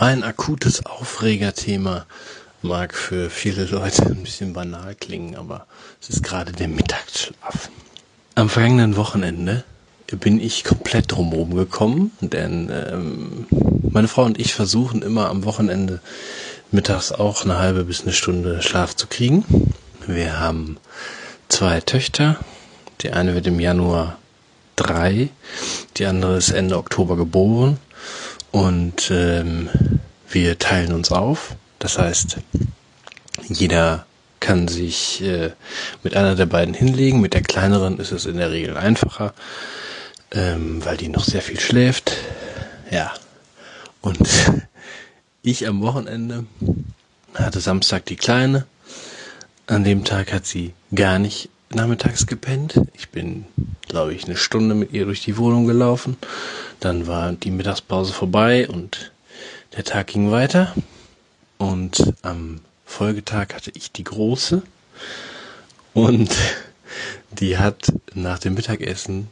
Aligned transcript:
Mein 0.00 0.24
akutes 0.24 0.86
Aufregerthema 0.86 2.06
mag 2.62 2.94
für 2.94 3.28
viele 3.28 3.66
Leute 3.66 4.02
ein 4.06 4.22
bisschen 4.22 4.54
banal 4.54 4.94
klingen, 4.94 5.36
aber 5.36 5.66
es 6.00 6.08
ist 6.08 6.22
gerade 6.22 6.52
der 6.52 6.68
Mittagsschlaf. 6.68 7.68
Am 8.34 8.48
vergangenen 8.48 8.96
Wochenende 8.96 9.62
bin 10.10 10.40
ich 10.40 10.64
komplett 10.64 11.12
drumherum 11.12 11.54
gekommen, 11.54 12.12
denn 12.22 12.70
ähm, 12.72 13.46
meine 13.92 14.08
Frau 14.08 14.24
und 14.24 14.40
ich 14.40 14.54
versuchen 14.54 15.02
immer 15.02 15.28
am 15.28 15.44
Wochenende 15.44 16.00
mittags 16.70 17.12
auch 17.12 17.44
eine 17.44 17.58
halbe 17.58 17.84
bis 17.84 18.00
eine 18.00 18.14
Stunde 18.14 18.62
Schlaf 18.62 18.96
zu 18.96 19.06
kriegen. 19.06 19.44
Wir 20.06 20.40
haben 20.40 20.78
zwei 21.50 21.82
Töchter. 21.82 22.38
Die 23.02 23.10
eine 23.10 23.34
wird 23.34 23.46
im 23.46 23.60
Januar 23.60 24.16
drei, 24.76 25.28
die 25.98 26.06
andere 26.06 26.38
ist 26.38 26.52
Ende 26.52 26.78
Oktober 26.78 27.18
geboren 27.18 27.76
und 28.52 29.10
ähm, 29.10 29.68
wir 30.28 30.58
teilen 30.58 30.92
uns 30.92 31.12
auf. 31.12 31.56
Das 31.78 31.98
heißt, 31.98 32.38
jeder 33.48 34.06
kann 34.40 34.68
sich 34.68 35.22
äh, 35.22 35.50
mit 36.02 36.16
einer 36.16 36.34
der 36.34 36.46
beiden 36.46 36.74
hinlegen. 36.74 37.20
Mit 37.20 37.34
der 37.34 37.42
kleineren 37.42 37.98
ist 37.98 38.12
es 38.12 38.26
in 38.26 38.38
der 38.38 38.50
Regel 38.50 38.76
einfacher, 38.76 39.34
ähm, 40.32 40.84
weil 40.84 40.96
die 40.96 41.08
noch 41.08 41.24
sehr 41.24 41.42
viel 41.42 41.60
schläft. 41.60 42.12
Ja. 42.90 43.12
Und 44.00 44.28
ich 45.42 45.68
am 45.68 45.82
Wochenende 45.82 46.44
hatte 47.34 47.60
Samstag 47.60 48.06
die 48.06 48.16
Kleine. 48.16 48.66
An 49.66 49.84
dem 49.84 50.04
Tag 50.04 50.32
hat 50.32 50.46
sie 50.46 50.72
gar 50.94 51.18
nicht 51.18 51.48
nachmittags 51.72 52.26
gepennt. 52.26 52.80
Ich 52.94 53.10
bin, 53.10 53.44
glaube 53.86 54.14
ich, 54.14 54.24
eine 54.24 54.36
Stunde 54.36 54.74
mit 54.74 54.92
ihr 54.92 55.04
durch 55.04 55.22
die 55.22 55.36
Wohnung 55.36 55.66
gelaufen. 55.66 56.16
Dann 56.80 57.06
war 57.06 57.32
die 57.32 57.50
Mittagspause 57.50 58.12
vorbei 58.12 58.68
und 58.68 59.12
der 59.76 59.84
Tag 59.84 60.08
ging 60.08 60.30
weiter. 60.30 60.74
Und 61.58 62.14
am 62.22 62.60
Folgetag 62.86 63.54
hatte 63.54 63.70
ich 63.74 63.92
die 63.92 64.04
große. 64.04 64.62
Und 65.92 66.34
die 67.30 67.58
hat 67.58 67.92
nach 68.14 68.38
dem 68.38 68.54
Mittagessen 68.54 69.28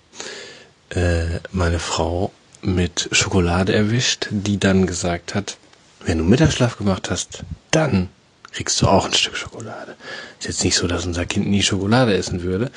äh, 0.91 1.41
meine 1.51 1.79
Frau 1.79 2.33
mit 2.61 3.09
Schokolade 3.13 3.75
erwischt, 3.75 4.29
die 4.31 4.59
dann 4.59 4.87
gesagt 4.87 5.35
hat, 5.35 5.57
wenn 6.05 6.19
du 6.19 6.25
Mittagsschlaf 6.25 6.77
gemacht 6.77 7.11
hast, 7.11 7.45
dann 7.71 8.09
kriegst 8.53 8.81
du 8.83 8.89
auch 8.89 9.07
ein 9.07 9.15
Stück 9.15 9.37
Schokolade. 9.37 9.97
Ist 10.39 10.49
jetzt 10.49 10.65
nicht 10.65 10.77
so, 10.77 10.87
dass 10.87 11.07
unser 11.07 11.27
Kind 11.27 11.49
nie 11.49 11.62
Schokolade 11.62 12.15
essen 12.15 12.43
würde, 12.43 12.71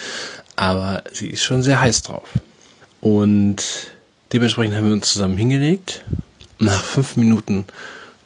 aber 0.56 1.04
sie 1.12 1.28
ist 1.28 1.44
schon 1.44 1.64
sehr 1.64 1.82
heiß 1.82 2.04
drauf. 2.04 2.30
Und 3.00 3.91
dementsprechend 4.34 4.76
haben 4.76 4.88
wir 4.88 4.94
uns 4.94 5.14
zusammen 5.14 5.38
hingelegt. 5.38 6.04
Nach 6.60 6.84
fünf 6.84 7.16
Minuten 7.16 7.66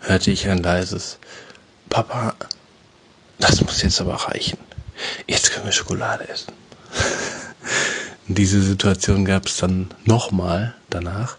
hörte 0.01 0.31
ich 0.31 0.47
ein 0.47 0.59
leises 0.59 1.17
Papa, 1.89 2.35
das 3.39 3.61
muss 3.61 3.81
jetzt 3.81 4.01
aber 4.01 4.15
reichen. 4.15 4.57
Jetzt 5.27 5.51
können 5.51 5.65
wir 5.65 5.71
Schokolade 5.71 6.27
essen. 6.27 6.53
Diese 8.27 8.61
Situation 8.61 9.25
gab 9.25 9.45
es 9.45 9.57
dann 9.57 9.93
nochmal 10.05 10.73
danach. 10.89 11.37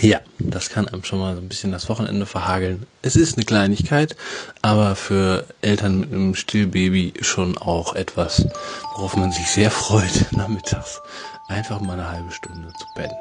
Ja, 0.00 0.20
das 0.38 0.70
kann 0.70 0.88
einem 0.88 1.04
schon 1.04 1.18
mal 1.18 1.34
so 1.34 1.42
ein 1.42 1.48
bisschen 1.48 1.72
das 1.72 1.88
Wochenende 1.88 2.24
verhageln. 2.24 2.86
Es 3.02 3.16
ist 3.16 3.36
eine 3.36 3.44
Kleinigkeit, 3.44 4.16
aber 4.62 4.94
für 4.96 5.46
Eltern 5.60 6.00
mit 6.00 6.12
einem 6.12 6.34
Stillbaby 6.34 7.14
schon 7.20 7.58
auch 7.58 7.94
etwas, 7.94 8.46
worauf 8.94 9.16
man 9.16 9.32
sich 9.32 9.46
sehr 9.48 9.70
freut, 9.70 10.26
nachmittags 10.32 11.00
einfach 11.48 11.80
mal 11.80 11.94
eine 11.94 12.08
halbe 12.08 12.32
Stunde 12.32 12.72
zu 12.78 12.86
pennen. 12.94 13.14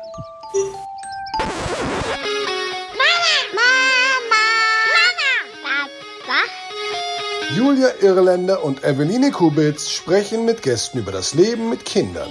Julia 7.55 7.89
Irländer 8.01 8.63
und 8.63 8.83
Eveline 8.83 9.31
Kubitz 9.31 9.89
sprechen 9.89 10.45
mit 10.45 10.61
Gästen 10.63 10.99
über 10.99 11.11
das 11.11 11.33
Leben 11.33 11.69
mit 11.69 11.85
Kindern. 11.85 12.29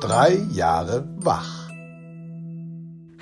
Drei 0.00 0.38
Jahre 0.52 1.04
wach. 1.18 1.61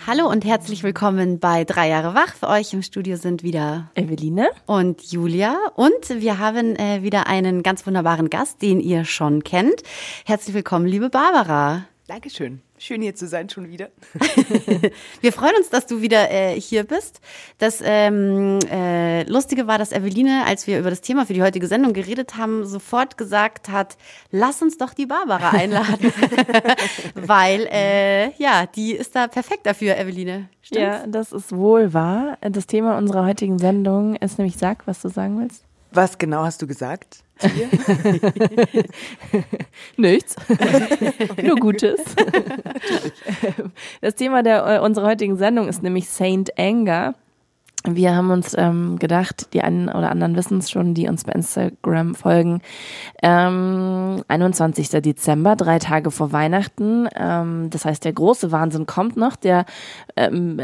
Hallo 0.07 0.31
und 0.31 0.47
herzlich 0.47 0.83
willkommen 0.83 1.41
bei 1.41 1.65
Drei 1.65 1.91
Jahre 1.91 2.15
wach. 2.15 2.35
Für 2.35 2.49
euch 2.49 2.73
im 2.73 2.83
Studio 2.83 3.17
sind 3.17 3.43
wieder 3.43 3.91
Eveline 3.95 4.49
und 4.65 5.03
Julia. 5.13 5.59
Und 5.75 6.09
wir 6.09 6.39
haben 6.39 6.75
äh, 6.77 7.03
wieder 7.03 7.27
einen 7.27 7.63
ganz 7.63 7.87
wunderbaren 7.87 8.31
Gast, 8.31 8.63
den 8.63 8.81
ihr 8.81 9.05
schon 9.05 9.45
kennt. 9.45 9.83
Herzlich 10.25 10.55
willkommen, 10.55 10.87
liebe 10.87 11.11
Barbara. 11.11 11.85
Dankeschön. 12.11 12.61
Schön 12.77 13.03
hier 13.03 13.15
zu 13.15 13.29
sein 13.29 13.49
schon 13.49 13.69
wieder. 13.69 13.91
wir 15.21 15.33
freuen 15.33 15.55
uns, 15.57 15.71
dass 15.71 15.87
du 15.87 16.03
wieder 16.03 16.29
äh, 16.29 16.61
hier 16.61 16.83
bist. 16.83 17.21
Das 17.59 17.81
ähm, 17.85 18.59
äh, 18.69 19.23
Lustige 19.31 19.69
war, 19.69 19.79
dass 19.79 19.93
Eveline, 19.93 20.45
als 20.45 20.67
wir 20.67 20.81
über 20.81 20.91
das 20.91 21.03
Thema 21.03 21.25
für 21.25 21.35
die 21.35 21.43
heutige 21.45 21.69
Sendung 21.69 21.93
geredet 21.93 22.37
haben, 22.37 22.67
sofort 22.67 23.17
gesagt 23.17 23.69
hat, 23.69 23.97
lass 24.33 24.61
uns 24.61 24.77
doch 24.77 24.93
die 24.93 25.07
Barbara 25.07 25.51
einladen. 25.51 26.13
Weil, 27.15 27.69
äh, 27.71 28.33
ja, 28.43 28.67
die 28.67 28.91
ist 28.91 29.15
da 29.15 29.29
perfekt 29.29 29.67
dafür, 29.67 29.97
Eveline. 29.97 30.49
Stimmt's? 30.63 30.83
Ja, 30.83 31.07
das 31.07 31.31
ist 31.31 31.55
wohl 31.55 31.95
wahr. 31.95 32.39
Das 32.41 32.67
Thema 32.67 32.99
unserer 32.99 33.25
heutigen 33.25 33.61
Sendung 33.61 34.17
ist 34.17 34.37
nämlich, 34.37 34.57
sag, 34.57 34.85
was 34.89 35.01
du 35.01 35.11
sagen 35.11 35.39
willst. 35.39 35.63
Was 35.93 36.19
genau 36.19 36.43
hast 36.43 36.61
du 36.61 36.67
gesagt? 36.67 37.23
Nichts. 39.97 40.37
Nur 41.43 41.57
Gutes. 41.57 42.01
das 44.01 44.15
Thema 44.15 44.43
der, 44.43 44.67
äh, 44.67 44.79
unserer 44.81 45.07
heutigen 45.07 45.37
Sendung 45.37 45.69
ist 45.69 45.83
nämlich 45.83 46.09
Saint 46.09 46.59
Anger. 46.59 47.15
Wir 47.85 48.15
haben 48.15 48.31
uns 48.31 48.55
ähm, 48.59 48.99
gedacht, 48.99 49.55
die 49.55 49.63
einen 49.63 49.89
oder 49.89 50.11
anderen 50.11 50.37
wissen 50.37 50.59
es 50.59 50.71
schon, 50.71 50.93
die 50.93 51.09
uns 51.09 51.25
bei 51.25 51.33
Instagram 51.33 52.15
folgen. 52.15 52.61
Ähm, 53.23 54.23
21. 54.29 54.91
Dezember, 54.91 55.57
drei 55.57 55.79
Tage 55.79 56.11
vor 56.11 56.31
Weihnachten. 56.31 57.09
Ähm, 57.17 57.71
das 57.71 57.87
heißt, 57.87 58.05
der 58.05 58.13
große 58.13 58.53
Wahnsinn 58.53 58.85
kommt 58.85 59.17
noch. 59.17 59.35
Der 59.35 59.65
ähm, 60.15 60.61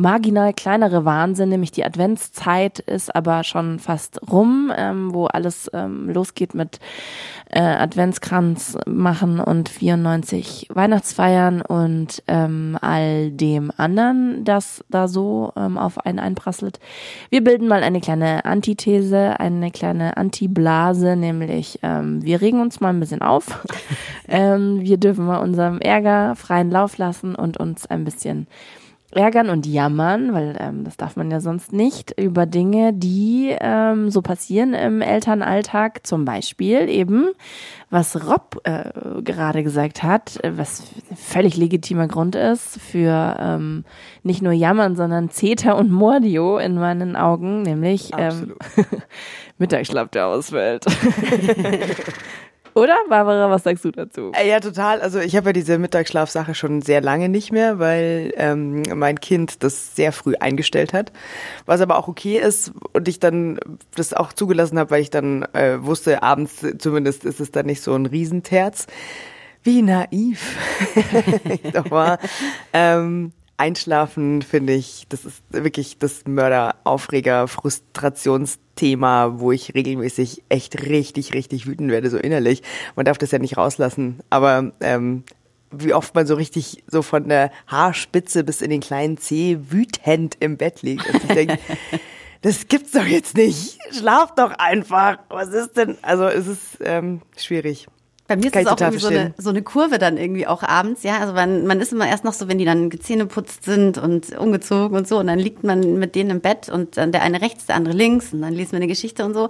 marginal 0.00 0.52
kleinere 0.54 1.04
Wahnsinn, 1.04 1.50
nämlich 1.50 1.70
die 1.70 1.84
Adventszeit, 1.84 2.80
ist 2.80 3.14
aber 3.14 3.44
schon 3.44 3.78
fast 3.78 4.20
rum, 4.28 4.72
ähm, 4.76 5.14
wo 5.14 5.26
alles 5.26 5.70
ähm, 5.72 6.10
losgeht 6.10 6.54
mit 6.54 6.80
äh, 7.50 7.60
Adventskranz 7.60 8.76
machen 8.86 9.40
und 9.40 9.68
94 9.68 10.68
Weihnachtsfeiern 10.72 11.62
und 11.62 12.22
ähm, 12.26 12.76
all 12.80 13.30
dem 13.30 13.70
anderen, 13.76 14.44
das 14.44 14.84
da 14.88 15.08
so 15.08 15.52
ähm, 15.56 15.78
auf 15.78 16.04
einen 16.04 16.18
einprasselt. 16.18 16.80
Wir 17.30 17.44
bilden 17.44 17.68
mal 17.68 17.82
eine 17.82 18.00
kleine 18.00 18.44
Antithese, 18.44 19.38
eine 19.38 19.70
kleine 19.70 20.16
Antiblase, 20.16 21.16
nämlich 21.16 21.78
ähm, 21.82 22.24
wir 22.24 22.40
regen 22.40 22.60
uns 22.60 22.80
mal 22.80 22.90
ein 22.90 23.00
bisschen 23.00 23.22
auf. 23.22 23.64
ähm, 24.28 24.80
wir 24.80 24.96
dürfen 24.96 25.26
mal 25.26 25.38
unserem 25.38 25.78
Ärger 25.78 26.34
freien 26.36 26.70
Lauf 26.70 26.98
lassen 26.98 27.34
und 27.34 27.58
uns 27.58 27.86
ein 27.86 28.04
bisschen 28.04 28.46
ärgern 29.12 29.50
und 29.50 29.66
jammern, 29.66 30.32
weil 30.32 30.56
ähm, 30.58 30.84
das 30.84 30.96
darf 30.96 31.16
man 31.16 31.30
ja 31.30 31.40
sonst 31.40 31.72
nicht, 31.72 32.18
über 32.18 32.46
Dinge, 32.46 32.92
die 32.92 33.56
ähm, 33.58 34.10
so 34.10 34.20
passieren 34.20 34.74
im 34.74 35.00
Elternalltag. 35.00 36.06
Zum 36.06 36.24
Beispiel 36.24 36.88
eben, 36.88 37.28
was 37.88 38.28
Rob 38.28 38.60
äh, 38.64 38.90
gerade 39.22 39.62
gesagt 39.62 40.02
hat, 40.02 40.38
was 40.42 40.82
völlig 41.14 41.56
legitimer 41.56 42.08
Grund 42.08 42.34
ist 42.34 42.80
für 42.80 43.36
ähm, 43.38 43.84
nicht 44.22 44.42
nur 44.42 44.52
jammern, 44.52 44.96
sondern 44.96 45.30
Zeta 45.30 45.72
und 45.72 45.90
Mordio 45.90 46.58
in 46.58 46.74
meinen 46.74 47.16
Augen, 47.16 47.62
nämlich 47.62 48.10
ähm, 48.18 48.54
Mittagsschlaf, 49.58 50.08
der 50.08 50.26
ausfällt. 50.26 50.84
Oder, 52.76 52.98
Barbara, 53.08 53.48
was 53.48 53.62
sagst 53.62 53.86
du 53.86 53.90
dazu? 53.90 54.32
Äh, 54.34 54.50
ja, 54.50 54.60
total. 54.60 55.00
Also 55.00 55.18
ich 55.18 55.34
habe 55.34 55.48
ja 55.48 55.52
diese 55.54 55.78
Mittagsschlafsache 55.78 56.54
schon 56.54 56.82
sehr 56.82 57.00
lange 57.00 57.30
nicht 57.30 57.50
mehr, 57.50 57.78
weil 57.78 58.34
ähm, 58.36 58.82
mein 58.94 59.18
Kind 59.18 59.62
das 59.62 59.96
sehr 59.96 60.12
früh 60.12 60.34
eingestellt 60.38 60.92
hat. 60.92 61.10
Was 61.64 61.80
aber 61.80 61.96
auch 61.96 62.06
okay 62.06 62.36
ist 62.36 62.72
und 62.92 63.08
ich 63.08 63.18
dann 63.18 63.58
das 63.94 64.12
auch 64.12 64.34
zugelassen 64.34 64.78
habe, 64.78 64.90
weil 64.90 65.00
ich 65.00 65.08
dann 65.08 65.44
äh, 65.54 65.82
wusste, 65.82 66.22
abends 66.22 66.66
zumindest 66.76 67.24
ist 67.24 67.40
es 67.40 67.50
dann 67.50 67.64
nicht 67.64 67.80
so 67.80 67.94
ein 67.94 68.04
Riesenterz. 68.04 68.86
Wie 69.62 69.80
naiv 69.80 70.58
ich 71.48 71.72
doch 71.72 71.90
war. 71.90 72.18
Ähm, 72.74 73.32
Einschlafen 73.56 74.42
finde 74.42 74.74
ich, 74.74 75.06
das 75.08 75.24
ist 75.24 75.42
wirklich 75.48 75.98
das 75.98 76.26
Mörder, 76.26 76.74
Aufreger, 76.84 77.48
Frustrationsthema, 78.76 79.40
wo 79.40 79.52
ich 79.52 79.74
regelmäßig 79.74 80.42
echt 80.48 80.82
richtig, 80.86 81.34
richtig 81.34 81.66
wütend 81.66 81.90
werde, 81.90 82.10
so 82.10 82.18
innerlich. 82.18 82.62
Man 82.94 83.04
darf 83.04 83.18
das 83.18 83.30
ja 83.30 83.38
nicht 83.38 83.56
rauslassen. 83.56 84.20
Aber 84.30 84.72
ähm, 84.80 85.24
wie 85.70 85.94
oft 85.94 86.14
man 86.14 86.26
so 86.26 86.34
richtig 86.34 86.84
so 86.86 87.02
von 87.02 87.28
der 87.28 87.50
Haarspitze 87.66 88.44
bis 88.44 88.62
in 88.62 88.70
den 88.70 88.80
kleinen 88.80 89.18
Zeh 89.18 89.58
wütend 89.70 90.36
im 90.40 90.56
Bett 90.56 90.82
liegt 90.82 91.06
und 91.08 91.24
ich 91.24 91.34
denke, 91.34 91.58
das 92.42 92.68
gibt's 92.68 92.92
doch 92.92 93.06
jetzt 93.06 93.36
nicht. 93.36 93.78
Schlaf 93.92 94.34
doch 94.34 94.52
einfach. 94.52 95.18
Was 95.28 95.48
ist 95.48 95.76
denn? 95.76 95.96
Also 96.02 96.26
es 96.26 96.46
ist 96.46 96.78
ähm, 96.80 97.22
schwierig. 97.36 97.86
Bei 98.28 98.36
mir 98.36 98.46
ist 98.46 98.56
es 98.56 98.66
auch 98.66 98.80
irgendwie 98.80 98.98
so 98.98 99.08
eine, 99.08 99.34
so 99.38 99.50
eine 99.50 99.62
Kurve 99.62 99.98
dann 99.98 100.16
irgendwie 100.16 100.46
auch 100.46 100.62
abends, 100.62 101.02
ja. 101.02 101.18
Also 101.18 101.32
man, 101.32 101.66
man 101.66 101.80
ist 101.80 101.92
immer 101.92 102.08
erst 102.08 102.24
noch 102.24 102.32
so, 102.32 102.48
wenn 102.48 102.58
die 102.58 102.64
dann 102.64 102.90
gezähneputzt 102.90 103.64
sind 103.64 103.98
und 103.98 104.36
umgezogen 104.36 104.96
und 104.96 105.06
so, 105.06 105.18
und 105.18 105.28
dann 105.28 105.38
liegt 105.38 105.62
man 105.62 105.98
mit 105.98 106.14
denen 106.14 106.30
im 106.30 106.40
Bett 106.40 106.68
und 106.68 106.96
dann 106.96 107.12
der 107.12 107.22
eine 107.22 107.40
rechts, 107.40 107.66
der 107.66 107.76
andere 107.76 107.94
links 107.94 108.32
und 108.32 108.42
dann 108.42 108.52
lesen 108.52 108.72
wir 108.72 108.78
eine 108.78 108.88
Geschichte 108.88 109.24
und 109.24 109.34
so. 109.34 109.48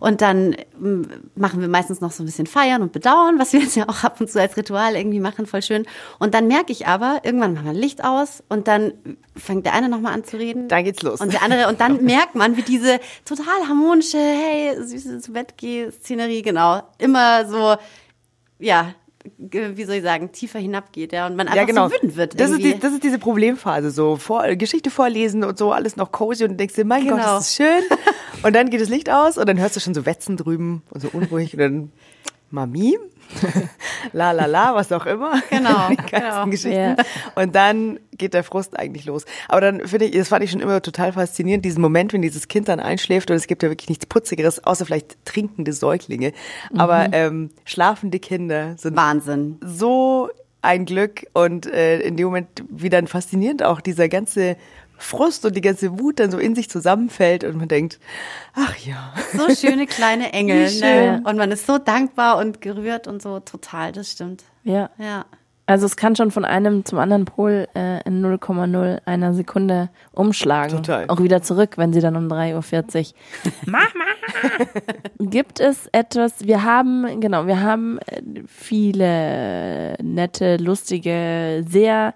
Und 0.00 0.20
dann 0.20 0.56
mm, 0.78 1.02
machen 1.34 1.60
wir 1.60 1.68
meistens 1.68 2.00
noch 2.00 2.12
so 2.12 2.22
ein 2.22 2.26
bisschen 2.26 2.46
feiern 2.46 2.82
und 2.82 2.92
bedauern, 2.92 3.38
was 3.38 3.52
wir 3.52 3.60
jetzt 3.60 3.76
ja 3.76 3.88
auch 3.88 4.04
ab 4.04 4.20
und 4.20 4.30
zu 4.30 4.40
als 4.40 4.56
Ritual 4.56 4.96
irgendwie 4.96 5.20
machen, 5.20 5.46
voll 5.46 5.62
schön. 5.62 5.86
Und 6.18 6.34
dann 6.34 6.48
merke 6.48 6.72
ich 6.72 6.86
aber, 6.86 7.20
irgendwann 7.24 7.54
machen 7.54 7.66
wir 7.66 7.72
Licht 7.72 8.04
aus 8.04 8.42
und 8.48 8.68
dann 8.68 8.92
fängt 9.36 9.66
der 9.66 9.74
eine 9.74 9.88
nochmal 9.88 10.14
an 10.14 10.24
zu 10.24 10.36
reden. 10.36 10.68
Dann 10.68 10.84
geht's 10.84 11.02
los. 11.02 11.20
Und 11.20 11.32
der 11.32 11.42
andere, 11.42 11.68
und 11.68 11.80
dann 11.80 12.02
merkt 12.04 12.34
man, 12.34 12.56
wie 12.56 12.62
diese 12.62 13.00
total 13.24 13.68
harmonische, 13.68 14.18
hey, 14.18 14.76
süße 14.82 15.20
zu 15.20 15.32
Bett 15.32 15.54
geh 15.56 15.90
Szenerie, 15.90 16.42
genau, 16.42 16.82
immer 16.98 17.46
so, 17.46 17.76
ja, 18.58 18.94
wie 19.38 19.84
soll 19.84 19.96
ich 19.96 20.02
sagen, 20.02 20.32
tiefer 20.32 20.58
hinabgeht, 20.58 21.12
ja, 21.12 21.26
und 21.26 21.36
man 21.36 21.46
einfach 21.46 21.56
ja, 21.56 21.64
genau. 21.64 21.88
so 21.88 21.94
wütend 21.94 22.16
wird. 22.16 22.40
das, 22.40 22.50
ist 22.50 22.58
irgendwie. 22.58 22.74
die, 22.74 22.80
das 22.80 22.92
ist 22.92 23.04
diese 23.04 23.18
Problemphase, 23.18 23.90
so 23.90 24.16
vor, 24.16 24.46
Geschichte 24.56 24.90
vorlesen 24.90 25.44
und 25.44 25.58
so, 25.58 25.72
alles 25.72 25.96
noch 25.96 26.12
cozy 26.12 26.44
und 26.44 26.58
denkst 26.58 26.74
dir, 26.74 26.84
mein 26.84 27.04
Genau. 27.04 27.16
Gott, 27.16 27.26
das 27.26 27.50
ist 27.50 27.56
schön. 27.56 27.82
Und 28.42 28.54
dann 28.54 28.70
geht 28.70 28.80
das 28.80 28.88
Licht 28.88 29.10
aus 29.10 29.38
und 29.38 29.48
dann 29.48 29.58
hörst 29.58 29.76
du 29.76 29.80
schon 29.80 29.94
so 29.94 30.06
Wetzen 30.06 30.36
drüben 30.36 30.82
und 30.90 31.00
so 31.00 31.08
unruhig 31.12 31.54
und 31.54 31.60
dann 31.60 31.92
Mami, 32.50 32.98
la 34.12 34.32
la 34.32 34.46
la, 34.46 34.74
was 34.74 34.92
auch 34.92 35.06
immer. 35.06 35.40
Genau, 35.50 35.88
Die 35.90 35.96
genau. 35.96 36.46
Geschichten. 36.46 36.96
Und 37.34 37.54
dann 37.54 37.98
geht 38.12 38.34
der 38.34 38.44
Frust 38.44 38.78
eigentlich 38.78 39.04
los. 39.04 39.24
Aber 39.48 39.60
dann 39.60 39.86
finde 39.86 40.06
ich, 40.06 40.16
das 40.16 40.28
fand 40.28 40.44
ich 40.44 40.50
schon 40.50 40.60
immer 40.60 40.80
total 40.82 41.12
faszinierend, 41.12 41.64
diesen 41.64 41.80
Moment, 41.80 42.12
wenn 42.12 42.22
dieses 42.22 42.48
Kind 42.48 42.68
dann 42.68 42.80
einschläft 42.80 43.30
und 43.30 43.36
es 43.36 43.46
gibt 43.46 43.62
ja 43.62 43.68
wirklich 43.68 43.88
nichts 43.88 44.06
Putzigeres, 44.06 44.64
außer 44.64 44.86
vielleicht 44.86 45.24
trinkende 45.24 45.72
Säuglinge. 45.72 46.32
Aber 46.76 47.08
ähm, 47.12 47.50
schlafende 47.64 48.18
Kinder 48.18 48.74
sind 48.78 48.96
Wahnsinn. 48.96 49.58
so 49.60 50.30
ein 50.62 50.84
Glück 50.84 51.26
und 51.32 51.66
äh, 51.66 52.00
in 52.00 52.16
dem 52.16 52.26
Moment 52.26 52.48
wie 52.68 52.90
dann 52.90 53.06
faszinierend 53.06 53.62
auch 53.62 53.80
dieser 53.80 54.08
ganze 54.08 54.56
Frust 54.98 55.44
und 55.44 55.56
die 55.56 55.60
ganze 55.60 55.98
Wut 55.98 56.20
dann 56.20 56.30
so 56.30 56.38
in 56.38 56.54
sich 56.54 56.70
zusammenfällt 56.70 57.44
und 57.44 57.56
man 57.56 57.68
denkt, 57.68 57.98
ach 58.54 58.76
ja. 58.78 59.12
So 59.32 59.54
schöne 59.54 59.86
kleine 59.86 60.32
Engel, 60.32 60.68
Wie 60.68 60.80
ne? 60.80 60.86
schön. 61.14 61.26
Und 61.26 61.36
man 61.36 61.50
ist 61.50 61.66
so 61.66 61.78
dankbar 61.78 62.38
und 62.38 62.60
gerührt 62.60 63.06
und 63.06 63.22
so, 63.22 63.40
total, 63.40 63.92
das 63.92 64.12
stimmt. 64.12 64.44
Ja. 64.64 64.90
Ja. 64.98 65.26
Also 65.68 65.84
es 65.84 65.96
kann 65.96 66.14
schon 66.14 66.30
von 66.30 66.44
einem 66.44 66.84
zum 66.84 67.00
anderen 67.00 67.24
Pol 67.24 67.66
äh, 67.74 68.00
in 68.06 68.24
0,0 68.24 69.00
einer 69.04 69.34
Sekunde 69.34 69.88
umschlagen. 70.12 70.76
Total. 70.76 71.06
Auch 71.08 71.20
wieder 71.20 71.42
zurück, 71.42 71.72
wenn 71.76 71.92
sie 71.92 72.00
dann 72.00 72.14
um 72.14 72.28
3.40 72.28 73.10
Uhr. 73.10 73.52
Mama! 73.66 73.88
Gibt 75.18 75.58
es 75.58 75.88
etwas, 75.90 76.46
wir 76.46 76.62
haben, 76.62 77.20
genau, 77.20 77.48
wir 77.48 77.60
haben 77.60 77.98
äh, 78.06 78.22
viele 78.46 79.96
nette, 80.00 80.56
lustige, 80.58 81.64
sehr 81.68 82.14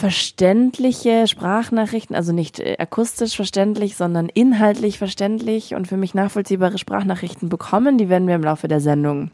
verständliche 0.00 1.28
Sprachnachrichten, 1.28 2.16
also 2.16 2.32
nicht 2.32 2.58
äh, 2.58 2.76
akustisch 2.78 3.36
verständlich, 3.36 3.96
sondern 3.96 4.30
inhaltlich 4.30 4.96
verständlich 4.96 5.74
und 5.74 5.88
für 5.88 5.98
mich 5.98 6.14
nachvollziehbare 6.14 6.78
Sprachnachrichten 6.78 7.50
bekommen. 7.50 7.98
Die 7.98 8.08
werden 8.08 8.26
wir 8.26 8.34
im 8.34 8.42
Laufe 8.42 8.66
der 8.66 8.80
Sendung 8.80 9.30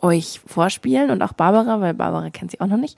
euch 0.00 0.40
vorspielen 0.46 1.10
und 1.10 1.22
auch 1.22 1.32
Barbara, 1.32 1.80
weil 1.80 1.94
Barbara 1.94 2.30
kennt 2.30 2.52
sie 2.52 2.60
auch 2.60 2.68
noch 2.68 2.76
nicht 2.76 2.96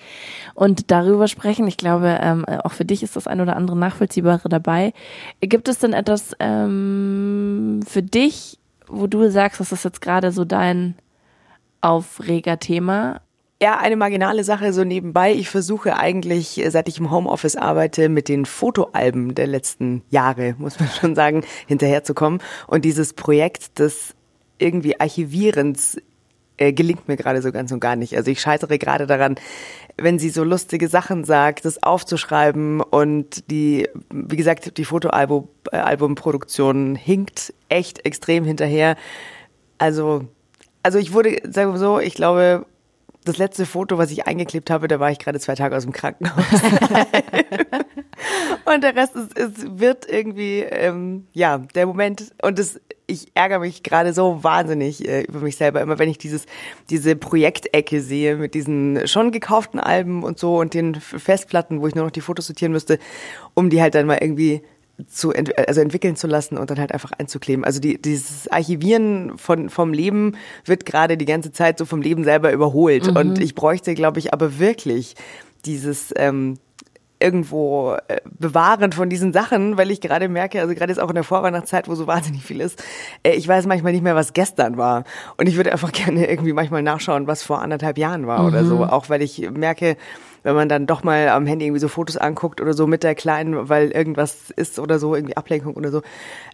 und 0.55 0.91
darüber 0.91 1.29
sprechen. 1.29 1.67
Ich 1.67 1.79
glaube, 1.79 2.19
ähm, 2.21 2.45
auch 2.45 2.73
für 2.73 2.85
dich 2.85 3.03
ist 3.03 3.17
das 3.17 3.27
ein 3.27 3.41
oder 3.41 3.57
andere 3.57 3.79
nachvollziehbare 3.79 4.51
dabei. 4.51 4.93
Gibt 5.41 5.69
es 5.69 5.79
denn 5.79 5.95
etwas 5.95 6.37
ähm, 6.41 7.81
für 7.87 8.03
dich, 8.03 8.59
wo 8.87 9.07
du 9.07 9.31
sagst, 9.31 9.61
das 9.61 9.73
ist 9.73 9.87
jetzt 9.87 10.03
gerade 10.03 10.31
so 10.31 10.45
dein 10.45 10.95
Aufregerthema? 11.81 13.23
Ja, 13.63 13.79
eine 13.79 13.95
marginale 13.95 14.43
Sache 14.43 14.73
so 14.73 14.83
nebenbei. 14.83 15.33
Ich 15.33 15.49
versuche 15.49 15.97
eigentlich, 15.97 16.59
äh, 16.59 16.69
seit 16.69 16.89
ich 16.89 16.99
im 16.99 17.13
Homeoffice 17.13 17.55
arbeite, 17.55 18.09
mit 18.09 18.27
den 18.27 18.45
Fotoalben 18.45 19.37
der 19.37 19.47
letzten 19.47 20.03
Jahre, 20.11 20.57
muss 20.59 20.81
man 20.81 20.89
schon 21.01 21.15
sagen, 21.15 21.45
hinterherzukommen. 21.69 22.41
Und 22.67 22.85
dieses 22.85 23.13
Projekt 23.13 23.79
des 23.79 24.17
irgendwie 24.59 24.99
Archivierens 24.99 25.97
äh, 26.57 26.73
gelingt 26.73 27.07
mir 27.07 27.17
gerade 27.17 27.41
so 27.41 27.53
ganz 27.53 27.71
und 27.71 27.79
gar 27.79 27.95
nicht. 27.95 28.17
Also 28.17 28.33
ich 28.33 28.41
scheitere 28.41 28.79
gerade 28.79 29.07
daran, 29.07 29.37
wenn 29.97 30.19
sie 30.19 30.31
so 30.31 30.43
lustige 30.43 30.89
Sachen 30.89 31.23
sagt, 31.23 31.65
das 31.65 31.85
aufzuschreiben 31.85 32.81
und 32.81 33.49
die, 33.49 33.89
wie 34.13 34.37
gesagt, 34.37 34.77
die 34.77 34.85
Fotoalbumproduktion 34.85 36.97
hinkt 36.97 37.55
echt 37.69 38.05
extrem 38.05 38.45
hinterher. 38.45 38.97
Also, 39.79 40.27
also 40.83 40.99
ich 40.99 41.13
wurde, 41.13 41.37
sagen 41.49 41.71
wir 41.71 41.79
so, 41.79 42.01
ich 42.01 42.15
glaube, 42.15 42.67
das 43.25 43.39
letzte 43.39 43.67
Foto, 43.67 43.99
was 43.99 44.11
ich 44.11 44.27
eingeklebt 44.27 44.71
habe, 44.71 44.89
da 44.89 44.99
war 44.99 45.11
ich 45.11 45.19
gerade 45.19 45.39
zwei 45.39 45.55
Tage 45.55 45.77
aus 45.77 45.85
dem 45.85 45.93
Krankenhaus. 45.93 46.45
und 48.65 48.83
der 48.83 48.97
Rest 48.97 49.15
ist, 49.15 49.39
ist 49.39 49.79
wird 49.79 50.09
irgendwie, 50.09 50.61
ähm, 50.61 51.27
ja, 51.33 51.59
der 51.59 51.87
Moment. 51.87 52.33
Und 52.43 52.59
das, 52.59 52.81
ich 53.07 53.29
ärgere 53.35 53.61
mich 53.61 53.83
gerade 53.83 54.13
so 54.13 54.43
wahnsinnig 54.43 55.09
äh, 55.09 55.23
über 55.23 55.41
mich 55.41 55.57
selber, 55.57 55.81
immer 55.81 55.99
wenn 55.99 56.09
ich 56.09 56.19
dieses, 56.19 56.47
diese 56.91 57.15
Projektecke 57.15 58.01
sehe 58.01 58.37
mit 58.37 58.55
diesen 58.55 59.07
schon 59.07 59.31
gekauften 59.31 59.79
Alben 59.79 60.25
und 60.25 60.39
so 60.39 60.59
und 60.59 60.75
den 60.75 60.97
Festplatten, 60.97 61.81
wo 61.81 61.87
ich 61.87 61.95
nur 61.95 62.05
noch 62.05 62.11
die 62.11 62.21
Fotos 62.21 62.47
sortieren 62.47 62.73
müsste, 62.73 62.99
um 63.55 63.71
die 63.71 63.81
halt 63.81 63.95
dann 63.95 64.07
mal 64.07 64.19
irgendwie 64.21 64.63
zu 65.07 65.33
ent 65.33 65.57
also 65.59 65.81
entwickeln 65.81 66.17
zu 66.17 66.27
lassen 66.27 66.59
und 66.59 66.71
dann 66.71 66.79
halt 66.79 66.93
einfach 66.93 67.13
einzukleben. 67.13 67.65
Also 67.65 67.81
die, 67.81 68.01
dieses 68.01 68.49
Archivieren 68.49 69.39
von 69.39 69.69
vom 69.69 69.93
Leben 69.93 70.37
wird 70.65 70.87
gerade 70.87 71.17
die 71.17 71.25
ganze 71.25 71.53
Zeit 71.53 71.79
so 71.79 71.85
vom 71.85 72.03
Leben 72.03 72.25
selber 72.25 72.53
überholt 72.53 73.09
und 73.09 73.39
ich 73.41 73.55
bräuchte, 73.55 73.95
glaube 73.95 74.19
ich, 74.19 74.33
aber 74.33 74.59
wirklich 74.59 75.15
dieses 75.65 76.13
ähm, 76.17 76.59
irgendwo 77.23 77.97
äh, 78.09 78.21
bewahren 78.25 78.93
von 78.93 79.09
diesen 79.09 79.33
Sachen, 79.33 79.79
weil 79.79 79.91
ich 79.91 80.01
gerade 80.01 80.29
merke, 80.29 80.61
also 80.61 80.75
gerade 80.75 80.93
jetzt 80.93 81.01
auch 81.01 81.09
in 81.09 81.15
der 81.15 81.25
Vorweihnachtszeit, 81.25 81.89
wo 81.89 81.95
so 81.95 82.07
wahnsinnig 82.07 82.43
viel 82.43 82.61
ist, 82.61 82.83
äh, 83.23 83.33
ich 83.33 83.47
weiß 83.47 83.67
manchmal 83.67 83.93
nicht 83.93 84.03
mehr, 84.03 84.17
was 84.17 84.33
gestern 84.33 84.77
war. 84.77 85.05
Und 85.37 85.49
ich 85.49 85.57
würde 85.57 85.73
einfach 85.73 85.93
gerne 85.93 86.29
irgendwie 86.29 86.53
manchmal 86.53 86.83
nachschauen, 86.83 87.27
was 87.27 87.43
vor 87.43 87.63
anderthalb 87.63 87.97
Jahren 87.97 88.27
war 88.27 88.47
oder 88.47 88.65
so. 88.65 88.85
Auch 88.85 89.09
weil 89.09 89.23
ich 89.23 89.49
merke, 89.51 89.97
wenn 90.43 90.55
man 90.55 90.69
dann 90.69 90.87
doch 90.87 91.03
mal 91.03 91.29
am 91.29 91.47
Handy 91.47 91.67
irgendwie 91.67 91.81
so 91.81 91.89
Fotos 91.89 92.17
anguckt 92.17 92.61
oder 92.61 92.75
so 92.75 92.87
mit 92.87 93.03
der 93.03 93.15
Kleinen, 93.15 93.69
weil 93.69 93.91
irgendwas 93.91 94.51
ist 94.51 94.79
oder 94.79 94.99
so, 94.99 95.15
irgendwie 95.15 95.37
Ablenkung 95.37 95.75
oder 95.75 95.91
so, 95.91 96.03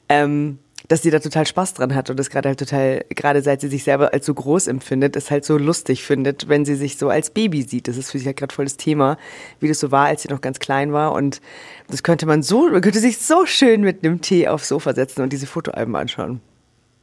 ähm, 0.09 0.59
dass 0.87 1.03
sie 1.03 1.11
da 1.11 1.19
total 1.19 1.47
Spaß 1.47 1.75
dran 1.75 1.95
hat 1.95 2.09
und 2.09 2.19
das 2.19 2.31
gerade 2.31 2.49
halt 2.49 2.59
total, 2.59 3.05
gerade 3.11 3.43
seit 3.43 3.61
sie 3.61 3.69
sich 3.69 3.83
selber 3.83 4.13
als 4.13 4.25
so 4.25 4.33
groß 4.33 4.69
empfindet, 4.69 5.17
es 5.17 5.31
halt 5.31 5.45
so 5.45 5.59
lustig 5.59 6.05
findet, 6.05 6.49
wenn 6.49 6.65
sie 6.65 6.77
sich 6.77 6.97
so 6.97 7.09
als 7.09 7.31
Baby 7.31 7.63
sieht. 7.63 7.89
Das 7.89 7.97
ist 7.97 8.11
für 8.13 8.19
sie 8.19 8.27
halt 8.27 8.37
gerade 8.37 8.55
voll 8.55 8.65
das 8.65 8.77
Thema, 8.77 9.19
wie 9.59 9.69
das 9.69 9.81
so 9.81 9.91
war, 9.91 10.07
als 10.07 10.23
sie 10.23 10.29
noch 10.29 10.41
ganz 10.41 10.61
klein 10.61 10.93
war. 10.93 11.13
Und 11.13 11.41
das 11.89 12.03
könnte 12.03 12.27
man 12.27 12.43
so, 12.43 12.69
man 12.71 12.81
könnte 12.81 13.01
sich 13.01 13.19
so 13.19 13.45
schön 13.45 13.81
mit 13.81 14.05
einem 14.05 14.21
Tee 14.21 14.47
aufs 14.47 14.69
Sofa 14.69 14.95
setzen 14.95 15.23
und 15.23 15.33
diese 15.33 15.47
Fotoalben 15.47 15.97
anschauen. 15.97 16.41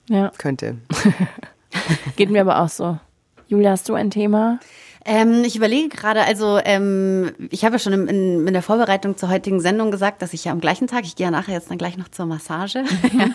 Ja, 0.10 0.32
Könnte. 0.38 0.78
geht 2.16 2.30
mir 2.30 2.42
aber 2.42 2.60
auch 2.62 2.70
so. 2.70 2.98
Julia, 3.48 3.72
hast 3.72 3.90
du 3.90 3.94
ein 3.94 4.12
Thema? 4.12 4.60
Ähm, 5.08 5.44
ich 5.46 5.56
überlege 5.56 5.90
gerade, 5.90 6.24
also 6.24 6.60
ähm, 6.66 7.32
ich 7.52 7.64
habe 7.64 7.76
ja 7.76 7.80
schon 7.80 7.94
in, 7.94 8.08
in, 8.08 8.48
in 8.48 8.54
der 8.54 8.64
Vorbereitung 8.64 9.16
zur 9.18 9.30
heutigen 9.30 9.60
Sendung 9.62 9.92
gesagt, 9.92 10.24
dass 10.24 10.34
ich 10.34 10.46
ja 10.46 10.52
am 10.52 10.60
gleichen 10.60 10.88
Tag, 10.88 11.06
ich 11.06 11.16
gehe 11.16 11.26
ja 11.26 11.32
nachher 11.32 11.54
jetzt 11.54 11.70
dann 11.70 11.78
gleich 11.78 11.96
noch 11.96 12.10
zur 12.10 12.26
Massage. 12.26 12.80
ja. 13.14 13.28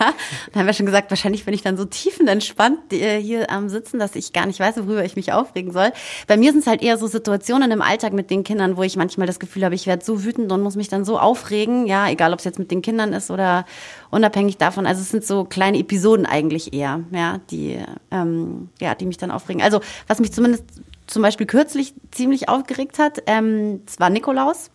Dann 0.53 0.57
haben 0.57 0.67
wir 0.67 0.73
schon 0.73 0.87
gesagt, 0.87 1.11
wahrscheinlich 1.11 1.45
bin 1.45 1.55
ich 1.55 1.63
dann 1.63 1.77
so 1.77 1.85
tiefenentspannt 1.85 2.93
äh, 2.93 3.23
hier 3.23 3.51
am 3.53 3.69
Sitzen, 3.69 4.01
dass 4.01 4.17
ich 4.17 4.33
gar 4.33 4.47
nicht 4.47 4.59
weiß, 4.59 4.79
worüber 4.79 5.05
ich 5.05 5.15
mich 5.15 5.33
aufregen 5.33 5.73
soll. 5.73 5.93
Bei 6.27 6.37
mir 6.37 6.51
sind 6.51 6.63
es 6.63 6.67
halt 6.67 6.83
eher 6.83 6.99
so 6.99 7.07
Situationen 7.07 7.71
im 7.71 7.83
Alltag 7.83 8.15
mit 8.15 8.31
den 8.31 8.43
Kindern, 8.43 8.77
wo 8.77 8.83
ich 8.83 8.97
manchmal 8.97 9.29
das 9.29 9.39
Gefühl 9.39 9.65
habe, 9.65 9.77
ich 9.77 9.87
werde 9.87 10.05
so 10.05 10.25
wütend 10.25 10.51
und 10.51 10.63
muss 10.63 10.75
mich 10.75 10.89
dann 10.89 11.05
so 11.05 11.21
aufregen, 11.21 11.87
ja, 11.87 12.09
egal 12.09 12.33
ob 12.33 12.41
es 12.41 12.45
jetzt 12.45 12.59
mit 12.59 12.73
den 12.73 12.83
Kindern 12.83 13.13
ist 13.13 13.31
oder 13.31 13.65
unabhängig 14.11 14.57
davon. 14.57 14.87
Also 14.87 15.03
es 15.03 15.11
sind 15.11 15.25
so 15.25 15.45
kleine 15.45 15.79
Episoden 15.79 16.27
eigentlich 16.27 16.73
eher, 16.73 17.05
ja, 17.13 17.39
die, 17.53 17.79
ähm, 18.11 18.71
ja, 18.81 18.97
die 18.97 19.07
mich 19.07 19.19
dann 19.19 19.31
aufregen. 19.31 19.63
Also 19.63 19.81
was 20.09 20.19
mich 20.19 20.33
zumindest 20.33 20.65
zum 21.11 21.23
Beispiel 21.23 21.47
kürzlich 21.47 21.95
ziemlich 22.11 22.49
aufgeregt 22.49 22.99
hat, 22.99 23.23
ähm, 23.27 23.83
es 23.87 24.01
war 24.01 24.11
Nikolaus. 24.11 24.71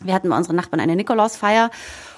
Wir 0.00 0.14
hatten 0.14 0.28
bei 0.28 0.36
unseren 0.36 0.56
Nachbarn 0.56 0.80
eine 0.80 0.96
Nikolausfeier. 0.96 1.70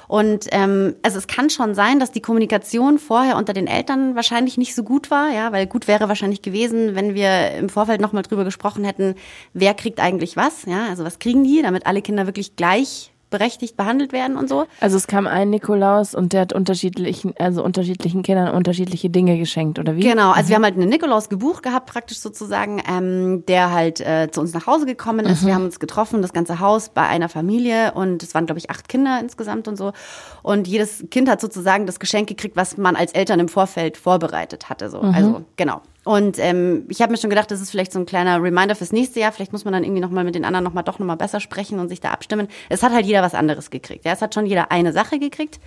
Und 0.07 0.47
ähm, 0.53 0.97
also 1.03 1.17
es 1.17 1.27
kann 1.27 1.49
schon 1.49 1.75
sein, 1.75 1.99
dass 1.99 2.13
die 2.13 2.21
Kommunikation 2.21 2.99
vorher 2.99 3.37
unter 3.37 3.55
den 3.55 3.67
Eltern 3.67 4.15
wahrscheinlich 4.15 4.59
nicht 4.59 4.75
so 4.75 4.83
gut 4.83 5.11
war, 5.11 5.31
ja, 5.33 5.51
weil 5.51 5.67
gut 5.67 5.89
wäre 5.89 6.09
wahrscheinlich 6.09 6.43
gewesen, 6.43 6.95
wenn 6.95 7.15
wir 7.15 7.53
im 7.53 7.71
Vorfeld 7.71 8.03
nochmal 8.03 8.23
drüber 8.23 8.45
gesprochen 8.45 8.85
hätten, 8.85 9.15
wer 9.55 9.73
kriegt 9.73 10.01
eigentlich 10.01 10.37
was, 10.37 10.67
ja, 10.67 10.89
also 10.89 11.05
was 11.05 11.19
kriegen 11.19 11.43
die, 11.43 11.63
damit 11.63 11.87
alle 11.87 12.03
Kinder 12.03 12.27
wirklich 12.27 12.55
gleich 12.55 13.14
berechtigt 13.35 13.77
behandelt 13.77 14.13
werden 14.13 14.37
und 14.37 14.49
so. 14.49 14.67
Also 14.79 14.97
es 14.97 15.09
kam 15.09 15.27
ein 15.27 15.51
Nikolaus 15.51 16.15
und 16.15 16.33
der 16.33 16.43
hat 16.43 16.53
unterschiedlichen, 16.53 17.35
also 17.37 17.65
unterschiedlichen 17.65 18.23
Kindern 18.23 18.55
unterschiedliche 18.55 19.11
Dinge 19.11 19.37
geschenkt, 19.39 19.81
oder 19.81 19.97
wie? 19.97 20.03
Genau, 20.03 20.31
also 20.31 20.51
wir 20.51 20.55
haben 20.55 20.63
halt 20.63 20.77
einen 20.77 20.89
Nikolaus 20.89 21.29
gebucht 21.29 21.65
gehabt, 21.65 21.91
praktisch 21.91 22.21
sozusagen, 22.21 22.81
ähm, 22.89 23.45
der 23.47 23.73
halt 23.73 24.01
äh, 24.01 24.29
zu 24.31 24.41
uns 24.41 24.55
nach 24.55 24.69
Hause 24.69 24.87
gekommen 24.87 25.27
ist. 25.27 25.45
Wir 25.45 25.53
haben 25.57 25.65
uns 25.65 25.81
getroffen, 25.81 26.23
das 26.23 26.33
ganze 26.33 26.61
Haus 26.61 26.91
bei 26.91 27.03
einer 27.03 27.29
Familie 27.29 27.95
und 27.95 28.23
es 28.23 28.35
waren, 28.35 28.47
glaube 28.47 28.61
ich, 28.61 28.71
acht 28.71 28.89
Kinder 28.89 29.19
insgesamt 29.21 29.67
und 29.67 29.77
so. 29.77 29.93
Und 30.45 30.69
jedes 30.69 31.05
Kind 31.11 31.29
hat 31.29 31.41
sozusagen 31.41 31.87
das 31.87 31.99
Geschenk 31.99 32.29
gekriegt, 32.29 32.55
was 32.55 32.77
man 32.77 32.95
als 32.95 33.11
Eltern 33.15 33.41
im 33.41 33.49
Vorfeld 33.49 33.97
vorbereitet 33.97 34.69
hatte. 34.69 34.91
So. 34.91 35.01
Also 35.01 35.43
genau. 35.57 35.83
Und 36.05 36.39
ähm, 36.39 36.85
ich 36.89 37.01
habe 37.01 37.13
mir 37.13 37.19
schon 37.19 37.31
gedacht, 37.31 37.51
das 37.51 37.61
ist 37.61 37.71
vielleicht 37.71 37.93
so 37.93 37.99
ein 37.99 38.07
kleiner 38.07 38.43
Reminder 38.43 38.75
fürs 38.75 38.93
nächste 38.93 39.21
Jahr. 39.21 39.33
Vielleicht 39.33 39.53
muss 39.53 39.65
man 39.65 39.73
dann 39.73 39.85
irgendwie 39.85 40.03
nochmal 40.03 40.25
mit 40.25 40.35
den 40.35 40.45
anderen 40.45 40.65
nochmal 40.65 40.85
doch 40.85 40.99
nochmal 40.99 41.17
besser 41.17 41.41
sprechen 41.41 41.79
und 41.79 41.89
sich 41.89 42.01
da 42.01 42.11
abstimmen. 42.11 42.49
Es 42.69 42.83
hat 42.83 42.93
halt 42.93 43.07
jeder 43.07 43.23
was 43.23 43.35
anderes 43.35 43.71
gekriegt. 43.71 44.05
Ja, 44.05 44.13
es 44.13 44.21
hat 44.21 44.35
schon 44.35 44.45
jeder 44.45 44.71
eine 44.71 44.93
Sache 44.93 45.19
gekriegt. 45.19 45.59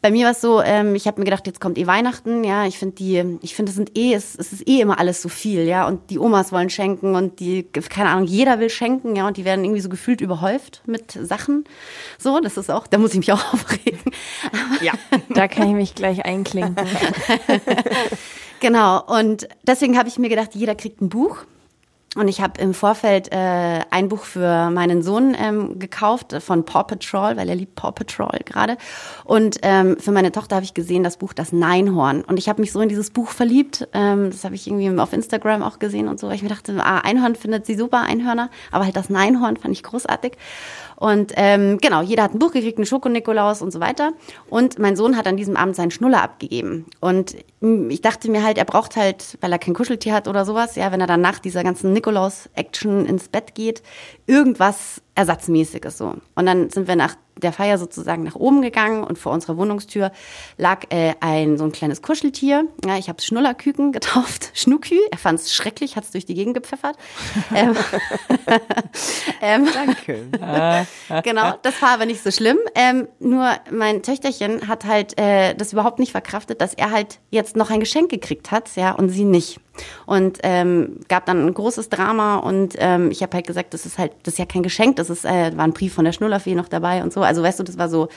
Bei 0.00 0.10
mir 0.10 0.26
war 0.26 0.32
es 0.32 0.42
so, 0.42 0.60
ähm, 0.60 0.94
ich 0.94 1.06
habe 1.06 1.18
mir 1.18 1.24
gedacht, 1.24 1.46
jetzt 1.46 1.62
kommt 1.62 1.78
eh 1.78 1.86
Weihnachten, 1.86 2.44
ja, 2.44 2.66
ich 2.66 2.78
finde 2.78 2.94
die, 2.96 3.38
ich 3.40 3.54
finde 3.54 3.70
es 3.70 3.76
sind 3.76 3.96
eh, 3.96 4.12
es, 4.12 4.34
es 4.36 4.52
ist 4.52 4.68
eh 4.68 4.80
immer 4.82 4.98
alles 4.98 5.22
so 5.22 5.30
viel, 5.30 5.62
ja, 5.62 5.86
und 5.86 6.10
die 6.10 6.18
Omas 6.18 6.52
wollen 6.52 6.68
schenken 6.68 7.14
und 7.14 7.40
die, 7.40 7.62
keine 7.62 8.10
Ahnung, 8.10 8.26
jeder 8.26 8.60
will 8.60 8.68
schenken, 8.68 9.16
ja, 9.16 9.26
und 9.26 9.38
die 9.38 9.46
werden 9.46 9.64
irgendwie 9.64 9.80
so 9.80 9.88
gefühlt 9.88 10.20
überhäuft 10.20 10.82
mit 10.84 11.12
Sachen. 11.12 11.64
So, 12.18 12.38
das 12.40 12.58
ist 12.58 12.70
auch, 12.70 12.86
da 12.86 12.98
muss 12.98 13.12
ich 13.12 13.16
mich 13.16 13.32
auch 13.32 13.54
aufregen. 13.54 14.12
ja, 14.82 14.92
da 15.30 15.48
kann 15.48 15.68
ich 15.68 15.74
mich 15.74 15.94
gleich 15.94 16.22
einklinken. 16.26 16.76
genau, 18.64 19.04
und 19.04 19.46
deswegen 19.62 19.98
habe 19.98 20.08
ich 20.08 20.18
mir 20.18 20.30
gedacht, 20.30 20.54
jeder 20.54 20.74
kriegt 20.74 21.02
ein 21.02 21.10
Buch. 21.10 21.44
Und 22.16 22.28
ich 22.28 22.40
habe 22.40 22.60
im 22.60 22.74
Vorfeld 22.74 23.32
äh, 23.32 23.80
ein 23.90 24.08
Buch 24.08 24.24
für 24.24 24.70
meinen 24.70 25.02
Sohn 25.02 25.36
ähm, 25.38 25.78
gekauft 25.78 26.34
von 26.40 26.64
Paw 26.64 26.84
Patrol, 26.84 27.36
weil 27.36 27.48
er 27.48 27.56
liebt 27.56 27.74
Paw 27.74 27.92
Patrol 27.92 28.38
gerade. 28.44 28.76
Und 29.24 29.58
ähm, 29.62 29.96
für 29.98 30.12
meine 30.12 30.30
Tochter 30.30 30.56
habe 30.56 30.64
ich 30.64 30.74
gesehen 30.74 31.02
das 31.02 31.16
Buch 31.16 31.32
Das 31.32 31.52
Neinhorn. 31.52 32.22
Und 32.22 32.38
ich 32.38 32.48
habe 32.48 32.60
mich 32.60 32.72
so 32.72 32.80
in 32.80 32.88
dieses 32.88 33.10
Buch 33.10 33.30
verliebt. 33.30 33.88
Ähm, 33.92 34.30
das 34.30 34.44
habe 34.44 34.54
ich 34.54 34.66
irgendwie 34.66 34.96
auf 35.00 35.12
Instagram 35.12 35.62
auch 35.62 35.78
gesehen 35.78 36.08
und 36.08 36.20
so. 36.20 36.30
Ich 36.30 36.42
mir 36.42 36.48
dachte, 36.48 36.76
ah, 36.78 36.98
Einhorn 36.98 37.34
findet 37.34 37.66
sie 37.66 37.74
super, 37.74 38.02
Einhörner. 38.02 38.50
Aber 38.70 38.84
halt 38.84 38.96
das 38.96 39.10
Neinhorn 39.10 39.56
fand 39.56 39.74
ich 39.74 39.82
großartig. 39.82 40.34
Und 40.96 41.32
ähm, 41.36 41.78
genau, 41.78 42.02
jeder 42.02 42.22
hat 42.22 42.34
ein 42.34 42.38
Buch 42.38 42.52
gekriegt, 42.52 42.78
einen 42.78 42.86
Schoko-Nikolaus 42.86 43.62
und 43.62 43.72
so 43.72 43.80
weiter. 43.80 44.12
Und 44.48 44.78
mein 44.78 44.96
Sohn 44.96 45.16
hat 45.16 45.26
an 45.26 45.36
diesem 45.36 45.56
Abend 45.56 45.76
seinen 45.76 45.90
Schnuller 45.90 46.22
abgegeben. 46.22 46.86
Und 47.00 47.34
ich 47.88 48.00
dachte 48.00 48.30
mir 48.30 48.44
halt, 48.44 48.58
er 48.58 48.64
braucht 48.64 48.96
halt, 48.96 49.38
weil 49.40 49.50
er 49.50 49.58
kein 49.58 49.74
Kuscheltier 49.74 50.14
hat 50.14 50.28
oder 50.28 50.44
sowas, 50.44 50.76
ja, 50.76 50.92
wenn 50.92 51.00
er 51.00 51.06
dann 51.06 51.20
nach 51.20 51.38
dieser 51.38 51.64
ganzen 51.64 51.92
Nikolaus-Action 52.04 53.06
ins 53.06 53.28
Bett 53.28 53.54
geht, 53.54 53.82
irgendwas 54.26 55.02
Ersatzmäßiges 55.14 55.98
so. 55.98 56.14
Und 56.34 56.46
dann 56.46 56.70
sind 56.70 56.88
wir 56.88 56.96
nach 56.96 57.16
der 57.36 57.52
Feier 57.52 57.78
sozusagen 57.78 58.22
nach 58.22 58.36
oben 58.36 58.62
gegangen 58.62 59.04
und 59.04 59.18
vor 59.18 59.32
unserer 59.32 59.56
Wohnungstür 59.56 60.12
lag 60.56 60.84
äh, 60.90 61.14
ein 61.20 61.58
so 61.58 61.64
ein 61.64 61.72
kleines 61.72 62.00
Kuscheltier. 62.00 62.66
Ja, 62.84 62.96
ich 62.96 63.08
habe 63.08 63.18
es 63.18 63.26
Schnullerküken 63.26 63.92
getauft, 63.92 64.50
Schnuckü. 64.54 64.98
Er 65.10 65.18
fand 65.18 65.40
es 65.40 65.54
schrecklich, 65.54 65.96
hat 65.96 66.04
es 66.04 66.12
durch 66.12 66.26
die 66.26 66.34
Gegend 66.34 66.54
gepfeffert. 66.54 66.96
ähm, 67.54 67.76
ähm, 69.42 69.68
Danke. 69.72 71.22
genau, 71.22 71.54
das 71.62 71.80
war 71.82 71.90
aber 71.90 72.06
nicht 72.06 72.22
so 72.22 72.30
schlimm. 72.30 72.58
Ähm, 72.74 73.08
nur 73.18 73.50
mein 73.70 74.02
Töchterchen 74.02 74.68
hat 74.68 74.84
halt 74.84 75.18
äh, 75.18 75.54
das 75.54 75.72
überhaupt 75.72 75.98
nicht 75.98 76.12
verkraftet, 76.12 76.60
dass 76.60 76.74
er 76.74 76.90
halt 76.90 77.18
jetzt 77.30 77.56
noch 77.56 77.70
ein 77.70 77.80
Geschenk 77.80 78.10
gekriegt 78.10 78.50
hat, 78.50 78.74
ja, 78.76 78.92
und 78.92 79.08
sie 79.08 79.24
nicht. 79.24 79.60
Und 80.06 80.38
ähm, 80.42 81.00
gab 81.08 81.26
dann 81.26 81.46
ein 81.46 81.54
großes 81.54 81.88
Drama 81.88 82.36
und 82.36 82.74
ähm, 82.78 83.10
ich 83.10 83.22
habe 83.22 83.36
halt 83.36 83.46
gesagt, 83.46 83.74
das 83.74 83.86
ist 83.86 83.98
halt, 83.98 84.12
das 84.22 84.34
ist 84.34 84.38
ja 84.38 84.46
kein 84.46 84.62
Geschenk, 84.62 84.96
das 84.96 85.10
ist, 85.10 85.24
äh, 85.24 85.56
war 85.56 85.64
ein 85.64 85.72
Brief 85.72 85.94
von 85.94 86.04
der 86.04 86.12
Schnullerfee 86.12 86.54
noch 86.54 86.68
dabei 86.68 87.02
und 87.02 87.12
so. 87.12 87.22
Also 87.22 87.42
weißt 87.42 87.58
du, 87.58 87.62
das 87.64 87.78
war 87.78 87.88
so 87.88 88.08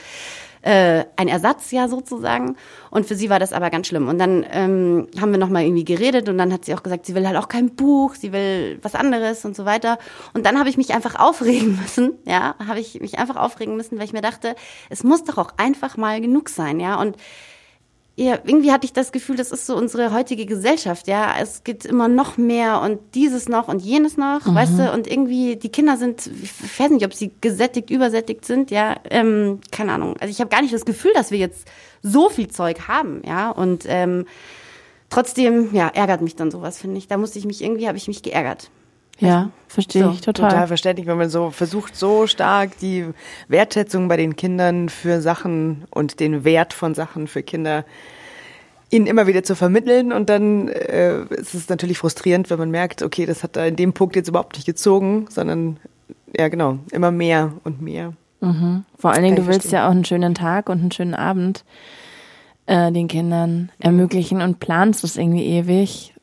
äh, 0.62 1.04
ein 1.16 1.28
Ersatz 1.28 1.70
ja 1.70 1.88
sozusagen. 1.88 2.56
Und 2.90 3.06
für 3.06 3.14
sie 3.14 3.30
war 3.30 3.38
das 3.38 3.52
aber 3.52 3.70
ganz 3.70 3.86
schlimm. 3.86 4.08
Und 4.08 4.18
dann 4.18 4.44
ähm, 4.50 5.08
haben 5.20 5.30
wir 5.30 5.38
nochmal 5.38 5.64
irgendwie 5.64 5.84
geredet 5.84 6.28
und 6.28 6.38
dann 6.38 6.52
hat 6.52 6.64
sie 6.64 6.74
auch 6.74 6.82
gesagt, 6.82 7.06
sie 7.06 7.14
will 7.14 7.26
halt 7.26 7.36
auch 7.36 7.48
kein 7.48 7.74
Buch, 7.74 8.14
sie 8.14 8.32
will 8.32 8.78
was 8.82 8.94
anderes 8.94 9.44
und 9.44 9.56
so 9.56 9.64
weiter. 9.64 9.98
Und 10.34 10.46
dann 10.46 10.58
habe 10.58 10.68
ich 10.68 10.76
mich 10.76 10.94
einfach 10.94 11.14
aufregen 11.18 11.76
müssen, 11.82 12.18
ja, 12.24 12.54
habe 12.66 12.80
ich 12.80 13.00
mich 13.00 13.18
einfach 13.18 13.36
aufregen 13.36 13.76
müssen, 13.76 13.98
weil 13.98 14.04
ich 14.04 14.12
mir 14.12 14.22
dachte, 14.22 14.54
es 14.88 15.04
muss 15.04 15.24
doch 15.24 15.38
auch 15.38 15.52
einfach 15.56 15.96
mal 15.96 16.20
genug 16.20 16.48
sein, 16.48 16.80
ja. 16.80 17.00
Und 17.00 17.16
ja, 18.18 18.36
irgendwie 18.44 18.72
hatte 18.72 18.84
ich 18.84 18.92
das 18.92 19.12
Gefühl, 19.12 19.36
das 19.36 19.52
ist 19.52 19.64
so 19.64 19.76
unsere 19.76 20.12
heutige 20.12 20.44
Gesellschaft, 20.44 21.06
ja. 21.06 21.36
Es 21.40 21.62
gibt 21.62 21.86
immer 21.86 22.08
noch 22.08 22.36
mehr 22.36 22.80
und 22.80 22.98
dieses 23.14 23.48
noch 23.48 23.68
und 23.68 23.80
jenes 23.80 24.16
noch, 24.16 24.44
mhm. 24.44 24.56
weißt 24.56 24.76
du, 24.76 24.92
und 24.92 25.06
irgendwie, 25.06 25.54
die 25.54 25.68
Kinder 25.68 25.96
sind, 25.96 26.28
ich 26.42 26.80
weiß 26.80 26.90
nicht, 26.90 27.06
ob 27.06 27.14
sie 27.14 27.30
gesättigt, 27.40 27.90
übersättigt 27.90 28.44
sind, 28.44 28.72
ja, 28.72 28.96
ähm, 29.08 29.60
keine 29.70 29.92
Ahnung. 29.92 30.16
Also 30.18 30.32
ich 30.32 30.40
habe 30.40 30.50
gar 30.50 30.62
nicht 30.62 30.74
das 30.74 30.84
Gefühl, 30.84 31.12
dass 31.14 31.30
wir 31.30 31.38
jetzt 31.38 31.68
so 32.02 32.28
viel 32.28 32.48
Zeug 32.48 32.88
haben, 32.88 33.22
ja, 33.24 33.50
und 33.50 33.84
ähm, 33.86 34.26
trotzdem, 35.10 35.72
ja, 35.72 35.86
ärgert 35.86 36.20
mich 36.20 36.34
dann 36.34 36.50
sowas, 36.50 36.76
finde 36.76 36.98
ich. 36.98 37.06
Da 37.06 37.18
musste 37.18 37.38
ich 37.38 37.44
mich 37.44 37.62
irgendwie, 37.62 37.86
habe 37.86 37.98
ich 37.98 38.08
mich 38.08 38.24
geärgert. 38.24 38.68
Ja, 39.18 39.50
verstehe 39.66 40.04
so, 40.04 40.10
ich 40.10 40.20
total. 40.20 40.50
Total 40.50 40.66
verständlich, 40.68 41.06
wenn 41.06 41.18
man 41.18 41.28
so 41.28 41.50
versucht, 41.50 41.96
so 41.96 42.26
stark 42.26 42.78
die 42.78 43.04
Wertschätzung 43.48 44.08
bei 44.08 44.16
den 44.16 44.36
Kindern 44.36 44.88
für 44.88 45.20
Sachen 45.20 45.84
und 45.90 46.20
den 46.20 46.44
Wert 46.44 46.72
von 46.72 46.94
Sachen 46.94 47.26
für 47.26 47.42
Kinder 47.42 47.84
ihnen 48.90 49.06
immer 49.06 49.26
wieder 49.26 49.42
zu 49.42 49.54
vermitteln 49.54 50.12
und 50.12 50.30
dann 50.30 50.68
äh, 50.68 51.22
ist 51.34 51.54
es 51.54 51.68
natürlich 51.68 51.98
frustrierend, 51.98 52.48
wenn 52.48 52.58
man 52.58 52.70
merkt, 52.70 53.02
okay, 53.02 53.26
das 53.26 53.42
hat 53.42 53.56
da 53.56 53.66
in 53.66 53.76
dem 53.76 53.92
Punkt 53.92 54.16
jetzt 54.16 54.28
überhaupt 54.28 54.56
nicht 54.56 54.64
gezogen, 54.64 55.26
sondern 55.28 55.78
ja 56.34 56.48
genau, 56.48 56.78
immer 56.90 57.10
mehr 57.10 57.52
und 57.64 57.82
mehr. 57.82 58.14
Mhm. 58.40 58.84
Vor 58.96 59.12
allen 59.12 59.24
Dingen, 59.24 59.36
du 59.36 59.46
willst 59.46 59.62
verstehen. 59.62 59.78
ja 59.78 59.86
auch 59.88 59.90
einen 59.90 60.04
schönen 60.04 60.34
Tag 60.34 60.68
und 60.68 60.80
einen 60.80 60.92
schönen 60.92 61.14
Abend 61.14 61.64
äh, 62.66 62.90
den 62.92 63.08
Kindern 63.08 63.70
ermöglichen 63.78 64.40
und 64.40 64.60
planst 64.60 65.04
es 65.04 65.16
irgendwie 65.16 65.44
ewig 65.44 66.14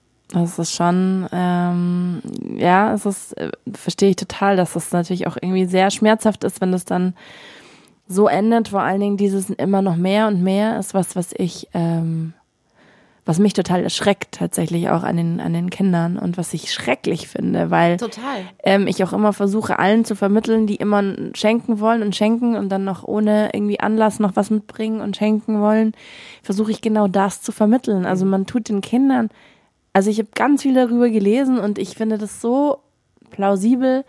das 0.42 0.60
ist 0.60 0.74
schon, 0.74 1.28
ähm, 1.32 2.22
ja, 2.58 2.94
es 2.94 3.06
ist, 3.06 3.38
äh, 3.38 3.52
verstehe 3.74 4.10
ich 4.10 4.16
total, 4.16 4.56
dass 4.58 4.76
es 4.76 4.92
natürlich 4.92 5.28
auch 5.28 5.38
irgendwie 5.40 5.66
sehr 5.66 5.92
schmerzhaft 5.92 6.44
ist, 6.44 6.62
wenn 6.62 6.74
es 6.74 6.86
dann 6.86 7.14
so 8.08 8.28
endet. 8.28 8.68
Vor 8.68 8.82
allen 8.82 9.00
Dingen 9.00 9.18
dieses 9.18 9.50
immer 9.50 9.82
noch 9.82 9.96
mehr 9.96 10.28
und 10.28 10.44
mehr 10.44 10.78
ist 10.78 10.94
was, 10.94 11.16
was 11.16 11.34
ich, 11.38 11.70
ähm, 11.74 12.34
was 13.26 13.40
mich 13.40 13.54
total 13.54 13.84
erschreckt 13.84 14.34
tatsächlich 14.34 14.90
auch 14.90 15.04
an 15.04 15.18
den 15.18 15.40
an 15.40 15.54
den 15.54 15.72
Kindern 15.72 16.20
und 16.20 16.38
was 16.38 16.54
ich 16.54 16.72
schrecklich 16.72 17.28
finde, 17.28 17.72
weil 17.72 17.98
total. 17.98 18.42
Ähm, 18.62 18.88
ich 18.88 19.04
auch 19.04 19.14
immer 19.14 19.34
versuche 19.34 19.80
allen 19.80 20.06
zu 20.06 20.16
vermitteln, 20.16 20.68
die 20.68 20.76
immer 20.76 21.02
schenken 21.34 21.80
wollen 21.80 22.04
und 22.04 22.16
schenken 22.16 22.56
und 22.56 22.70
dann 22.70 22.84
noch 22.84 23.04
ohne 23.04 23.50
irgendwie 23.54 23.80
Anlass 23.80 24.20
noch 24.20 24.36
was 24.36 24.52
mitbringen 24.52 25.02
und 25.02 25.18
schenken 25.18 25.60
wollen, 25.60 25.94
versuche 26.44 26.72
ich 26.72 26.82
genau 26.82 27.08
das 27.08 27.42
zu 27.42 27.52
vermitteln. 27.52 28.06
Also 28.06 28.26
man 28.26 28.46
tut 28.46 28.70
den 28.70 28.82
Kindern 28.82 29.30
also 29.96 30.10
ich 30.10 30.20
habe 30.20 30.28
ganz 30.36 30.64
viel 30.64 30.74
darüber 30.74 31.10
gelesen 31.10 31.58
und 31.58 31.80
ich 31.80 31.96
finde 31.96 32.18
das 32.18 32.42
so 32.42 32.80
plausibel 33.30 34.04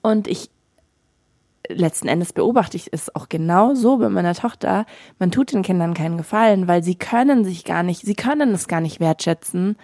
und 0.00 0.28
ich 0.28 0.48
letzten 1.68 2.06
Endes 2.06 2.32
beobachte 2.32 2.76
ich 2.76 2.92
es 2.92 3.12
auch 3.16 3.28
genau 3.28 3.74
so 3.74 3.96
bei 3.96 4.08
meiner 4.10 4.36
Tochter. 4.36 4.86
Man 5.18 5.32
tut 5.32 5.50
den 5.50 5.62
Kindern 5.62 5.92
keinen 5.92 6.18
Gefallen, 6.18 6.68
weil 6.68 6.84
sie 6.84 6.94
können 6.94 7.44
sich 7.44 7.64
gar 7.64 7.82
nicht, 7.82 8.02
sie 8.02 8.14
können 8.14 8.52
es 8.52 8.68
gar 8.68 8.80
nicht 8.80 9.00
wertschätzen 9.00 9.76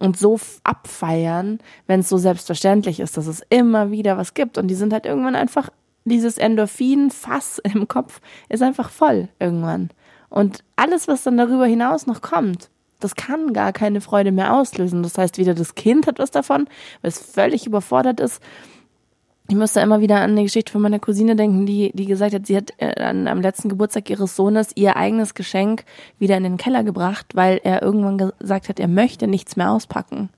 und 0.00 0.18
so 0.18 0.40
abfeiern, 0.64 1.60
wenn 1.86 2.00
es 2.00 2.08
so 2.08 2.18
selbstverständlich 2.18 2.98
ist, 2.98 3.16
dass 3.16 3.28
es 3.28 3.44
immer 3.48 3.92
wieder 3.92 4.18
was 4.18 4.34
gibt. 4.34 4.58
Und 4.58 4.66
die 4.66 4.74
sind 4.74 4.92
halt 4.92 5.06
irgendwann 5.06 5.36
einfach, 5.36 5.70
dieses 6.04 6.36
Endorphin-Fass 6.36 7.60
im 7.62 7.86
Kopf 7.86 8.20
ist 8.48 8.62
einfach 8.64 8.90
voll 8.90 9.28
irgendwann. 9.38 9.90
Und 10.30 10.64
alles, 10.74 11.06
was 11.06 11.22
dann 11.22 11.36
darüber 11.36 11.66
hinaus 11.66 12.08
noch 12.08 12.22
kommt, 12.22 12.70
das 13.00 13.16
kann 13.16 13.52
gar 13.52 13.72
keine 13.72 14.00
Freude 14.00 14.32
mehr 14.32 14.54
auslösen. 14.54 15.02
Das 15.02 15.18
heißt, 15.18 15.38
weder 15.38 15.54
das 15.54 15.74
Kind 15.74 16.06
hat 16.06 16.18
was 16.18 16.30
davon, 16.30 16.66
weil 17.02 17.08
es 17.08 17.18
völlig 17.18 17.66
überfordert 17.66 18.20
ist. 18.20 18.42
Ich 19.48 19.56
musste 19.56 19.80
immer 19.80 20.00
wieder 20.00 20.20
an 20.20 20.36
die 20.36 20.44
Geschichte 20.44 20.70
von 20.70 20.80
meiner 20.80 21.00
Cousine 21.00 21.34
denken, 21.34 21.66
die, 21.66 21.90
die 21.92 22.06
gesagt 22.06 22.34
hat, 22.34 22.46
sie 22.46 22.56
hat 22.56 22.72
äh, 22.76 23.02
an, 23.02 23.26
am 23.26 23.40
letzten 23.40 23.68
Geburtstag 23.68 24.08
ihres 24.08 24.36
Sohnes 24.36 24.70
ihr 24.76 24.96
eigenes 24.96 25.34
Geschenk 25.34 25.84
wieder 26.20 26.36
in 26.36 26.44
den 26.44 26.56
Keller 26.56 26.84
gebracht, 26.84 27.34
weil 27.34 27.60
er 27.64 27.82
irgendwann 27.82 28.30
gesagt 28.38 28.68
hat, 28.68 28.78
er 28.78 28.86
möchte 28.86 29.26
nichts 29.26 29.56
mehr 29.56 29.72
auspacken. 29.72 30.28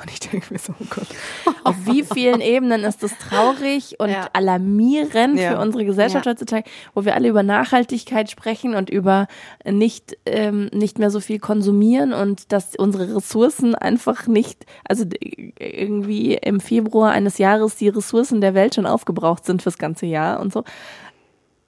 Und 0.00 0.10
ich 0.10 0.20
denke 0.20 0.52
mir 0.52 0.58
so, 0.58 0.74
oh 0.80 0.86
Gott, 0.88 1.06
auf 1.64 1.76
wie 1.84 2.02
vielen 2.02 2.40
Ebenen 2.40 2.84
ist 2.84 3.02
das 3.02 3.16
traurig 3.18 3.96
und 3.98 4.10
ja. 4.10 4.28
alarmierend 4.32 5.38
ja. 5.38 5.52
für 5.52 5.58
unsere 5.58 5.84
Gesellschaft 5.84 6.24
ja. 6.24 6.32
heutzutage, 6.32 6.68
wo 6.94 7.04
wir 7.04 7.14
alle 7.14 7.28
über 7.28 7.42
Nachhaltigkeit 7.42 8.30
sprechen 8.30 8.74
und 8.74 8.90
über 8.90 9.26
nicht, 9.64 10.16
ähm, 10.24 10.70
nicht 10.72 10.98
mehr 10.98 11.10
so 11.10 11.20
viel 11.20 11.38
konsumieren 11.38 12.12
und 12.12 12.52
dass 12.52 12.74
unsere 12.76 13.14
Ressourcen 13.16 13.74
einfach 13.74 14.26
nicht, 14.26 14.64
also 14.84 15.04
irgendwie 15.20 16.34
im 16.34 16.60
Februar 16.60 17.10
eines 17.12 17.38
Jahres 17.38 17.76
die 17.76 17.88
Ressourcen 17.88 18.40
der 18.40 18.54
Welt 18.54 18.74
schon 18.74 18.86
aufgebraucht 18.86 19.44
sind 19.44 19.62
fürs 19.62 19.78
ganze 19.78 20.06
Jahr 20.06 20.40
und 20.40 20.52
so. 20.52 20.64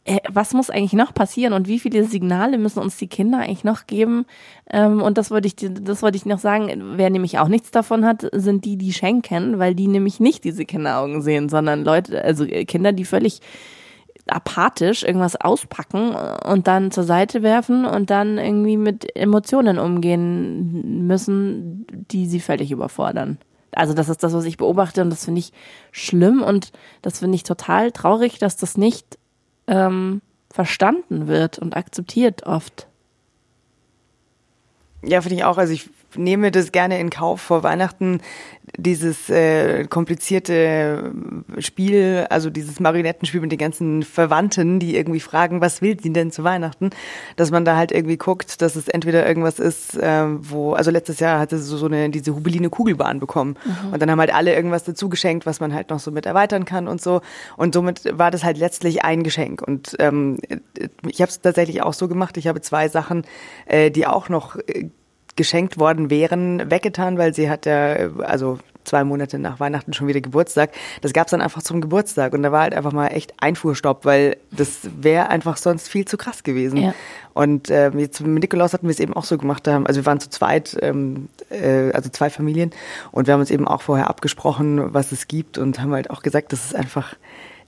Äh, 0.04 0.18
was 0.28 0.52
muss 0.52 0.70
eigentlich 0.70 0.92
noch 0.92 1.14
passieren 1.14 1.52
und 1.54 1.66
wie 1.66 1.78
viele 1.78 2.04
Signale 2.04 2.58
müssen 2.58 2.80
uns 2.80 2.96
die 2.96 3.06
Kinder 3.06 3.38
eigentlich 3.38 3.64
noch 3.64 3.86
geben? 3.86 4.26
Ähm, 4.70 5.00
und 5.00 5.16
das 5.16 5.30
wollte 5.30 5.48
ich, 5.48 5.56
das 5.56 6.02
wollte 6.02 6.16
ich 6.16 6.26
noch 6.26 6.38
sagen. 6.38 6.96
Wer 6.96 7.10
nämlich 7.10 7.38
auch 7.38 7.48
nichts 7.48 7.70
davon 7.70 8.04
hat, 8.04 8.26
sind 8.32 8.64
die, 8.64 8.76
die 8.76 8.92
schenken, 8.92 9.58
weil 9.58 9.74
die 9.74 9.88
nämlich 9.88 10.20
nicht 10.20 10.44
diese 10.44 10.64
Kinderaugen 10.64 11.22
sehen, 11.22 11.48
sondern 11.48 11.84
Leute, 11.84 12.22
also 12.22 12.44
äh, 12.44 12.64
Kinder, 12.64 12.92
die 12.92 13.04
völlig 13.04 13.40
apathisch 14.26 15.02
irgendwas 15.02 15.36
auspacken 15.36 16.14
und 16.14 16.66
dann 16.66 16.90
zur 16.90 17.04
Seite 17.04 17.42
werfen 17.42 17.84
und 17.84 18.08
dann 18.08 18.38
irgendwie 18.38 18.78
mit 18.78 19.14
Emotionen 19.16 19.78
umgehen 19.78 21.06
müssen, 21.06 21.86
die 22.10 22.26
sie 22.26 22.40
völlig 22.40 22.70
überfordern. 22.70 23.38
Also 23.72 23.92
das 23.92 24.08
ist 24.08 24.22
das, 24.22 24.32
was 24.32 24.44
ich 24.44 24.56
beobachte 24.56 25.02
und 25.02 25.10
das 25.10 25.24
finde 25.24 25.40
ich 25.40 25.52
schlimm 25.92 26.42
und 26.42 26.72
das 27.02 27.18
finde 27.18 27.34
ich 27.34 27.42
total 27.42 27.92
traurig, 27.92 28.38
dass 28.38 28.56
das 28.56 28.78
nicht 28.78 29.18
ähm, 29.66 30.20
verstanden 30.50 31.26
wird 31.26 31.58
und 31.58 31.76
akzeptiert 31.76 32.44
oft. 32.44 32.86
Ja, 35.02 35.20
finde 35.20 35.36
ich 35.36 35.44
auch. 35.44 35.58
Also 35.58 35.72
ich 35.72 35.90
nehme 36.16 36.50
das 36.50 36.72
gerne 36.72 36.98
in 36.98 37.10
Kauf 37.10 37.40
vor 37.40 37.62
Weihnachten, 37.62 38.20
dieses 38.76 39.28
äh, 39.30 39.84
komplizierte 39.84 41.12
Spiel, 41.58 42.26
also 42.30 42.50
dieses 42.50 42.80
Marionettenspiel 42.80 43.40
mit 43.40 43.52
den 43.52 43.58
ganzen 43.58 44.02
Verwandten, 44.02 44.80
die 44.80 44.96
irgendwie 44.96 45.20
fragen, 45.20 45.60
was 45.60 45.82
will 45.82 46.00
sie 46.00 46.12
denn 46.12 46.32
zu 46.32 46.44
Weihnachten, 46.44 46.90
dass 47.36 47.50
man 47.50 47.64
da 47.64 47.76
halt 47.76 47.92
irgendwie 47.92 48.16
guckt, 48.16 48.62
dass 48.62 48.74
es 48.74 48.88
entweder 48.88 49.26
irgendwas 49.26 49.58
ist, 49.58 49.96
äh, 49.96 50.24
wo, 50.26 50.72
also 50.72 50.90
letztes 50.90 51.20
Jahr 51.20 51.38
hatte 51.38 51.58
sie 51.58 51.76
so 51.76 51.86
eine, 51.86 52.10
diese 52.10 52.34
Hubeline 52.34 52.70
Kugelbahn 52.70 53.20
bekommen. 53.20 53.56
Mhm. 53.64 53.92
und 53.92 54.02
dann 54.02 54.10
haben 54.10 54.20
halt 54.20 54.34
alle 54.34 54.54
irgendwas 54.54 54.84
dazu 54.84 55.08
geschenkt, 55.08 55.46
was 55.46 55.60
man 55.60 55.74
halt 55.74 55.90
noch 55.90 56.00
so 56.00 56.10
mit 56.10 56.26
erweitern 56.26 56.64
kann 56.64 56.88
und 56.88 57.00
so. 57.00 57.20
Und 57.56 57.74
somit 57.74 58.18
war 58.18 58.30
das 58.30 58.44
halt 58.44 58.58
letztlich 58.58 59.04
ein 59.04 59.22
Geschenk. 59.22 59.62
Und 59.62 59.94
ähm, 59.98 60.38
ich 61.06 61.20
habe 61.20 61.30
es 61.30 61.40
tatsächlich 61.40 61.82
auch 61.82 61.92
so 61.92 62.08
gemacht, 62.08 62.36
ich 62.36 62.48
habe 62.48 62.60
zwei 62.60 62.88
Sachen, 62.88 63.24
äh, 63.66 63.90
die 63.90 64.06
auch 64.06 64.28
noch 64.28 64.56
äh, 64.56 64.88
geschenkt 65.36 65.78
worden 65.78 66.10
wären, 66.10 66.70
weggetan, 66.70 67.18
weil 67.18 67.34
sie 67.34 67.50
hat 67.50 67.66
ja, 67.66 67.94
also 68.20 68.58
zwei 68.84 69.04
Monate 69.04 69.38
nach 69.38 69.60
Weihnachten 69.60 69.92
schon 69.92 70.06
wieder 70.06 70.20
Geburtstag. 70.20 70.70
Das 71.00 71.12
gab's 71.12 71.30
dann 71.30 71.40
einfach 71.40 71.62
zum 71.62 71.80
Geburtstag 71.80 72.32
und 72.32 72.42
da 72.42 72.52
war 72.52 72.62
halt 72.62 72.74
einfach 72.74 72.92
mal 72.92 73.08
echt 73.08 73.34
Einfuhrstopp, 73.40 74.04
weil 74.04 74.36
das 74.50 74.80
wäre 75.00 75.28
einfach 75.28 75.56
sonst 75.56 75.88
viel 75.88 76.04
zu 76.04 76.16
krass 76.16 76.42
gewesen. 76.42 76.78
Ja. 76.78 76.94
Und 77.32 77.70
äh, 77.70 77.90
jetzt 77.90 78.20
mit 78.20 78.42
Nikolaus 78.42 78.72
hatten 78.72 78.86
wir 78.86 78.92
es 78.92 79.00
eben 79.00 79.14
auch 79.14 79.24
so 79.24 79.38
gemacht. 79.38 79.66
Also 79.66 80.00
wir 80.00 80.06
waren 80.06 80.20
zu 80.20 80.30
zweit, 80.30 80.76
ähm, 80.82 81.28
äh, 81.50 81.90
also 81.92 82.10
zwei 82.10 82.30
Familien 82.30 82.70
und 83.10 83.26
wir 83.26 83.34
haben 83.34 83.40
uns 83.40 83.50
eben 83.50 83.66
auch 83.66 83.82
vorher 83.82 84.08
abgesprochen, 84.08 84.94
was 84.94 85.12
es 85.12 85.26
gibt 85.28 85.58
und 85.58 85.80
haben 85.80 85.92
halt 85.92 86.10
auch 86.10 86.22
gesagt, 86.22 86.52
das 86.52 86.66
ist 86.66 86.76
einfach 86.76 87.16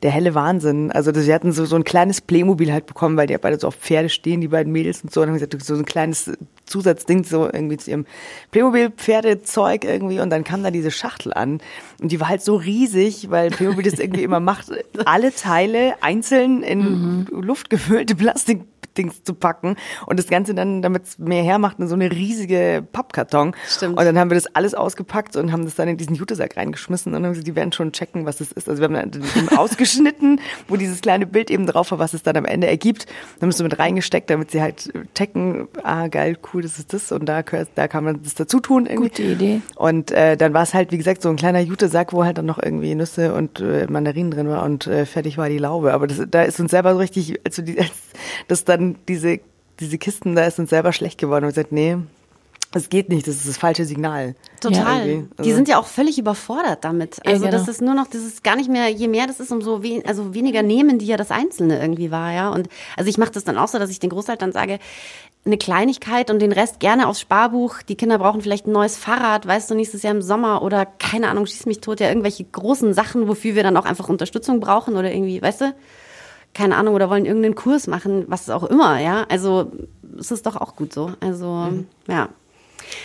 der 0.03 0.11
helle 0.11 0.35
Wahnsinn. 0.35 0.93
Also 0.93 1.13
sie 1.15 1.33
hatten 1.33 1.53
so, 1.53 1.65
so 1.65 1.77
ein 1.77 1.85
kleines 1.85 2.21
Playmobil 2.21 2.73
halt 2.73 2.87
bekommen, 2.87 3.17
weil 3.17 3.27
die 3.27 3.33
ja 3.33 3.39
beide 3.39 3.59
so 3.59 3.69
auf 3.69 3.77
Pferde 3.77 4.09
stehen, 4.09 4.41
die 4.41 4.49
beiden 4.49 4.73
Mädels 4.73 5.03
und 5.03 5.13
so. 5.13 5.21
Und 5.21 5.27
dann 5.29 5.35
haben 5.35 5.49
gesagt, 5.49 5.63
so 5.65 5.75
ein 5.75 5.85
kleines 5.85 6.31
Zusatzding 6.67 7.25
so 7.25 7.45
irgendwie 7.45 7.77
zu 7.77 7.91
ihrem 7.91 8.07
Playmobil-Pferdezeug 8.51 9.85
irgendwie. 9.85 10.21
Und 10.21 10.31
dann 10.31 10.45
kam 10.45 10.63
da 10.63 10.71
diese 10.71 10.91
Schachtel 10.91 11.33
an. 11.33 11.61
Und 12.01 12.13
die 12.13 12.21
war 12.21 12.29
halt 12.29 12.43
so 12.43 12.57
riesig, 12.57 13.31
weil 13.31 13.51
Playmobil 13.51 13.85
das 13.85 13.99
irgendwie 13.99 14.23
immer 14.23 14.41
macht, 14.41 14.71
alle 15.07 15.35
Teile 15.35 15.95
einzeln 16.03 16.63
in 16.63 16.81
mhm. 16.81 17.27
luftgefüllte 17.31 18.15
Plastik 18.15 18.63
Dings 18.97 19.23
zu 19.23 19.35
packen 19.35 19.77
und 20.07 20.19
das 20.19 20.29
Ganze 20.29 20.55
dann, 20.55 20.83
damit 20.83 21.05
es 21.05 21.19
mehr 21.19 21.43
hermacht, 21.43 21.79
in 21.79 21.89
so 21.89 21.95
eine 21.95 22.11
riesige 22.11 22.87
Pappkarton. 22.93 23.55
Stimmt. 23.69 23.99
Und 23.99 24.05
dann 24.05 24.19
haben 24.19 24.31
wir 24.31 24.37
das 24.37 24.47
alles 24.55 24.75
ausgepackt 24.75 25.37
und 25.37 25.53
haben 25.53 25.65
das 25.65 25.75
dann 25.75 25.89
in 25.89 25.97
diesen 25.97 26.15
Jutesack 26.15 26.57
reingeschmissen 26.57 27.11
und 27.11 27.15
dann 27.15 27.25
haben 27.25 27.33
gesagt, 27.33 27.47
die 27.47 27.57
werden 27.57 27.73
schon 27.73 27.93
checken, 27.93 28.27
was 28.27 28.41
es 28.41 28.53
ist. 28.53 28.69
Also 28.69 28.81
wir 28.81 28.89
haben 28.89 29.11
dann 29.11 29.49
ausgeschnitten, 29.57 30.41
wo 30.69 30.77
dieses 30.77 31.01
kleine 31.01 31.27
Bild 31.27 31.51
eben 31.51 31.67
drauf 31.67 31.91
war, 31.91 31.99
was 31.99 32.15
es 32.15 32.23
dann 32.23 32.37
am 32.37 32.45
Ende 32.45 32.67
ergibt. 32.67 33.07
Dann 33.07 33.43
haben 33.43 33.49
wir 33.49 33.51
es 33.51 33.59
so 33.59 33.65
mit 33.65 33.79
reingesteckt, 33.79 34.31
damit 34.31 34.51
sie 34.51 34.63
halt 34.63 34.93
checken, 35.15 35.69
ah 35.83 36.09
geil, 36.09 36.37
cool, 36.53 36.63
das 36.63 36.79
ist 36.79 36.93
das 36.93 37.13
und 37.13 37.27
da, 37.27 37.43
da 37.43 37.89
kann 37.89 38.05
man 38.05 38.23
das 38.23 38.35
dazu 38.35 38.61
tun. 38.61 38.87
Irgendwie. 38.87 39.09
Gute 39.09 39.23
Idee. 39.23 39.61
Und 39.77 40.11
äh, 40.11 40.37
dann 40.37 40.55
war 40.55 40.63
es 40.63 40.75
halt, 40.75 40.93
wie 40.93 40.99
gesagt, 40.99 41.23
so 41.23 41.29
ein 41.29 41.37
kleiner 41.37 41.61
Jutesack, 41.61 42.13
wo 42.13 42.25
halt 42.25 42.39
dann 42.39 42.47
noch 42.47 42.63
irgendwie 42.63 42.95
Nüsse 42.95 43.35
und 43.35 43.61
äh, 43.61 43.87
Mandarinen 43.89 44.31
drin 44.31 44.49
war 44.49 44.65
und 44.65 44.87
äh, 44.87 45.07
fertig 45.07 45.39
war 45.39 45.49
die 45.49 45.59
Laube. 45.59 45.93
Aber 45.93 46.07
das, 46.07 46.21
da 46.29 46.43
ist 46.43 46.61
uns 46.61 46.71
selber 46.71 46.93
so 46.93 46.99
richtig, 46.99 47.41
also 47.45 47.63
die, 47.63 47.79
als 47.79 47.91
das 48.49 48.65
dann 48.65 48.97
diese, 49.09 49.41
diese 49.81 49.99
Kisten, 49.99 50.35
da 50.35 50.45
ist 50.45 50.59
uns 50.59 50.71
selber 50.71 50.93
schlecht 50.93 51.19
geworden 51.19 51.45
und 51.45 51.51
gesagt, 51.51 51.73
nee, 51.73 51.97
das 52.73 52.89
geht 52.91 53.09
nicht, 53.09 53.27
das 53.27 53.37
ist 53.37 53.49
das 53.49 53.57
falsche 53.57 53.85
Signal. 53.85 54.35
Total. 54.61 55.01
Also 55.01 55.43
die 55.43 55.53
sind 55.53 55.69
ja 55.69 55.79
auch 55.79 55.87
völlig 55.87 56.19
überfordert 56.19 56.85
damit. 56.85 57.25
Also 57.25 57.45
ja, 57.45 57.51
genau. 57.51 57.59
das 57.59 57.69
ist 57.69 57.81
nur 57.81 57.95
noch, 57.95 58.07
das 58.07 58.23
ist 58.23 58.45
gar 58.45 58.57
nicht 58.57 58.69
mehr, 58.69 58.89
je 58.89 59.09
mehr 59.09 59.27
das 59.27 59.41
ist, 59.41 59.51
umso 59.53 59.83
we 59.83 60.03
also 60.07 60.35
weniger 60.35 60.63
nehmen 60.63 60.99
die 60.99 61.07
ja 61.07 61.17
das 61.17 61.31
Einzelne 61.31 61.81
irgendwie 61.81 62.11
wahr, 62.11 62.33
ja. 62.33 62.51
Und 62.51 62.69
also 62.97 63.09
ich 63.09 63.19
mache 63.19 63.31
das 63.31 63.45
dann 63.45 63.57
auch 63.57 63.69
so, 63.69 63.79
dass 63.79 63.91
ich 63.91 63.99
den 63.99 64.11
Großeltern 64.11 64.53
sage, 64.53 64.79
eine 65.47 65.59
Kleinigkeit 65.59 66.31
und 66.31 66.41
den 66.41 66.53
Rest 66.53 66.81
gerne 66.81 67.07
aufs 67.07 67.21
Sparbuch. 67.21 67.81
Die 67.83 67.95
Kinder 67.95 68.19
brauchen 68.19 68.43
vielleicht 68.43 68.67
ein 68.67 68.73
neues 68.73 68.97
Fahrrad, 68.97 69.47
weißt 69.47 69.71
du, 69.71 69.75
nächstes 69.75 70.03
Jahr 70.03 70.15
im 70.15 70.23
Sommer 70.23 70.63
oder 70.63 70.85
keine 70.85 71.29
Ahnung, 71.29 71.47
schieß 71.47 71.67
mich 71.67 71.81
tot, 71.81 72.01
ja, 72.01 72.09
irgendwelche 72.09 72.45
großen 72.45 72.93
Sachen, 72.93 73.29
wofür 73.29 73.55
wir 73.55 73.63
dann 73.63 73.77
auch 73.77 73.85
einfach 73.85 74.09
Unterstützung 74.09 74.61
brauchen 74.61 74.97
oder 74.97 75.13
irgendwie, 75.13 75.41
weißt 75.41 75.61
du? 75.63 75.75
Keine 76.57 76.77
Ahnung, 76.77 76.95
oder 76.95 77.11
wollen 77.11 77.27
irgendeinen 77.27 77.55
Kurs 77.55 77.87
machen, 77.87 78.25
was 78.29 78.49
auch 78.49 78.65
immer, 78.65 78.99
ja. 78.99 79.27
Also 79.29 79.71
es 80.19 80.31
ist 80.31 80.47
doch 80.47 80.57
auch 80.57 80.75
gut 80.75 80.93
so. 80.93 81.13
Also, 81.21 81.53
mhm. 81.53 81.87
ja. 82.09 82.31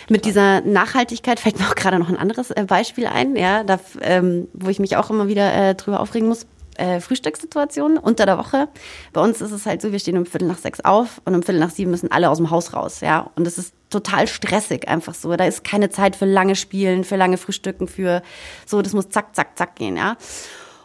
Mit 0.08 0.24
dieser 0.24 0.60
Nachhaltigkeit 0.62 1.38
fällt 1.38 1.58
mir 1.58 1.66
auch 1.66 1.74
gerade 1.74 1.98
noch 1.98 2.08
ein 2.08 2.16
anderes 2.16 2.50
äh, 2.50 2.64
Beispiel 2.66 3.06
ein, 3.06 3.36
ja, 3.36 3.62
da, 3.62 3.78
ähm, 4.00 4.48
wo 4.54 4.70
ich 4.70 4.78
mich 4.78 4.96
auch 4.96 5.10
immer 5.10 5.28
wieder 5.28 5.52
äh, 5.52 5.74
drüber 5.74 6.00
aufregen 6.00 6.28
muss. 6.28 6.46
Äh, 6.76 7.00
Frühstückssituation 7.00 7.98
unter 7.98 8.24
der 8.24 8.38
Woche. 8.38 8.68
Bei 9.12 9.20
uns 9.20 9.42
ist 9.42 9.50
es 9.50 9.66
halt 9.66 9.82
so, 9.82 9.92
wir 9.92 9.98
stehen 9.98 10.16
um 10.16 10.24
Viertel 10.24 10.48
nach 10.48 10.56
sechs 10.56 10.80
auf 10.80 11.20
und 11.26 11.34
um 11.34 11.42
Viertel 11.42 11.60
nach 11.60 11.70
sieben 11.70 11.90
müssen 11.90 12.10
alle 12.10 12.30
aus 12.30 12.38
dem 12.38 12.50
Haus 12.50 12.72
raus, 12.72 13.02
ja. 13.02 13.30
Und 13.36 13.46
es 13.46 13.58
ist 13.58 13.74
total 13.90 14.26
stressig 14.26 14.88
einfach 14.88 15.14
so. 15.14 15.36
Da 15.36 15.44
ist 15.44 15.64
keine 15.64 15.90
Zeit 15.90 16.16
für 16.16 16.24
lange 16.24 16.56
Spielen, 16.56 17.04
für 17.04 17.16
lange 17.16 17.36
Frühstücken, 17.36 17.88
für 17.88 18.22
so, 18.64 18.80
das 18.80 18.94
muss 18.94 19.10
zack, 19.10 19.36
zack, 19.36 19.58
zack 19.58 19.76
gehen, 19.76 19.98
ja. 19.98 20.16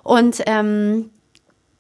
Und 0.03 0.41
ähm, 0.45 1.11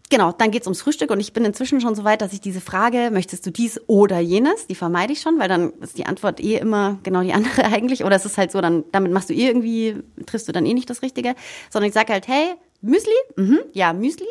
Genau, 0.09 0.31
dann 0.31 0.51
geht's 0.51 0.67
ums 0.67 0.81
Frühstück 0.81 1.11
und 1.11 1.19
ich 1.19 1.33
bin 1.33 1.43
inzwischen 1.43 1.81
schon 1.81 1.93
so 1.93 2.05
weit, 2.05 2.21
dass 2.21 2.31
ich 2.31 2.39
diese 2.39 2.61
Frage, 2.61 3.09
möchtest 3.11 3.45
du 3.45 3.51
dies 3.51 3.81
oder 3.87 4.19
jenes, 4.19 4.65
die 4.67 4.75
vermeide 4.75 5.11
ich 5.11 5.19
schon, 5.19 5.37
weil 5.37 5.49
dann 5.49 5.73
ist 5.81 5.97
die 5.97 6.05
Antwort 6.05 6.39
eh 6.39 6.55
immer 6.55 6.97
genau 7.03 7.21
die 7.23 7.33
andere 7.33 7.65
eigentlich. 7.65 8.05
Oder 8.05 8.15
es 8.15 8.25
ist 8.25 8.37
halt 8.37 8.51
so, 8.51 8.61
dann 8.61 8.85
damit 8.91 9.11
machst 9.11 9.29
du 9.29 9.33
eh 9.33 9.47
irgendwie, 9.47 9.97
triffst 10.25 10.47
du 10.47 10.53
dann 10.53 10.65
eh 10.65 10.73
nicht 10.73 10.89
das 10.89 11.01
Richtige. 11.01 11.35
Sondern 11.69 11.89
ich 11.89 11.93
sage 11.93 12.13
halt, 12.13 12.27
hey, 12.27 12.53
Müsli? 12.81 13.11
Mhm, 13.35 13.59
ja, 13.73 13.91
Müsli. 13.91 14.27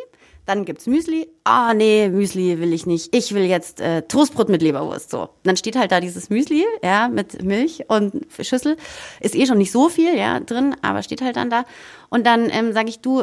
Dann 0.46 0.64
gibt's 0.64 0.86
Müsli. 0.86 1.28
Ah, 1.48 1.74
nee, 1.74 2.08
Müsli 2.08 2.58
will 2.58 2.72
ich 2.72 2.86
nicht. 2.86 3.14
Ich 3.14 3.32
will 3.32 3.44
jetzt 3.44 3.80
äh, 3.80 4.02
Toastbrot 4.02 4.48
mit 4.48 4.62
Leberwurst. 4.62 5.10
So. 5.10 5.28
Dann 5.44 5.56
steht 5.56 5.76
halt 5.76 5.92
da 5.92 6.00
dieses 6.00 6.28
Müsli, 6.28 6.64
ja, 6.82 7.06
mit 7.06 7.40
Milch 7.44 7.84
und 7.86 8.26
Schüssel. 8.40 8.76
Ist 9.20 9.36
eh 9.36 9.46
schon 9.46 9.58
nicht 9.58 9.70
so 9.70 9.88
viel, 9.88 10.18
ja, 10.18 10.40
drin, 10.40 10.74
aber 10.82 11.04
steht 11.04 11.22
halt 11.22 11.36
dann 11.36 11.48
da. 11.48 11.64
Und 12.08 12.26
dann 12.26 12.50
ähm, 12.50 12.72
sage 12.72 12.88
ich, 12.88 13.00
du, 13.00 13.22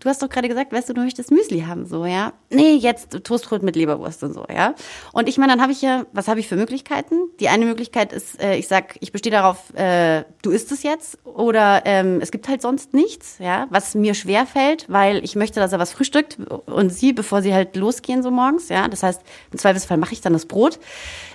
du 0.00 0.08
hast 0.08 0.22
doch 0.22 0.28
gerade 0.28 0.48
gesagt, 0.48 0.72
weißt 0.72 0.88
du, 0.88 0.92
du 0.94 1.02
möchtest 1.02 1.30
Müsli 1.30 1.62
haben, 1.62 1.86
so, 1.86 2.04
ja. 2.04 2.32
Nee, 2.50 2.74
jetzt 2.74 3.24
Toastbrot 3.24 3.62
mit 3.62 3.76
Leberwurst 3.76 4.22
und 4.22 4.34
so, 4.34 4.44
ja. 4.52 4.74
Und 5.12 5.28
ich 5.28 5.38
meine, 5.38 5.52
dann 5.52 5.62
habe 5.62 5.72
ich 5.72 5.82
ja, 5.82 6.04
was 6.12 6.28
habe 6.28 6.40
ich 6.40 6.48
für 6.48 6.56
Möglichkeiten? 6.56 7.14
Die 7.40 7.48
eine 7.48 7.64
Möglichkeit 7.64 8.12
ist, 8.12 8.40
äh, 8.42 8.56
ich 8.56 8.68
sag, 8.68 8.96
ich 9.00 9.12
bestehe 9.12 9.32
darauf, 9.32 9.72
äh, 9.74 10.24
du 10.42 10.50
isst 10.50 10.72
es 10.72 10.82
jetzt 10.82 11.18
oder 11.24 11.82
ähm, 11.84 12.18
es 12.20 12.30
gibt 12.30 12.48
halt 12.48 12.62
sonst 12.62 12.92
nichts, 12.92 13.36
ja, 13.38 13.66
was 13.70 13.94
mir 13.94 14.14
schwer 14.14 14.46
fällt, 14.46 14.86
weil 14.88 15.24
ich 15.24 15.36
möchte, 15.36 15.60
dass 15.60 15.72
er 15.72 15.78
was 15.78 15.92
frühstückt 15.92 16.38
und 16.66 16.90
sie, 16.92 17.12
bevor 17.12 17.42
sie 17.42 17.54
halt 17.54 17.63
losgehen 17.74 18.22
so 18.22 18.30
morgens, 18.30 18.68
ja. 18.68 18.88
Das 18.88 19.02
heißt, 19.02 19.22
im 19.52 19.58
Zweifelsfall 19.58 19.96
mache 19.96 20.12
ich 20.12 20.20
dann 20.20 20.32
das 20.32 20.46
Brot. 20.46 20.78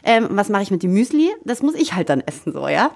Ähm, 0.04 0.28
was 0.32 0.50
mache 0.50 0.64
ich 0.64 0.72
mit 0.72 0.84
dem 0.84 0.94
Müsli? 0.94 1.30
Das 1.44 1.62
muss 1.62 1.76
ich 1.76 1.94
halt 1.94 2.10
dann 2.10 2.22
essen, 2.22 2.54
so, 2.54 2.68
ja. 2.68 2.92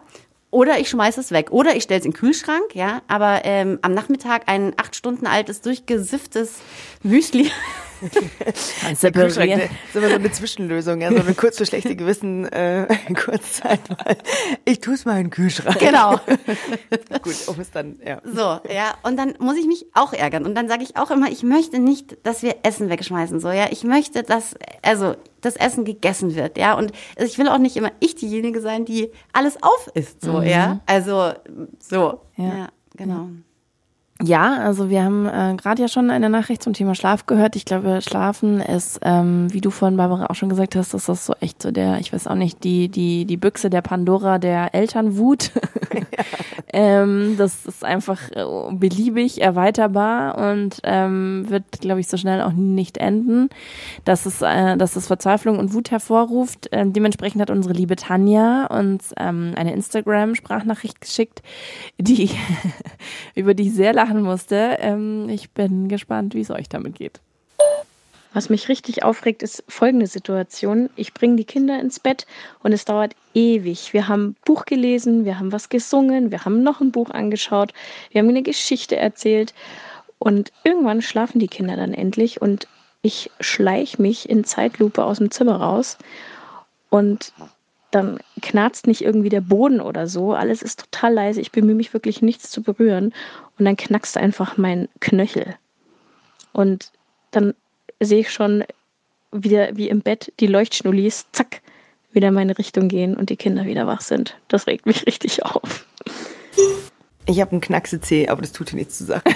Oder 0.52 0.80
ich 0.80 0.88
schmeiße 0.90 1.20
es 1.20 1.32
weg. 1.32 1.52
Oder 1.52 1.76
ich 1.76 1.84
stelle 1.84 2.00
es 2.00 2.06
in 2.06 2.12
den 2.12 2.18
Kühlschrank, 2.18 2.76
ja. 2.76 3.02
Aber 3.08 3.42
ähm, 3.44 3.80
am 3.82 3.94
Nachmittag 3.94 4.44
ein 4.46 4.74
acht 4.78 4.96
Stunden 4.96 5.26
altes, 5.26 5.62
durchgesifftes 5.62 6.58
Müsli. 7.02 7.50
Separieren. 8.96 9.60
Das 9.60 9.70
ist 9.70 9.96
immer 9.96 10.10
so 10.10 10.16
eine 10.16 10.32
Zwischenlösung, 10.32 11.02
ja, 11.02 11.12
so 11.12 11.20
eine 11.20 11.34
kurz 11.34 11.58
für 11.58 11.66
schlechte 11.66 11.96
Gewissen 11.96 12.46
äh, 12.52 12.88
Kurzzeit 13.14 13.90
mal. 13.90 14.18
Ich 14.66 14.82
tue 14.82 14.94
es 14.94 15.06
mal 15.06 15.18
in 15.18 15.26
den 15.26 15.30
Kühlschrank. 15.30 15.80
Genau. 15.80 16.20
Gut, 17.22 17.48
um 17.48 17.60
es 17.60 17.72
dann, 17.72 18.00
ja. 18.06 18.22
So, 18.24 18.60
ja. 18.72 18.96
Und 19.04 19.18
dann 19.18 19.36
muss 19.40 19.58
ich 19.58 19.68
mich 19.68 19.86
auch 19.94 20.14
ärgern. 20.14 20.46
Und 20.46 20.56
dann 20.56 20.68
sage 20.68 20.84
ich 20.84 20.98
auch 20.98 21.12
immer, 21.12 21.30
ich 21.30 21.44
möchte 21.44 21.80
nicht, 21.80 22.18
dass 22.24 22.44
wir 22.44 22.58
Essen 22.64 22.90
wegschmeißen, 22.90 23.40
so, 23.40 23.50
ja. 23.50 23.68
Ich 23.72 23.84
möchte, 23.84 24.24
dass, 24.24 24.56
also, 24.82 25.16
das 25.42 25.56
Essen 25.56 25.84
gegessen 25.86 26.36
wird, 26.36 26.58
ja. 26.58 26.74
Und 26.78 26.92
ich 27.18 27.38
will 27.38 27.48
auch 27.48 27.58
nicht 27.58 27.76
immer 27.76 27.92
ich 28.00 28.16
diejenige 28.16 28.62
sein, 28.62 28.86
die 28.86 29.12
alles 29.34 29.62
auf 29.62 29.90
isst, 29.94 30.22
so, 30.22 30.40
mhm. 30.40 30.48
ja. 30.48 30.80
Also, 30.86 31.34
so. 31.80 32.22
Ja, 32.38 32.46
ja 32.46 32.68
genau. 32.96 33.30
Ja, 34.26 34.60
also 34.62 34.90
wir 34.90 35.04
haben 35.04 35.26
äh, 35.26 35.54
gerade 35.58 35.82
ja 35.82 35.90
schon 35.90 36.10
eine 36.10 36.30
Nachricht 36.30 36.64
zum 36.64 36.72
Thema 36.72 36.96
Schlaf 36.96 37.26
gehört. 37.26 37.58
Ich 37.58 37.66
glaube, 37.66 38.02
Schlafen 38.02 38.62
ist, 38.62 39.02
ähm, 39.04 39.52
wie 39.52 39.60
du 39.60 39.70
vorhin, 39.70 39.98
Barbara, 39.98 40.28
auch 40.28 40.36
schon 40.36 40.48
gesagt 40.48 40.78
hast, 40.78 40.94
ist 40.94 41.10
das 41.10 41.26
so 41.26 41.34
echt 41.42 41.62
so 41.62 41.72
der, 41.72 42.00
ich 42.00 42.14
weiß 42.14 42.28
auch 42.28 42.36
nicht, 42.36 42.64
die, 42.64 42.88
die, 42.88 43.26
die 43.26 43.36
Büchse 43.36 43.70
der 43.70 43.82
Pandora 43.82 44.40
der 44.40 44.74
Elternwut. 44.74 45.52
ähm, 46.74 47.36
das 47.38 47.66
ist 47.66 47.84
einfach 47.84 48.32
äh, 48.32 48.46
beliebig 48.72 49.42
erweiterbar 49.42 50.52
und 50.52 50.80
ähm, 50.84 51.46
wird, 51.50 51.82
glaube 51.82 52.00
ich, 52.00 52.08
so 52.08 52.16
schnell 52.16 52.42
auch 52.44 52.54
nicht 52.54 53.00
enden. 53.00 53.50
Dass 54.06 54.26
es, 54.26 54.42
äh, 54.42 54.78
dass 54.78 54.96
es 54.96 55.08
Verzweiflung 55.08 55.60
und 55.60 55.74
Wut 55.74 55.92
hervorruft. 55.92 56.70
Ähm, 56.72 56.94
dementsprechend 56.94 57.42
hat 57.42 57.50
unsere 57.50 57.74
liebe 57.74 57.98
Tanja 57.98 58.68
uns 58.68 59.14
ähm, 59.18 59.52
eine 59.58 59.74
Instagram-Sprachnachricht 59.74 61.02
geschickt, 61.02 61.42
die 61.98 62.30
über 63.36 63.54
die 63.54 63.70
sehr 63.70 63.92
lachen 63.92 64.13
musste. 64.22 64.78
Ähm, 64.80 65.30
ich 65.30 65.52
bin 65.52 65.88
gespannt, 65.88 66.36
wie 66.36 66.42
es 66.42 66.52
euch 66.52 66.70
damit 66.70 66.96
geht. 66.96 67.20
Was 68.34 68.50
mich 68.50 68.68
richtig 68.68 69.04
aufregt, 69.04 69.44
ist 69.44 69.64
folgende 69.68 70.08
Situation. 70.08 70.90
Ich 70.96 71.14
bringe 71.14 71.36
die 71.36 71.46
Kinder 71.46 71.80
ins 71.80 72.00
Bett 72.00 72.26
und 72.64 72.74
es 72.74 72.84
dauert 72.84 73.16
ewig. 73.36 73.94
Wir 73.94 74.08
haben 74.08 74.36
Buch 74.44 74.66
gelesen, 74.66 75.24
wir 75.24 75.38
haben 75.38 75.52
was 75.52 75.70
gesungen, 75.70 76.32
wir 76.32 76.44
haben 76.44 76.64
noch 76.64 76.82
ein 76.82 76.92
Buch 76.92 77.12
angeschaut, 77.12 77.74
wir 78.12 78.22
haben 78.22 78.30
eine 78.30 78.42
Geschichte 78.42 78.96
erzählt 78.96 79.54
und 80.18 80.52
irgendwann 80.64 81.04
schlafen 81.04 81.38
die 81.38 81.48
Kinder 81.48 81.76
dann 81.76 81.94
endlich 81.94 82.42
und 82.42 82.68
ich 83.04 83.30
schleich 83.40 84.00
mich 84.00 84.28
in 84.28 84.44
Zeitlupe 84.46 85.04
aus 85.04 85.20
dem 85.20 85.30
Zimmer 85.30 85.58
raus 85.58 85.98
und 86.90 87.34
dann 87.94 88.20
knarzt 88.42 88.88
nicht 88.88 89.04
irgendwie 89.04 89.30
der 89.30 89.42
Boden 89.42 89.80
oder 89.80 90.08
so. 90.08 90.34
Alles 90.34 90.62
ist 90.62 90.80
total 90.80 91.14
leise. 91.14 91.42
Ich 91.42 91.52
bemühe 91.52 91.76
mich 91.76 91.94
wirklich 91.94 92.22
nichts 92.22 92.50
zu 92.50 92.64
berühren. 92.64 93.14
Und 93.58 93.66
dann 93.66 93.78
knackst 93.78 94.18
einfach 94.18 94.58
mein 94.58 94.90
Knöchel. 95.00 95.56
Und 96.54 96.92
dann 97.32 97.54
sehe 98.00 98.22
ich 98.22 98.32
schon 98.32 98.64
wieder 99.32 99.76
wie 99.76 99.90
im 99.90 100.02
Bett 100.02 100.34
die 100.40 100.48
Leuchtschnullis, 100.48 101.28
zack, 101.32 101.62
wieder 102.12 102.30
in 102.30 102.34
meine 102.34 102.58
Richtung 102.58 102.88
gehen 102.88 103.16
und 103.16 103.30
die 103.30 103.38
Kinder 103.38 103.66
wieder 103.66 103.88
wach 103.88 104.02
sind. 104.02 104.38
Das 104.48 104.68
regt 104.68 104.86
mich 104.86 105.06
richtig 105.08 105.46
auf. 105.46 105.86
Ich 107.26 107.42
habe 107.42 107.52
einen 107.52 107.62
Knackse 107.62 108.02
C, 108.02 108.28
aber 108.28 108.42
das 108.42 108.52
tut 108.52 108.72
dir 108.72 108.76
nichts 108.76 108.98
zu 108.98 109.06
sagen. 109.06 109.24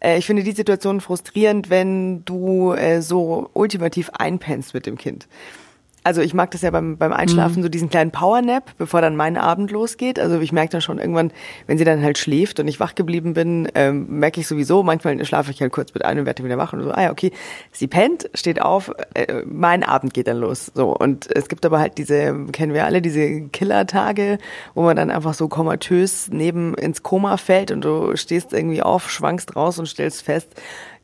Äh, 0.00 0.18
ich 0.18 0.26
finde 0.26 0.42
die 0.42 0.52
Situation 0.52 1.00
frustrierend, 1.00 1.70
wenn 1.70 2.24
du 2.24 2.72
äh, 2.72 3.02
so 3.02 3.50
ultimativ 3.54 4.10
einpennst 4.10 4.74
mit 4.74 4.86
dem 4.86 4.96
Kind. 4.96 5.28
Also 6.08 6.22
ich 6.22 6.32
mag 6.32 6.50
das 6.52 6.62
ja 6.62 6.70
beim, 6.70 6.96
beim 6.96 7.12
Einschlafen, 7.12 7.58
mhm. 7.58 7.64
so 7.64 7.68
diesen 7.68 7.90
kleinen 7.90 8.12
Powernap, 8.12 8.72
bevor 8.78 9.02
dann 9.02 9.14
mein 9.14 9.36
Abend 9.36 9.70
losgeht. 9.70 10.18
Also 10.18 10.40
ich 10.40 10.52
merke 10.52 10.72
dann 10.72 10.80
schon 10.80 10.98
irgendwann, 10.98 11.32
wenn 11.66 11.76
sie 11.76 11.84
dann 11.84 12.02
halt 12.02 12.16
schläft 12.16 12.58
und 12.60 12.66
ich 12.66 12.80
wach 12.80 12.94
geblieben 12.94 13.34
bin, 13.34 13.68
ähm, 13.74 14.06
merke 14.08 14.40
ich 14.40 14.46
sowieso, 14.46 14.82
manchmal 14.82 15.22
schlafe 15.26 15.50
ich 15.50 15.60
halt 15.60 15.70
kurz 15.70 15.92
mit 15.92 16.06
ein 16.06 16.18
und 16.18 16.24
werde 16.24 16.42
wieder 16.42 16.56
wach 16.56 16.72
und 16.72 16.82
so, 16.82 16.92
ah 16.92 17.02
ja, 17.02 17.10
okay, 17.10 17.30
sie 17.72 17.88
pennt, 17.88 18.30
steht 18.32 18.62
auf, 18.62 18.90
äh, 19.12 19.42
mein 19.44 19.82
Abend 19.82 20.14
geht 20.14 20.28
dann 20.28 20.38
los. 20.38 20.72
So 20.74 20.96
Und 20.96 21.28
es 21.30 21.50
gibt 21.50 21.66
aber 21.66 21.78
halt 21.78 21.98
diese, 21.98 22.46
kennen 22.52 22.72
wir 22.72 22.86
alle, 22.86 23.02
diese 23.02 23.42
Killer-Tage, 23.42 24.38
wo 24.72 24.84
man 24.84 24.96
dann 24.96 25.10
einfach 25.10 25.34
so 25.34 25.48
komatös 25.48 26.30
neben 26.32 26.72
ins 26.72 27.02
Koma 27.02 27.36
fällt 27.36 27.70
und 27.70 27.84
du 27.84 28.16
stehst 28.16 28.54
irgendwie 28.54 28.80
auf, 28.80 29.10
schwankst 29.10 29.56
raus 29.56 29.78
und 29.78 29.84
stellst 29.84 30.22
fest, 30.22 30.54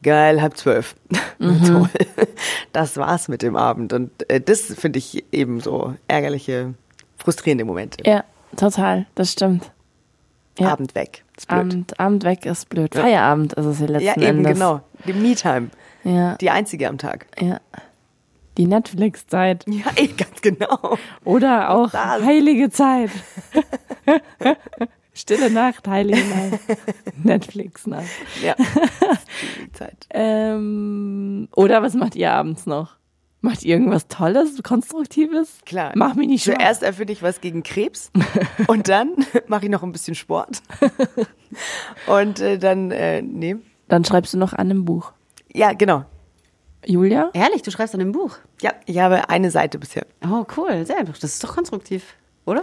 geil, 0.04 0.40
halb 0.40 0.56
zwölf. 0.56 0.94
Mhm. 1.40 1.64
Toll. 1.64 1.88
Das 2.72 2.96
war's 2.96 3.26
mit 3.26 3.42
dem 3.42 3.56
Abend. 3.56 3.92
Und 3.92 4.10
äh, 4.30 4.40
das 4.40 4.60
finde 4.62 5.00
ich 5.00 5.24
eben 5.32 5.58
so 5.60 5.94
ärgerliche, 6.06 6.74
frustrierende 7.18 7.64
Momente. 7.64 7.98
Ja, 8.08 8.22
total, 8.56 9.06
das 9.16 9.32
stimmt. 9.32 9.72
Ja. 10.60 10.68
Abend 10.70 10.94
weg. 10.94 11.24
Ist 11.36 11.48
blöd. 11.48 11.58
Abend, 11.58 12.00
Abend 12.00 12.22
weg 12.24 12.46
ist 12.46 12.68
blöd. 12.68 12.94
Feierabend 12.94 13.54
ist 13.54 13.66
es 13.66 13.80
ja 13.80 13.86
letzten 13.86 14.06
Ja, 14.20 14.28
eben 14.28 14.38
Endes. 14.38 14.52
genau. 14.54 14.80
Die 15.06 15.12
Me-Time. 15.12 15.70
Ja. 16.04 16.36
Die 16.36 16.50
einzige 16.50 16.88
am 16.88 16.98
Tag. 16.98 17.26
Ja. 17.40 17.60
Die 18.56 18.66
Netflix-Zeit. 18.66 19.64
Ja, 19.68 19.86
eh, 19.96 20.06
ganz 20.06 20.40
genau. 20.40 20.96
Oder 21.24 21.70
auch 21.70 21.92
heilige 21.92 22.70
Zeit. 22.70 23.10
Stille 25.14 25.48
Nacht, 25.50 25.86
Heilige 25.86 26.20
Nacht. 26.20 26.60
Netflix-Nacht. 27.22 28.08
Ja. 28.42 28.56
Zeit. 29.72 30.06
ähm, 30.10 31.48
oder 31.54 31.82
was 31.82 31.94
macht 31.94 32.16
ihr 32.16 32.32
abends 32.32 32.66
noch? 32.66 32.96
Macht 33.40 33.62
ihr 33.62 33.74
irgendwas 33.74 34.08
Tolles, 34.08 34.62
Konstruktives? 34.62 35.58
Klar. 35.66 35.92
Mach 35.94 36.14
mich 36.14 36.28
nicht 36.28 36.44
Zuerst 36.44 36.82
erfinde 36.82 37.12
ich 37.12 37.22
was 37.22 37.40
gegen 37.40 37.62
Krebs 37.62 38.10
und 38.66 38.88
dann 38.88 39.14
mache 39.48 39.66
ich 39.66 39.70
noch 39.70 39.82
ein 39.82 39.92
bisschen 39.92 40.14
Sport. 40.14 40.62
und 42.06 42.40
äh, 42.40 42.58
dann, 42.58 42.90
äh, 42.90 43.22
nee. 43.22 43.56
Dann 43.86 44.04
schreibst 44.04 44.32
du 44.34 44.38
noch 44.38 44.52
an 44.52 44.70
einem 44.70 44.84
Buch. 44.84 45.12
Ja, 45.52 45.74
genau. 45.74 46.04
Julia? 46.86 47.30
Ehrlich, 47.34 47.62
du 47.62 47.70
schreibst 47.70 47.94
an 47.94 48.00
einem 48.00 48.12
Buch? 48.12 48.36
Ja, 48.62 48.72
ich 48.86 48.98
habe 48.98 49.28
eine 49.28 49.50
Seite 49.50 49.78
bisher. 49.78 50.06
Oh, 50.26 50.44
cool. 50.56 50.84
Sehr. 50.86 51.04
Das 51.04 51.22
ist 51.22 51.44
doch 51.44 51.54
konstruktiv, 51.54 52.14
oder? 52.46 52.62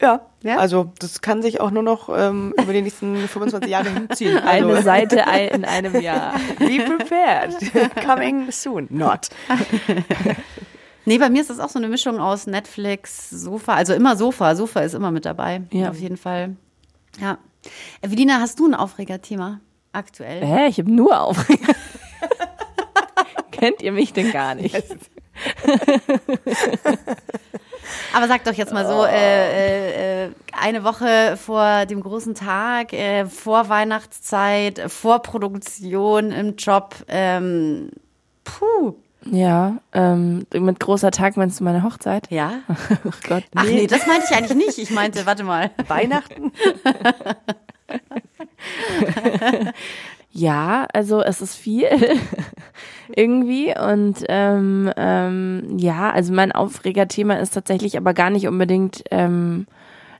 Ja, 0.00 0.20
ja, 0.42 0.56
also 0.56 0.92
das 0.98 1.20
kann 1.20 1.42
sich 1.42 1.60
auch 1.60 1.70
nur 1.70 1.82
noch 1.82 2.08
ähm, 2.08 2.54
über 2.60 2.72
die 2.72 2.80
nächsten 2.80 3.28
25 3.28 3.70
Jahre 3.70 3.90
hinziehen. 3.90 4.38
Also. 4.38 4.68
Eine 4.68 4.82
Seite 4.82 5.24
in 5.52 5.64
einem 5.66 6.00
Jahr. 6.00 6.34
Be 6.58 6.78
prepared. 6.78 7.54
Coming 8.04 8.50
soon. 8.50 8.86
Not. 8.90 9.28
Nee, 11.06 11.18
bei 11.18 11.30
mir 11.30 11.40
ist 11.40 11.48
das 11.50 11.58
auch 11.58 11.70
so 11.70 11.78
eine 11.78 11.88
Mischung 11.88 12.20
aus 12.20 12.46
Netflix, 12.46 13.30
Sofa, 13.30 13.74
also 13.74 13.94
immer 13.94 14.16
Sofa. 14.16 14.54
Sofa 14.54 14.80
ist 14.80 14.94
immer 14.94 15.10
mit 15.10 15.24
dabei. 15.24 15.62
Ja. 15.72 15.88
Auf 15.90 15.98
jeden 15.98 16.18
Fall. 16.18 16.56
Ja. 17.18 17.38
Evelina, 18.02 18.38
hast 18.38 18.60
du 18.60 18.66
ein 18.66 18.74
Aufregerthema 18.74 19.60
aktuell? 19.92 20.44
Hä, 20.44 20.68
ich 20.68 20.78
habe 20.78 20.92
nur 20.92 21.18
Aufreger. 21.20 21.74
Kennt 23.50 23.82
ihr 23.82 23.92
mich 23.92 24.12
denn 24.12 24.30
gar 24.30 24.54
nicht? 24.54 24.84
Aber 28.14 28.28
sag 28.28 28.44
doch 28.44 28.52
jetzt 28.52 28.72
mal 28.72 28.86
so, 28.86 29.04
äh, 29.04 30.26
äh, 30.26 30.30
eine 30.52 30.84
Woche 30.84 31.36
vor 31.36 31.86
dem 31.86 32.02
großen 32.02 32.34
Tag, 32.34 32.92
äh, 32.92 33.26
vor 33.26 33.68
Weihnachtszeit, 33.68 34.90
vor 34.90 35.20
Produktion 35.20 36.32
im 36.32 36.56
Job, 36.56 36.94
ähm, 37.08 37.90
puh. 38.44 38.94
Ja, 39.26 39.76
ähm, 39.92 40.46
mit 40.54 40.80
großer 40.80 41.10
Tag 41.10 41.36
meinst 41.36 41.60
du 41.60 41.64
meine 41.64 41.82
Hochzeit? 41.82 42.30
Ja. 42.30 42.60
oh 43.04 43.10
Gott. 43.28 43.44
Nee. 43.52 43.60
Ach 43.60 43.64
nee, 43.64 43.86
das 43.86 44.06
meinte 44.06 44.24
ich 44.30 44.36
eigentlich 44.36 44.56
nicht. 44.56 44.78
Ich 44.78 44.90
meinte, 44.90 45.26
warte 45.26 45.44
mal. 45.44 45.70
Weihnachten? 45.88 46.52
Ja, 50.32 50.86
also 50.92 51.22
es 51.22 51.40
ist 51.40 51.56
viel 51.56 51.88
irgendwie 53.16 53.74
und 53.76 54.24
ähm, 54.28 54.92
ähm, 54.96 55.76
ja, 55.76 56.10
also 56.10 56.32
mein 56.32 56.52
Aufregerthema 56.52 57.34
ist 57.34 57.54
tatsächlich 57.54 57.96
aber 57.96 58.14
gar 58.14 58.30
nicht 58.30 58.46
unbedingt, 58.46 59.02
ähm, 59.10 59.66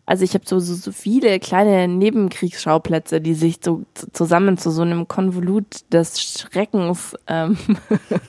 also 0.06 0.24
ich 0.24 0.34
habe 0.34 0.44
so, 0.44 0.58
so, 0.58 0.74
so 0.74 0.90
viele 0.90 1.38
kleine 1.38 1.86
Nebenkriegsschauplätze, 1.86 3.20
die 3.20 3.34
sich 3.34 3.60
so 3.62 3.84
zusammen 4.12 4.58
zu 4.58 4.72
so 4.72 4.82
einem 4.82 5.06
Konvolut 5.06 5.92
des 5.92 6.20
Schreckens 6.20 7.14
ähm, 7.28 7.56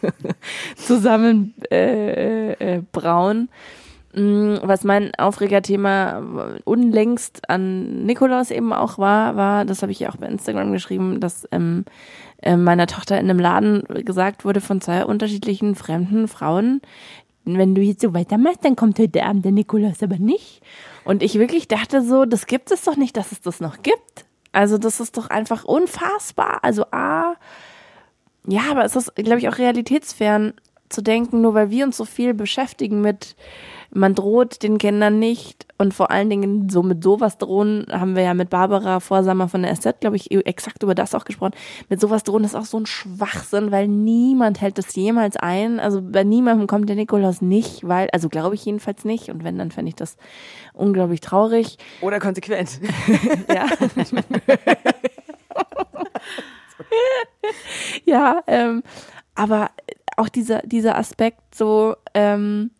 zusammen 0.75 1.55
äh, 1.71 2.51
äh, 2.51 2.83
brauen. 2.91 3.49
Mm, 4.13 4.57
was 4.61 4.83
mein 4.83 5.13
Aufregerthema 5.15 6.57
unlängst 6.65 7.49
an 7.49 8.05
Nikolaus 8.05 8.51
eben 8.51 8.73
auch 8.73 8.97
war, 8.97 9.35
war, 9.35 9.65
das 9.65 9.81
habe 9.81 9.91
ich 9.91 9.99
ja 9.99 10.09
auch 10.09 10.17
bei 10.17 10.27
Instagram 10.27 10.73
geschrieben, 10.73 11.19
dass 11.19 11.47
ähm, 11.51 11.85
äh, 12.41 12.57
meiner 12.57 12.87
Tochter 12.87 13.19
in 13.19 13.29
einem 13.29 13.39
Laden 13.39 13.83
gesagt 14.05 14.43
wurde 14.43 14.61
von 14.61 14.81
zwei 14.81 15.05
unterschiedlichen 15.05 15.75
fremden 15.75 16.27
Frauen, 16.27 16.81
wenn 17.45 17.73
du 17.73 17.81
jetzt 17.81 18.01
so 18.01 18.13
weitermachst, 18.13 18.63
dann 18.63 18.75
kommt 18.75 18.99
heute 18.99 19.23
Abend 19.23 19.45
der 19.45 19.51
Nikolaus 19.51 20.03
aber 20.03 20.17
nicht. 20.17 20.61
Und 21.03 21.23
ich 21.23 21.35
wirklich 21.35 21.67
dachte 21.67 22.03
so, 22.03 22.25
das 22.25 22.45
gibt 22.45 22.71
es 22.71 22.83
doch 22.83 22.97
nicht, 22.97 23.17
dass 23.17 23.31
es 23.31 23.41
das 23.41 23.61
noch 23.61 23.81
gibt. 23.81 24.25
Also 24.51 24.77
das 24.77 24.99
ist 24.99 25.17
doch 25.17 25.29
einfach 25.29 25.63
unfassbar. 25.63 26.63
Also 26.63 26.85
A, 26.91 27.35
ja, 28.45 28.61
aber 28.69 28.85
es 28.85 28.95
ist, 28.95 29.15
glaube 29.15 29.39
ich, 29.39 29.49
auch 29.49 29.57
realitätsfern 29.57 30.53
zu 30.89 31.01
denken, 31.01 31.41
nur 31.41 31.53
weil 31.53 31.69
wir 31.69 31.85
uns 31.85 31.97
so 31.97 32.05
viel 32.05 32.33
beschäftigen 32.33 33.01
mit 33.01 33.35
man 33.93 34.15
droht 34.15 34.63
den 34.63 34.77
Kindern 34.77 35.19
nicht 35.19 35.67
und 35.77 35.93
vor 35.93 36.11
allen 36.11 36.29
Dingen 36.29 36.69
so 36.69 36.81
mit 36.81 37.03
sowas 37.03 37.37
drohen, 37.37 37.85
haben 37.91 38.15
wir 38.15 38.23
ja 38.23 38.33
mit 38.33 38.49
Barbara 38.49 38.99
Vorsamer 39.01 39.49
von 39.49 39.63
der 39.63 39.75
SZ, 39.75 39.99
glaube 39.99 40.15
ich, 40.15 40.31
exakt 40.31 40.81
über 40.83 40.95
das 40.95 41.13
auch 41.13 41.25
gesprochen. 41.25 41.53
Mit 41.89 41.99
sowas 41.99 42.23
drohen 42.23 42.43
ist 42.43 42.55
auch 42.55 42.65
so 42.65 42.79
ein 42.79 42.85
Schwachsinn, 42.85 43.71
weil 43.71 43.87
niemand 43.87 44.61
hält 44.61 44.77
das 44.77 44.95
jemals 44.95 45.35
ein. 45.35 45.79
Also 45.79 46.01
bei 46.01 46.23
niemandem 46.23 46.67
kommt 46.67 46.87
der 46.87 46.95
Nikolaus 46.95 47.41
nicht, 47.41 47.87
weil, 47.87 48.09
also 48.11 48.29
glaube 48.29 48.55
ich 48.55 48.63
jedenfalls 48.63 49.03
nicht. 49.03 49.29
Und 49.29 49.43
wenn, 49.43 49.57
dann 49.57 49.71
fände 49.71 49.89
ich 49.89 49.95
das 49.95 50.15
unglaublich 50.73 51.19
traurig. 51.19 51.77
Oder 52.01 52.19
konsequent. 52.19 52.79
ja. 53.53 53.65
ja, 58.05 58.41
ähm, 58.47 58.83
aber 59.35 59.71
auch 60.15 60.29
dieser, 60.29 60.61
dieser 60.61 60.97
Aspekt 60.97 61.55
so, 61.55 61.95
ähm, 62.13 62.71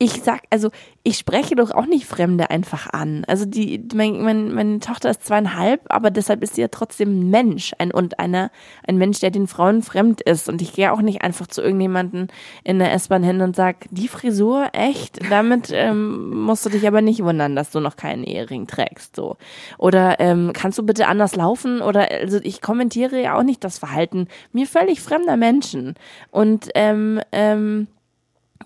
ich 0.00 0.22
sag, 0.22 0.42
also 0.50 0.70
ich 1.02 1.18
spreche 1.18 1.56
doch 1.56 1.72
auch 1.72 1.86
nicht 1.86 2.06
Fremde 2.06 2.50
einfach 2.50 2.88
an. 2.92 3.24
Also 3.26 3.46
die, 3.46 3.84
mein, 3.92 4.22
mein, 4.22 4.54
meine 4.54 4.78
Tochter 4.78 5.10
ist 5.10 5.26
zweieinhalb, 5.26 5.80
aber 5.88 6.12
deshalb 6.12 6.44
ist 6.44 6.54
sie 6.54 6.60
ja 6.60 6.68
trotzdem 6.68 7.18
ein 7.18 7.30
Mensch 7.30 7.72
ein, 7.78 7.90
und 7.90 8.20
einer, 8.20 8.52
ein 8.86 8.96
Mensch, 8.96 9.18
der 9.18 9.32
den 9.32 9.48
Frauen 9.48 9.82
fremd 9.82 10.20
ist. 10.20 10.48
Und 10.48 10.62
ich 10.62 10.72
gehe 10.72 10.92
auch 10.92 11.00
nicht 11.00 11.22
einfach 11.22 11.48
zu 11.48 11.62
irgendjemanden 11.62 12.28
in 12.62 12.78
der 12.78 12.92
S-Bahn 12.92 13.24
hin 13.24 13.40
und 13.40 13.56
sag, 13.56 13.86
die 13.90 14.06
Frisur, 14.06 14.68
echt? 14.72 15.18
Damit 15.30 15.70
ähm, 15.72 16.44
musst 16.44 16.64
du 16.64 16.70
dich 16.70 16.86
aber 16.86 17.02
nicht 17.02 17.24
wundern, 17.24 17.56
dass 17.56 17.70
du 17.70 17.80
noch 17.80 17.96
keinen 17.96 18.22
Ehering 18.22 18.68
trägst. 18.68 19.16
So. 19.16 19.36
Oder 19.78 20.20
ähm, 20.20 20.52
kannst 20.54 20.78
du 20.78 20.84
bitte 20.84 21.08
anders 21.08 21.34
laufen? 21.34 21.82
Oder 21.82 22.08
also 22.08 22.38
ich 22.44 22.60
kommentiere 22.60 23.20
ja 23.20 23.36
auch 23.36 23.42
nicht 23.42 23.64
das 23.64 23.78
Verhalten 23.78 24.28
mir 24.52 24.68
völlig 24.68 25.00
fremder 25.00 25.36
Menschen. 25.36 25.94
Und 26.30 26.68
ähm, 26.76 27.20
ähm, 27.32 27.88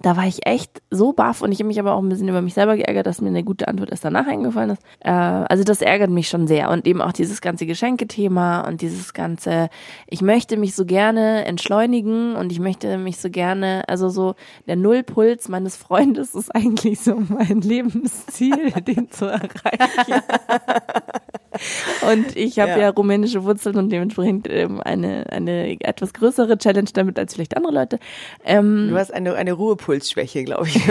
da 0.03 0.17
war 0.17 0.27
ich 0.27 0.47
echt 0.47 0.83
so 0.91 1.13
baff 1.13 1.43
und 1.43 1.53
ich 1.53 1.59
habe 1.59 1.69
mich 1.69 1.81
aber 1.81 1.95
auch 1.95 2.03
ein 2.03 2.09
bisschen 2.09 2.29
über 2.29 2.43
mich 2.43 2.55
selber 2.55 2.77
geärgert, 2.77 3.07
dass 3.07 3.21
mir 3.21 3.29
eine 3.29 3.45
gute 3.45 3.69
Antwort 3.69 3.91
erst 3.91 4.05
danach 4.05 4.27
eingefallen 4.27 4.71
ist. 4.71 4.83
Äh, 5.01 5.11
also 5.11 5.65
das 5.65 5.81
ärgert 5.81 6.11
mich 6.11 6.29
schon 6.29 6.47
sehr 6.47 6.71
und 6.71 6.87
eben 6.87 7.01
auch 7.01 7.13
dieses 7.13 7.41
ganze 7.41 7.67
Geschenkethema 7.67 8.63
und 8.63 8.83
dieses 8.83 9.15
ganze, 9.15 9.69
ich 10.09 10.21
möchte 10.21 10.57
mich 10.57 10.75
so 10.75 10.85
gerne 10.85 11.45
entschleunigen 11.45 12.37
und 12.37 12.53
ich 12.53 12.61
möchte 12.61 12.99
mich 12.99 13.19
so 13.19 13.31
gerne, 13.31 13.85
also 13.89 14.09
so 14.09 14.35
der 14.67 14.77
Nullpuls 14.77 15.49
meines 15.49 15.77
Freundes 15.77 16.35
ist 16.35 16.55
eigentlich 16.55 17.01
so 17.01 17.23
mein 17.29 17.61
Lebensziel, 17.63 18.73
den 18.73 19.11
zu 19.11 19.27
erreichen. 19.27 20.23
Und 22.11 22.37
ich 22.37 22.59
habe 22.59 22.71
ja. 22.73 22.79
ja. 22.79 22.89
rumänische 22.91 23.45
Wurzeln 23.45 23.77
und 23.77 23.91
dementsprechend 23.91 24.49
ähm, 24.51 24.81
eine, 24.81 25.27
eine 25.31 25.79
etwas 25.81 26.13
größere 26.15 26.59
Challenge 26.59 26.89
damit 26.93 27.19
als 27.19 27.35
vielleicht 27.35 27.57
andere 27.57 27.75
Leute. 27.75 27.99
Ähm, 28.45 28.89
du 28.89 28.97
hast 28.97 29.13
eine, 29.13 29.35
eine 29.35 29.53
Ruhepuls 29.53 29.92
Ruhepulsschwäche, 29.93 30.45
glaube 30.45 30.69
ich. 30.69 30.75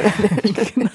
genau. 0.73 0.89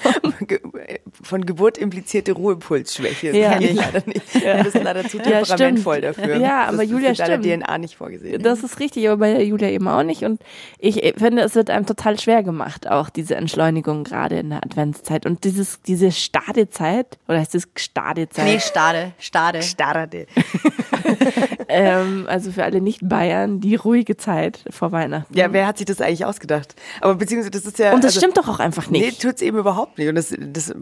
Von 1.23 1.45
Geburt 1.45 1.77
implizierte 1.77 2.31
Ruhepulsschwäche. 2.31 3.27
Das 3.27 3.37
Ja. 3.37 3.51
kenne 3.53 3.65
ich 3.65 3.75
leider 3.75 4.03
nicht. 4.05 4.35
Ja. 4.43 4.57
Das 4.63 4.67
ist 4.67 4.83
leider 4.83 5.07
zu 5.07 5.17
Ja, 5.17 5.23
temperamentvoll 5.23 5.97
stimmt. 5.97 6.17
dafür. 6.17 6.37
Ja, 6.37 6.63
aber 6.67 6.77
das 6.77 6.89
Julia, 6.89 7.11
ist 7.11 7.19
in 7.19 7.25
deiner 7.25 7.43
stimmt. 7.43 7.63
DNA 7.63 7.77
nicht 7.79 7.95
vorgesehen. 7.95 8.41
Das 8.41 8.63
ist 8.63 8.79
richtig, 8.79 9.07
aber 9.07 9.17
bei 9.17 9.41
Julia 9.43 9.69
eben 9.69 9.87
auch 9.87 10.03
nicht. 10.03 10.23
Und 10.23 10.41
ich 10.79 11.13
finde, 11.17 11.41
es 11.43 11.55
wird 11.55 11.69
einem 11.69 11.85
total 11.85 12.19
schwer 12.19 12.43
gemacht, 12.43 12.89
auch 12.89 13.09
diese 13.09 13.35
Entschleunigung 13.35 14.03
gerade 14.03 14.39
in 14.39 14.49
der 14.51 14.63
Adventszeit. 14.63 15.25
Und 15.25 15.43
dieses, 15.43 15.81
diese 15.81 16.11
Stadezeit, 16.11 17.17
oder 17.27 17.39
heißt 17.39 17.55
es 17.55 17.67
Stadezeit? 17.75 18.45
Nee, 18.45 18.59
Stade, 18.59 19.11
Stade. 19.19 19.61
Starrade. 19.61 20.27
ähm, 21.69 22.25
also 22.27 22.51
für 22.51 22.63
alle 22.63 22.81
Nicht-Bayern, 22.81 23.59
die 23.59 23.75
ruhige 23.75 24.17
Zeit 24.17 24.59
vor 24.69 24.91
Weihnachten. 24.91 25.33
Ja, 25.35 25.51
wer 25.53 25.67
hat 25.67 25.77
sich 25.77 25.85
das 25.85 26.01
eigentlich 26.01 26.25
ausgedacht? 26.25 26.75
Aber 27.01 27.15
beziehungsweise 27.15 27.51
das 27.51 27.65
ist 27.65 27.79
ja. 27.79 27.86
Und 27.93 28.03
das 28.03 28.15
also- 28.15 28.19
stimmt 28.19 28.37
doch 28.37 28.47
auch 28.47 28.59
einfach 28.59 28.89
Nee, 28.89 28.99
nicht. 29.07 29.21
tut's 29.21 29.41
eben 29.41 29.57
überhaupt 29.57 29.97
nicht. 29.97 30.07
Und 30.09 30.15
das, 30.15 30.33
das 30.37 30.73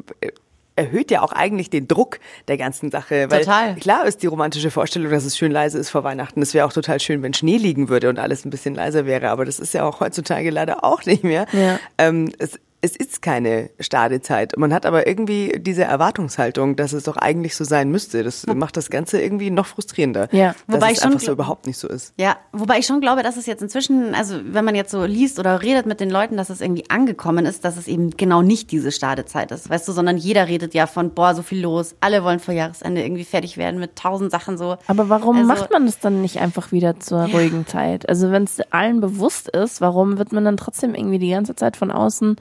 erhöht 0.75 1.09
ja 1.09 1.21
auch 1.21 1.31
eigentlich 1.31 1.69
den 1.69 1.87
Druck 1.87 2.19
der 2.47 2.57
ganzen 2.57 2.91
Sache. 2.91 3.27
Weil 3.29 3.41
Total. 3.45 3.75
klar 3.75 4.05
ist 4.05 4.23
die 4.23 4.27
romantische 4.27 4.71
Vorstellung, 4.71 5.09
dass 5.11 5.23
es 5.23 5.37
schön 5.37 5.51
leise 5.51 5.77
ist 5.79 5.89
vor 5.89 6.03
Weihnachten. 6.03 6.41
Es 6.41 6.53
wäre 6.53 6.65
auch 6.65 6.73
total 6.73 6.99
schön, 6.99 7.21
wenn 7.23 7.33
Schnee 7.33 7.57
liegen 7.57 7.87
würde 7.89 8.09
und 8.09 8.19
alles 8.19 8.45
ein 8.45 8.49
bisschen 8.49 8.75
leiser 8.75 9.05
wäre. 9.05 9.29
Aber 9.29 9.45
das 9.45 9.59
ist 9.59 9.73
ja 9.73 9.83
auch 9.85 10.01
heutzutage 10.01 10.49
leider 10.49 10.83
auch 10.83 11.05
nicht 11.05 11.23
mehr. 11.23 11.45
Ja. 11.53 11.79
Ähm, 11.97 12.31
es, 12.39 12.59
es 12.85 12.95
ist 12.95 13.21
keine 13.23 13.71
Stadezeit. 13.79 14.55
Man 14.57 14.73
hat 14.73 14.85
aber 14.85 15.07
irgendwie 15.07 15.53
diese 15.59 15.83
Erwartungshaltung, 15.83 16.75
dass 16.75 16.93
es 16.93 17.03
doch 17.03 17.17
eigentlich 17.17 17.55
so 17.55 17.63
sein 17.63 17.89
müsste. 17.89 18.23
Das 18.23 18.45
macht 18.45 18.77
das 18.77 18.89
Ganze 18.91 19.19
irgendwie 19.19 19.49
noch 19.49 19.65
frustrierender. 19.65 20.27
Ja. 20.31 20.53
Dass 20.67 20.75
Wobei 20.77 20.87
es 20.91 20.91
ich 20.93 20.99
schon 21.03 21.13
einfach 21.13 21.25
so 21.25 21.31
überhaupt 21.31 21.65
nicht 21.65 21.77
so 21.77 21.87
ist. 21.87 22.13
Ja, 22.17 22.37
wobei 22.51 22.77
ich 22.77 22.85
schon 22.85 23.01
glaube, 23.01 23.23
dass 23.23 23.37
es 23.37 23.47
jetzt 23.47 23.61
inzwischen, 23.63 24.13
also 24.13 24.39
wenn 24.45 24.63
man 24.63 24.75
jetzt 24.75 24.91
so 24.91 25.03
liest 25.03 25.39
oder 25.39 25.61
redet 25.63 25.87
mit 25.87 25.99
den 25.99 26.11
Leuten, 26.11 26.37
dass 26.37 26.49
es 26.49 26.61
irgendwie 26.61 26.89
angekommen 26.89 27.45
ist, 27.47 27.65
dass 27.65 27.75
es 27.77 27.87
eben 27.87 28.11
genau 28.11 28.41
nicht 28.43 28.71
diese 28.71 28.91
Stadezeit 28.91 29.51
ist, 29.51 29.69
weißt 29.69 29.87
du, 29.87 29.91
sondern 29.91 30.17
jeder 30.17 30.47
redet 30.47 30.73
ja 30.75 30.85
von, 30.85 31.09
boah, 31.09 31.33
so 31.33 31.41
viel 31.41 31.61
los, 31.61 31.95
alle 32.01 32.23
wollen 32.23 32.39
vor 32.39 32.53
Jahresende 32.53 33.03
irgendwie 33.03 33.25
fertig 33.25 33.57
werden 33.57 33.79
mit 33.79 33.95
tausend 33.95 34.29
Sachen 34.31 34.57
so. 34.59 34.77
Aber 34.87 35.09
warum 35.09 35.37
Also- 35.37 35.47
macht 35.47 35.71
man 35.71 35.87
das 35.87 35.99
dann 35.99 36.21
nicht 36.21 36.39
einfach 36.39 36.71
wieder 36.71 36.99
zur 36.99 37.23
ruhigen 37.25 37.65
Zeit? 37.65 38.07
Also 38.07 38.29
wenn 38.31 38.43
es 38.43 38.59
allen 38.69 39.01
bewusst 39.01 39.49
ist, 39.49 39.81
warum 39.81 40.17
wird 40.19 40.31
man 40.31 40.45
dann 40.45 40.57
trotzdem 40.57 40.93
irgendwie 40.93 41.19
die 41.19 41.31
ganze 41.31 41.55
Zeit 41.55 41.75
von 41.77 41.91
außen 41.91 42.35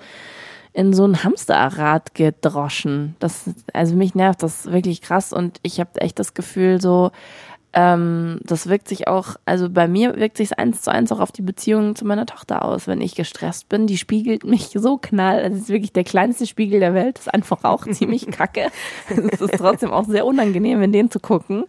in 0.75 0.93
so 0.93 1.07
ein 1.07 1.25
Hamsterrad 1.25 2.15
gedroschen? 2.15 3.17
Das, 3.21 3.49
also 3.73 3.95
mich 3.97 4.15
nervt 4.15 4.43
das 4.43 4.67
wirklich 4.67 5.01
krass 5.01 5.33
und 5.33 5.59
ich 5.63 5.81
habe 5.81 6.01
echt 6.01 6.19
das 6.19 6.35
Gefühl 6.35 6.81
so, 6.81 7.11
ähm, 7.77 8.39
das 8.45 8.69
wirkt 8.69 8.87
sich 8.87 9.09
auch, 9.09 9.35
also 9.47 9.69
bei 9.69 9.89
mir 9.89 10.17
wirkt 10.17 10.37
sich 10.37 10.59
eins 10.59 10.83
zu 10.83 10.93
eins 10.93 11.11
auch 11.11 11.19
auf 11.19 11.33
die 11.33 11.43
Beziehung 11.43 11.97
zu 11.97 12.05
meiner 12.05 12.25
Tochter 12.25 12.65
aus. 12.65 12.87
Wenn 12.87 13.01
ich 13.01 13.17
gestresst 13.17 13.69
bin, 13.69 13.89
die 13.89 13.99
spiegelt 13.99 14.45
mich 14.45 14.69
so 14.75 14.97
knall. 14.97 15.43
Also 15.43 15.57
es 15.57 15.63
ist 15.63 15.69
wirklich 15.71 15.93
der 15.93 16.05
kleinste 16.05 16.47
Spiegel 16.47 16.79
der 16.79 16.95
Welt. 16.95 17.17
Das 17.17 17.27
ist 17.27 17.35
einfach 17.35 17.65
auch 17.65 17.85
ziemlich 17.91 18.29
kacke. 18.29 18.71
Es 19.09 19.41
ist 19.41 19.59
trotzdem 19.59 19.91
auch 19.91 20.07
sehr 20.07 20.25
unangenehm, 20.25 20.83
in 20.83 20.93
den 20.93 21.11
zu 21.11 21.19
gucken. 21.19 21.65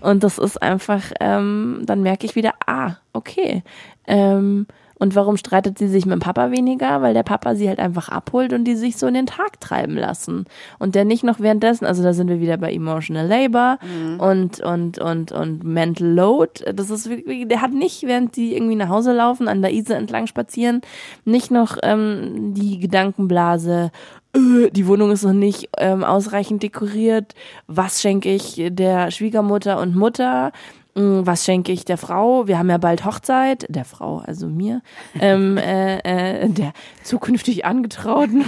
Und 0.00 0.24
das 0.24 0.38
ist 0.38 0.60
einfach, 0.60 1.02
ähm, 1.20 1.82
dann 1.84 2.02
merke 2.02 2.26
ich 2.26 2.34
wieder, 2.34 2.54
ah, 2.66 2.96
okay. 3.12 3.62
Ähm, 4.06 4.66
und 4.98 5.14
warum 5.14 5.36
streitet 5.36 5.78
sie 5.78 5.88
sich 5.88 6.06
mit 6.06 6.14
dem 6.14 6.20
Papa 6.20 6.50
weniger? 6.50 7.02
Weil 7.02 7.14
der 7.14 7.22
Papa 7.22 7.54
sie 7.54 7.68
halt 7.68 7.78
einfach 7.78 8.08
abholt 8.08 8.52
und 8.52 8.64
die 8.64 8.76
sich 8.76 8.96
so 8.96 9.06
in 9.06 9.14
den 9.14 9.26
Tag 9.26 9.60
treiben 9.60 9.96
lassen. 9.96 10.46
Und 10.78 10.94
der 10.94 11.04
nicht 11.04 11.24
noch 11.24 11.40
währenddessen, 11.40 11.84
also 11.84 12.02
da 12.02 12.12
sind 12.12 12.28
wir 12.28 12.40
wieder 12.40 12.56
bei 12.56 12.72
Emotional 12.72 13.26
Labor 13.26 13.78
und, 14.18 14.60
und, 14.60 14.98
und, 14.98 15.32
und 15.32 15.64
Mental 15.64 16.06
Load. 16.06 16.64
Das 16.74 16.90
ist 16.90 17.08
wirklich, 17.08 17.48
der 17.48 17.60
hat 17.60 17.72
nicht, 17.72 18.04
während 18.04 18.36
die 18.36 18.54
irgendwie 18.54 18.76
nach 18.76 18.88
Hause 18.88 19.12
laufen, 19.12 19.48
an 19.48 19.62
der 19.62 19.72
Isar 19.72 19.96
entlang 19.96 20.26
spazieren, 20.26 20.80
nicht 21.24 21.50
noch 21.50 21.76
ähm, 21.82 22.54
die 22.54 22.78
Gedankenblase, 22.78 23.90
äh, 24.34 24.70
die 24.70 24.86
Wohnung 24.86 25.10
ist 25.10 25.24
noch 25.24 25.32
nicht 25.32 25.70
ähm, 25.78 26.04
ausreichend 26.04 26.62
dekoriert. 26.62 27.34
Was 27.66 28.00
schenke 28.00 28.32
ich 28.32 28.62
der 28.70 29.10
Schwiegermutter 29.10 29.80
und 29.80 29.96
Mutter? 29.96 30.52
Mm, 30.94 31.26
Was 31.26 31.44
schenke 31.44 31.72
ich 31.72 31.84
der 31.84 31.98
Frau? 31.98 32.46
Wir 32.46 32.58
haben 32.58 32.70
ja 32.70 32.78
bald 32.78 33.04
Hochzeit, 33.04 33.66
der 33.68 33.84
Frau, 33.84 34.18
also 34.18 34.48
mir, 34.48 34.80
ähm, 35.20 35.56
äh, 35.58 35.98
äh, 35.98 36.48
der 36.48 36.72
zukünftig 37.02 37.64
Angetrauten. 37.64 38.44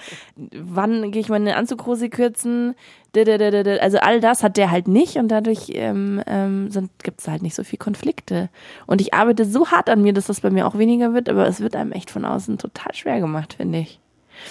Wann 0.36 1.10
gehe 1.10 1.20
ich 1.20 1.28
meine 1.28 1.56
Anzughose 1.56 2.08
kürzen? 2.08 2.74
Also 3.16 3.98
all 3.98 4.20
das 4.20 4.42
hat 4.44 4.56
der 4.56 4.70
halt 4.70 4.86
nicht 4.86 5.16
und 5.16 5.28
dadurch 5.28 5.70
ähm, 5.72 6.22
ähm, 6.26 6.68
gibt 7.02 7.20
es 7.20 7.26
halt 7.26 7.42
nicht 7.42 7.54
so 7.54 7.64
viel 7.64 7.78
Konflikte. 7.78 8.48
Und 8.86 9.00
ich 9.00 9.14
arbeite 9.14 9.44
so 9.44 9.68
hart 9.68 9.88
an 9.90 10.02
mir, 10.02 10.12
dass 10.12 10.26
das 10.26 10.40
bei 10.40 10.50
mir 10.50 10.66
auch 10.66 10.78
weniger 10.78 11.14
wird, 11.14 11.28
aber 11.28 11.48
es 11.48 11.60
wird 11.60 11.74
einem 11.74 11.92
echt 11.92 12.10
von 12.10 12.24
außen 12.24 12.58
total 12.58 12.94
schwer 12.94 13.18
gemacht, 13.18 13.54
finde 13.54 13.78
ich. 13.80 13.98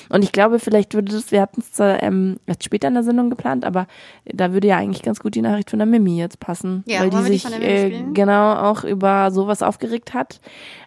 Und 0.10 0.24
ich 0.24 0.32
glaube, 0.32 0.60
vielleicht 0.60 0.94
würde 0.94 1.12
das, 1.12 1.32
wir 1.32 1.42
hatten 1.42 1.62
es 1.62 1.72
zwar 1.74 2.02
ähm, 2.04 2.38
jetzt 2.48 2.64
später 2.64 2.88
in 2.88 2.94
der 2.94 3.04
Sendung 3.04 3.30
geplant, 3.30 3.66
aber 3.66 3.88
da 4.26 4.54
würde 4.54 4.68
ja 4.68 4.78
eigentlich 4.78 5.04
ganz 5.04 5.20
gut 5.20 5.36
die 5.36 5.42
Nachricht 5.42 5.70
von 5.70 5.80
der 5.80 5.86
Mimi 5.86 6.18
jetzt 6.18 6.40
passen. 6.40 6.84
Ja, 6.88 7.02
weil 7.02 7.10
die 7.10 7.18
die 7.18 7.24
sich 7.24 7.44
von 7.44 7.52
der 7.52 7.60
Mimi 7.60 7.96
äh, 7.96 8.04
genau 8.14 8.54
auch 8.56 8.84
über 8.84 9.32
sowas 9.32 9.62
aufgeregt 9.62 10.14
hat, 10.14 10.40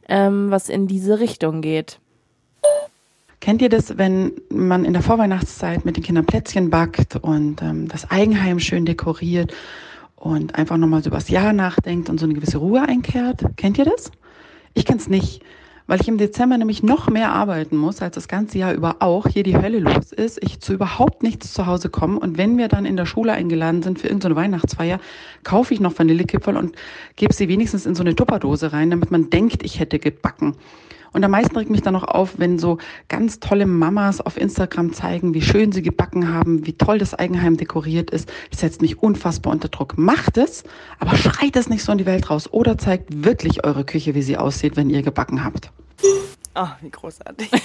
ähm, 0.08 0.50
was 0.50 0.68
in 0.68 0.86
diese 0.86 1.20
Richtung 1.20 1.60
geht. 1.60 1.98
Kennt 3.40 3.62
ihr 3.62 3.70
das, 3.70 3.96
wenn 3.96 4.32
man 4.50 4.84
in 4.84 4.92
der 4.92 5.02
Vorweihnachtszeit 5.02 5.86
mit 5.86 5.96
den 5.96 6.04
Kindern 6.04 6.26
Plätzchen 6.26 6.68
backt 6.68 7.16
und 7.16 7.62
ähm, 7.62 7.88
das 7.88 8.10
Eigenheim 8.10 8.60
schön 8.60 8.84
dekoriert 8.84 9.54
und 10.16 10.56
einfach 10.56 10.76
nochmal 10.76 11.02
so 11.02 11.08
über 11.08 11.16
das 11.16 11.30
Jahr 11.30 11.54
nachdenkt 11.54 12.10
und 12.10 12.20
so 12.20 12.26
eine 12.26 12.34
gewisse 12.34 12.58
Ruhe 12.58 12.82
einkehrt? 12.82 13.42
Kennt 13.56 13.78
ihr 13.78 13.86
das? 13.86 14.12
Ich 14.74 14.84
kenn's 14.84 15.08
nicht, 15.08 15.42
weil 15.90 16.00
ich 16.00 16.07
im 16.07 16.18
Dezember 16.18 16.57
nämlich 16.57 16.85
noch 16.85 17.09
mehr 17.09 17.33
arbeiten 17.33 17.76
muss, 17.76 18.00
als 18.00 18.14
das 18.14 18.29
ganze 18.29 18.59
Jahr 18.59 18.72
über 18.74 18.98
auch 19.00 19.26
hier 19.26 19.42
die 19.42 19.57
Hölle 19.57 19.81
los 19.81 20.12
ist. 20.12 20.38
Ich 20.40 20.61
zu 20.61 20.72
überhaupt 20.72 21.24
nichts 21.24 21.53
zu 21.53 21.66
Hause 21.66 21.88
komme 21.88 22.20
und 22.20 22.38
wenn 22.38 22.57
wir 22.59 22.68
dann 22.68 22.87
in 22.87 22.96
der 22.96 23.07
Schule 23.07 23.33
eingeladen 23.33 23.83
sind 23.83 23.98
für 23.98 24.07
irgendeine 24.07 24.37
Weihnachtsfeier, 24.37 25.00
kaufe 25.42 25.74
ich 25.74 25.81
noch 25.81 25.98
Vanillekipferl 25.98 26.57
und 26.57 26.76
gebe 27.16 27.35
sie 27.35 27.48
wenigstens 27.48 27.87
in 27.87 27.96
so 27.96 28.05
eine 28.05 28.14
Tupperdose 28.14 28.72
rein, 28.72 28.90
damit 28.90 29.11
man 29.11 29.31
denkt, 29.31 29.64
ich 29.64 29.81
hätte 29.81 29.98
gebacken. 29.98 30.55
Und 31.12 31.24
am 31.24 31.30
meisten 31.30 31.56
regt 31.56 31.70
mich 31.70 31.82
dann 31.82 31.94
noch 31.94 32.04
auf, 32.04 32.38
wenn 32.38 32.58
so 32.58 32.78
ganz 33.08 33.40
tolle 33.40 33.66
Mamas 33.66 34.20
auf 34.20 34.36
Instagram 34.36 34.92
zeigen, 34.92 35.34
wie 35.34 35.42
schön 35.42 35.72
sie 35.72 35.82
gebacken 35.82 36.32
haben, 36.32 36.66
wie 36.66 36.74
toll 36.74 36.98
das 36.98 37.14
Eigenheim 37.14 37.56
dekoriert 37.56 38.10
ist. 38.10 38.30
Das 38.50 38.60
setzt 38.60 38.82
mich 38.82 39.02
unfassbar 39.02 39.52
unter 39.52 39.68
Druck. 39.68 39.98
Macht 39.98 40.38
es, 40.38 40.64
aber 40.98 41.16
schreit 41.16 41.56
es 41.56 41.68
nicht 41.68 41.84
so 41.84 41.92
in 41.92 41.98
die 41.98 42.06
Welt 42.06 42.30
raus. 42.30 42.52
Oder 42.52 42.78
zeigt 42.78 43.24
wirklich 43.24 43.64
eure 43.64 43.84
Küche, 43.84 44.14
wie 44.14 44.22
sie 44.22 44.36
aussieht, 44.36 44.76
wenn 44.76 44.90
ihr 44.90 45.02
gebacken 45.02 45.44
habt. 45.44 45.70
Ah, 46.54 46.76
wie 46.80 46.90
großartig. 46.90 47.50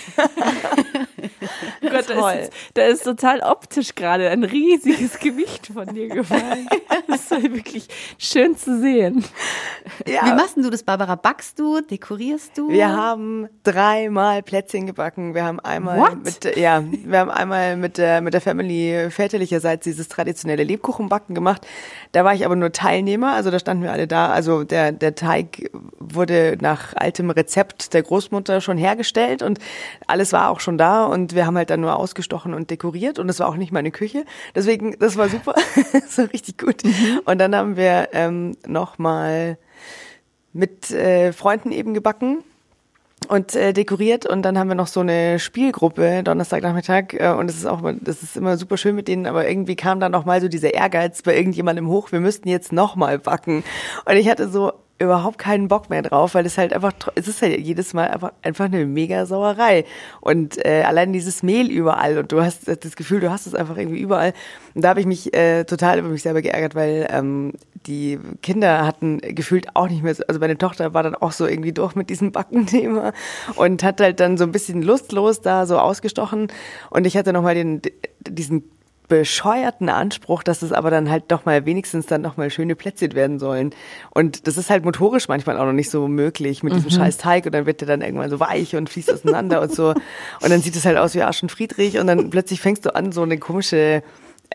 Gott, 1.82 2.10
da 2.10 2.32
ist, 2.32 2.52
da 2.74 2.82
ist 2.84 3.04
total 3.04 3.42
optisch 3.42 3.96
gerade 3.96 4.30
ein 4.30 4.44
riesiges 4.44 5.20
Gewicht 5.20 5.68
von 5.68 5.94
dir 5.94 6.08
gefallen. 6.08 6.68
Das 7.08 7.32
ist 7.32 7.54
wirklich 7.54 7.88
schön 8.18 8.58
zu 8.58 8.80
sehen. 8.80 9.24
Ja. 10.08 10.26
Wie 10.26 10.34
machst 10.34 10.56
denn 10.56 10.64
du 10.64 10.70
das, 10.70 10.84
Barbara? 10.84 11.16
Backst 11.16 11.60
du? 11.60 11.82
Dekorierst 11.82 12.58
du? 12.58 12.70
Wir 12.70 12.90
haben 12.90 13.48
dreimal 13.64 14.42
Plätzchen 14.44 14.88
gebacken. 14.88 15.34
Wir 15.34 15.44
haben 15.44 15.60
einmal 15.60 16.00
What? 16.00 16.24
mit 16.24 16.58
ja, 16.58 16.84
wir 16.84 17.20
haben 17.20 17.30
einmal 17.30 17.78
mit 17.78 17.98
der 17.98 18.22
mit 18.22 18.34
der 18.34 18.42
Family 18.42 19.10
väterlicherseits 19.10 19.84
dieses 19.84 20.08
traditionelle 20.08 20.64
Lebkuchenbacken 20.64 21.36
gemacht. 21.36 21.66
Da 22.12 22.24
war 22.24 22.34
ich 22.34 22.46
aber 22.46 22.56
nur 22.56 22.72
Teilnehmer, 22.72 23.34
also 23.34 23.52
da 23.52 23.60
standen 23.60 23.84
wir 23.84 23.92
alle 23.92 24.08
da. 24.08 24.30
Also 24.30 24.64
der 24.64 24.92
der 24.92 25.16
Teig 25.16 25.70
wurde 26.00 26.58
nach 26.60 26.96
altem 26.96 27.30
Rezept 27.30 27.94
der 27.94 28.04
Großmutter 28.04 28.62
schon 28.62 28.75
hergestellt 28.78 29.42
und 29.42 29.60
alles 30.08 30.34
war 30.34 30.50
auch 30.50 30.60
schon 30.60 30.78
da 30.78 31.06
und 31.06 31.36
wir 31.36 31.46
haben 31.46 31.58
halt 31.58 31.70
dann 31.70 31.82
nur 31.82 31.96
ausgestochen 31.96 32.54
und 32.54 32.70
dekoriert 32.70 33.20
und 33.20 33.30
es 33.30 33.40
war 33.40 33.48
auch 33.48 33.58
nicht 33.58 33.72
meine 33.72 33.92
Küche. 33.92 34.26
Deswegen 34.56 34.98
das 35.00 35.18
war 35.18 35.30
super, 35.30 35.56
das 35.94 36.18
war 36.18 36.32
richtig 36.32 36.58
gut. 36.58 36.84
Und 37.26 37.40
dann 37.40 37.56
haben 37.56 37.78
wir 37.78 38.10
ähm, 38.14 38.58
noch 38.66 38.98
mal 38.98 39.58
mit 40.54 40.90
äh, 40.92 41.34
Freunden 41.34 41.72
eben 41.72 41.94
gebacken 41.94 42.44
und 43.28 43.56
äh, 43.56 43.74
dekoriert 43.74 44.26
und 44.26 44.44
dann 44.44 44.58
haben 44.58 44.68
wir 44.68 44.76
noch 44.76 44.88
so 44.88 45.00
eine 45.00 45.40
Spielgruppe 45.40 46.24
Donnerstagnachmittag 46.24 47.14
äh, 47.14 47.34
und 47.34 47.50
es 47.50 47.58
ist 47.58 47.66
auch 47.66 47.82
das 48.02 48.24
ist 48.24 48.38
immer 48.38 48.58
super 48.58 48.78
schön 48.78 48.96
mit 48.96 49.08
denen, 49.08 49.26
aber 49.26 49.48
irgendwie 49.48 49.76
kam 49.76 50.00
dann 50.00 50.12
noch 50.12 50.26
mal 50.26 50.42
so 50.42 50.48
dieser 50.48 50.74
Ehrgeiz 50.74 51.22
bei 51.22 51.36
irgendjemandem 51.36 51.88
hoch, 51.88 52.12
wir 52.12 52.20
müssten 52.20 52.48
jetzt 52.48 52.72
noch 52.72 52.96
mal 52.96 53.20
backen 53.20 53.64
und 54.06 54.16
ich 54.16 54.30
hatte 54.30 54.50
so 54.50 54.74
überhaupt 54.98 55.38
keinen 55.38 55.68
Bock 55.68 55.90
mehr 55.90 56.02
drauf, 56.02 56.36
weil 56.36 56.46
es 56.46 56.58
halt 56.58 56.74
einfach 56.74 56.94
es 57.16 57.28
ist 57.28 57.42
halt 57.42 57.60
jedes 57.60 57.94
Mal 57.94 58.08
einfach 58.10 58.32
einfach 58.44 58.66
eine 58.66 58.86
mega 58.86 59.26
Sauerei 59.26 59.84
und 60.22 60.64
äh, 60.66 60.84
allein 60.84 61.12
dieses 61.12 61.44
Mehl 61.44 61.70
überall 61.70 62.18
und 62.18 62.32
du 62.32 62.42
hast 62.42 62.68
das 62.68 62.96
Gefühl, 62.96 63.20
du 63.20 63.30
hast 63.30 63.46
es 63.46 63.56
einfach 63.56 63.78
irgendwie 63.78 64.00
überall. 64.00 64.34
Und 64.74 64.84
da 64.84 64.90
habe 64.90 65.02
ich 65.02 65.06
mich 65.06 65.34
äh, 65.34 65.66
total 65.66 66.00
über 66.00 66.10
mich 66.10 66.22
selber 66.22 66.42
geärgert, 66.42 66.76
weil 66.76 67.08
ähm, 67.10 67.54
die 67.88 68.20
Kinder 68.42 68.86
hatten 68.86 69.20
gefühlt 69.20 69.76
auch 69.76 69.90
nicht 69.90 70.02
mehr 70.04 70.16
so, 70.16 70.24
also 70.28 70.40
meine 70.40 70.58
Tochter 70.58 70.94
war 70.94 71.04
dann 71.04 71.16
auch 71.16 71.34
so 71.34 71.46
irgendwie 71.46 71.74
durch 71.74 71.96
mit 71.96 72.10
diesem 72.10 72.32
Backenthema 72.32 73.12
und 73.56 73.84
hat 73.84 74.00
halt 74.00 74.20
dann 74.20 74.38
so 74.38 74.46
ein 74.46 74.52
bisschen 74.52 74.82
lustlos 74.82 75.42
da 75.42 75.66
so 75.66 75.78
ausgestochen. 75.78 76.48
Und 76.90 77.06
ich 77.06 77.18
hatte 77.18 77.34
nochmal 77.34 77.56
den, 77.56 77.82
diesen 78.28 78.64
bescheuerten 79.08 79.90
Anspruch, 79.90 80.44
dass 80.44 80.62
es 80.62 80.72
aber 80.72 80.90
dann 80.90 81.10
halt 81.10 81.26
doch 81.30 81.46
mal 81.46 81.66
wenigstens 81.66 82.06
dann 82.06 82.22
noch 82.22 82.38
mal 82.38 82.50
schöne 82.50 82.76
Plätzchen 82.76 83.14
werden 83.14 83.40
sollen. 83.40 83.72
Und 84.12 84.48
das 84.48 84.58
ist 84.58 84.70
halt 84.70 84.84
motorisch 84.84 85.28
manchmal 85.28 85.58
auch 85.58 85.66
noch 85.66 85.74
nicht 85.74 85.90
so 85.90 86.08
möglich 86.08 86.64
mit 86.64 86.76
diesem 86.76 86.90
scheiß 86.90 87.18
Teig 87.18 87.46
und 87.46 87.54
dann 87.54 87.66
wird 87.66 87.82
der 87.82 87.88
dann 87.88 88.02
irgendwann 88.02 88.30
so 88.30 88.40
weich 88.40 88.76
und 88.76 88.90
fließt 88.90 89.12
auseinander 89.12 89.62
und 89.62 89.74
so. 89.74 89.90
Und 89.90 90.50
dann 90.50 90.62
sieht 90.62 90.76
es 90.76 90.86
halt 90.86 90.98
aus 90.98 91.14
wie 91.16 91.22
Arsch 91.22 91.44
und 91.44 91.52
Friedrich 91.52 91.98
und 91.98 92.08
dann 92.08 92.30
plötzlich 92.30 92.62
fängst 92.62 92.86
du 92.86 92.96
an, 92.96 93.12
so 93.12 93.22
eine 93.22 93.38
komische 93.38 94.04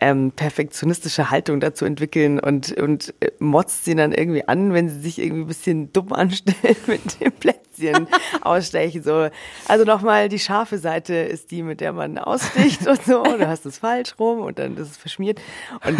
ähm, 0.01 0.31
perfektionistische 0.31 1.29
Haltung 1.29 1.59
dazu 1.59 1.85
entwickeln 1.85 2.39
und, 2.39 2.75
und 2.77 3.13
äh, 3.19 3.31
motzt 3.37 3.85
sie 3.85 3.95
dann 3.95 4.11
irgendwie 4.11 4.47
an, 4.47 4.73
wenn 4.73 4.89
sie 4.89 4.99
sich 4.99 5.19
irgendwie 5.19 5.43
ein 5.43 5.47
bisschen 5.47 5.93
dumm 5.93 6.11
anstellen 6.11 6.75
mit 6.87 7.21
dem 7.21 7.31
Plätzchen 7.31 8.07
ausstechen. 8.41 9.03
So. 9.03 9.29
Also 9.67 9.85
nochmal, 9.85 10.27
die 10.27 10.39
scharfe 10.39 10.79
Seite 10.79 11.13
ist 11.13 11.51
die, 11.51 11.61
mit 11.61 11.81
der 11.81 11.93
man 11.93 12.17
aussticht 12.17 12.87
und 12.87 13.01
so. 13.03 13.23
Du 13.23 13.47
hast 13.47 13.65
es 13.67 13.77
falsch 13.77 14.15
rum 14.19 14.39
und 14.39 14.57
dann 14.57 14.75
ist 14.75 14.89
es 14.89 14.97
verschmiert. 14.97 15.39
Und 15.85 15.99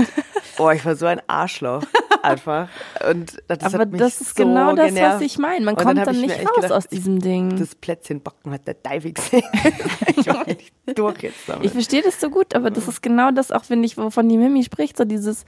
boah, 0.58 0.74
ich 0.74 0.84
war 0.84 0.96
so 0.96 1.06
ein 1.06 1.22
Arschloch 1.28 1.84
einfach. 2.24 2.70
Und 3.08 3.42
das 3.48 3.60
Aber 3.62 3.80
hat 3.80 3.92
mich 3.92 4.02
das 4.02 4.20
ist 4.20 4.36
so 4.36 4.44
genau 4.44 4.76
das, 4.76 4.88
genervt. 4.88 5.16
was 5.16 5.22
ich 5.22 5.38
meine. 5.38 5.64
Man 5.66 5.76
Und 5.76 5.84
kommt 5.84 5.98
dann 5.98 6.20
mir 6.20 6.28
nicht 6.28 6.40
raus 6.40 6.56
gedacht, 6.56 6.72
aus 6.72 6.88
diesem 6.88 7.20
Ding. 7.20 7.58
Das 7.58 7.76
Plätzchen 7.76 8.22
backen 8.22 8.52
hat 8.52 8.68
der 8.68 8.76
Diving 8.76 9.14
gesehen. 9.14 9.44
ich 10.18 10.28
war 10.28 10.48
echt 10.48 10.74
durch 10.94 11.22
jetzt 11.24 11.48
damit. 11.48 11.66
Ich 11.66 11.72
verstehe 11.72 12.02
das 12.02 12.20
so 12.20 12.30
gut, 12.30 12.56
aber 12.56 12.70
das 12.72 12.88
ist 12.88 13.02
genau 13.02 13.32
das 13.32 13.52
auch, 13.52 13.64
finde 13.64 13.86
ich, 13.86 13.98
wovon 13.98 14.28
die 14.30 14.38
Mimi 14.38 14.64
spricht, 14.64 14.98
so 14.98 15.04
dieses, 15.06 15.46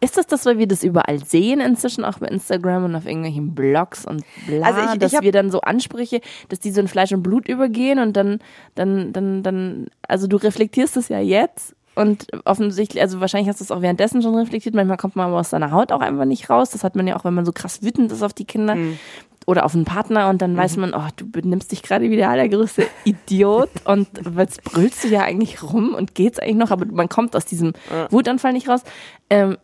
ist 0.00 0.16
das 0.16 0.26
das, 0.28 0.46
weil 0.46 0.58
wir 0.58 0.68
das 0.68 0.84
überall 0.84 1.18
sehen 1.24 1.60
inzwischen, 1.60 2.04
auch 2.04 2.18
bei 2.18 2.26
Instagram 2.28 2.84
und 2.84 2.94
auf 2.94 3.04
irgendwelchen 3.06 3.54
Blogs 3.54 4.04
und 4.06 4.22
bla, 4.46 4.64
Also 4.66 4.80
ich- 4.80 4.92
ich 4.94 4.98
dass 5.00 5.12
wir 5.22 5.32
dann 5.32 5.50
so 5.50 5.60
Ansprüche, 5.60 6.20
dass 6.48 6.60
die 6.60 6.70
so 6.70 6.80
in 6.80 6.86
Fleisch 6.88 7.12
und 7.12 7.22
Blut 7.24 7.48
übergehen 7.48 7.98
und 7.98 8.16
dann, 8.16 8.38
dann, 8.76 9.12
dann, 9.12 9.42
dann, 9.42 9.86
also 10.06 10.26
du 10.28 10.36
reflektierst 10.36 10.96
es 10.96 11.08
ja 11.08 11.18
jetzt 11.18 11.74
und 11.96 12.28
offensichtlich, 12.44 13.02
also 13.02 13.18
wahrscheinlich 13.18 13.48
hast 13.48 13.58
du 13.58 13.64
es 13.64 13.72
auch 13.72 13.82
währenddessen 13.82 14.22
schon 14.22 14.36
reflektiert, 14.36 14.76
manchmal 14.76 14.98
kommt 14.98 15.16
man 15.16 15.26
aber 15.30 15.40
aus 15.40 15.50
seiner 15.50 15.72
Haut 15.72 15.90
auch 15.90 16.00
einfach 16.00 16.26
nicht 16.26 16.48
raus, 16.48 16.70
das 16.70 16.84
hat 16.84 16.94
man 16.94 17.08
ja 17.08 17.16
auch, 17.16 17.24
wenn 17.24 17.34
man 17.34 17.44
so 17.44 17.50
krass 17.52 17.82
wütend 17.82 18.12
ist 18.12 18.22
auf 18.22 18.32
die 18.32 18.44
Kinder 18.44 18.76
Mhm. 18.76 19.00
Oder 19.48 19.64
auf 19.64 19.74
einen 19.74 19.86
Partner 19.86 20.28
und 20.28 20.42
dann 20.42 20.54
weiß 20.54 20.76
man, 20.76 20.92
oh, 20.92 21.08
du 21.16 21.26
benimmst 21.26 21.72
dich 21.72 21.82
gerade 21.82 22.10
wie 22.10 22.16
der 22.16 22.28
allergrößte 22.28 22.86
Idiot 23.04 23.70
und 23.84 24.06
jetzt 24.36 24.62
brüllst 24.62 25.04
du 25.04 25.08
ja 25.08 25.22
eigentlich 25.22 25.62
rum 25.62 25.94
und 25.94 26.14
geht's 26.14 26.38
eigentlich 26.38 26.56
noch, 26.56 26.70
aber 26.70 26.84
man 26.84 27.08
kommt 27.08 27.34
aus 27.34 27.46
diesem 27.46 27.72
Wutanfall 28.10 28.52
nicht 28.52 28.68
raus. 28.68 28.82
Ähm, 29.30 29.56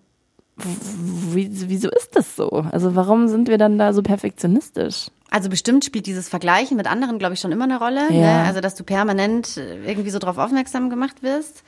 wieso 0.56 1.90
ist 1.90 2.16
das 2.16 2.34
so? 2.34 2.64
Also 2.72 2.96
warum 2.96 3.28
sind 3.28 3.48
wir 3.48 3.58
dann 3.58 3.76
da 3.76 3.92
so 3.92 4.00
perfektionistisch? 4.00 5.08
Also 5.34 5.48
bestimmt 5.48 5.84
spielt 5.84 6.06
dieses 6.06 6.28
Vergleichen 6.28 6.76
mit 6.76 6.86
anderen, 6.86 7.18
glaube 7.18 7.34
ich, 7.34 7.40
schon 7.40 7.50
immer 7.50 7.64
eine 7.64 7.78
Rolle. 7.80 8.02
Ja. 8.10 8.42
Ne? 8.42 8.44
Also 8.46 8.60
dass 8.60 8.76
du 8.76 8.84
permanent 8.84 9.56
äh, 9.56 9.82
irgendwie 9.84 10.10
so 10.10 10.20
drauf 10.20 10.38
aufmerksam 10.38 10.90
gemacht 10.90 11.24
wirst. 11.24 11.64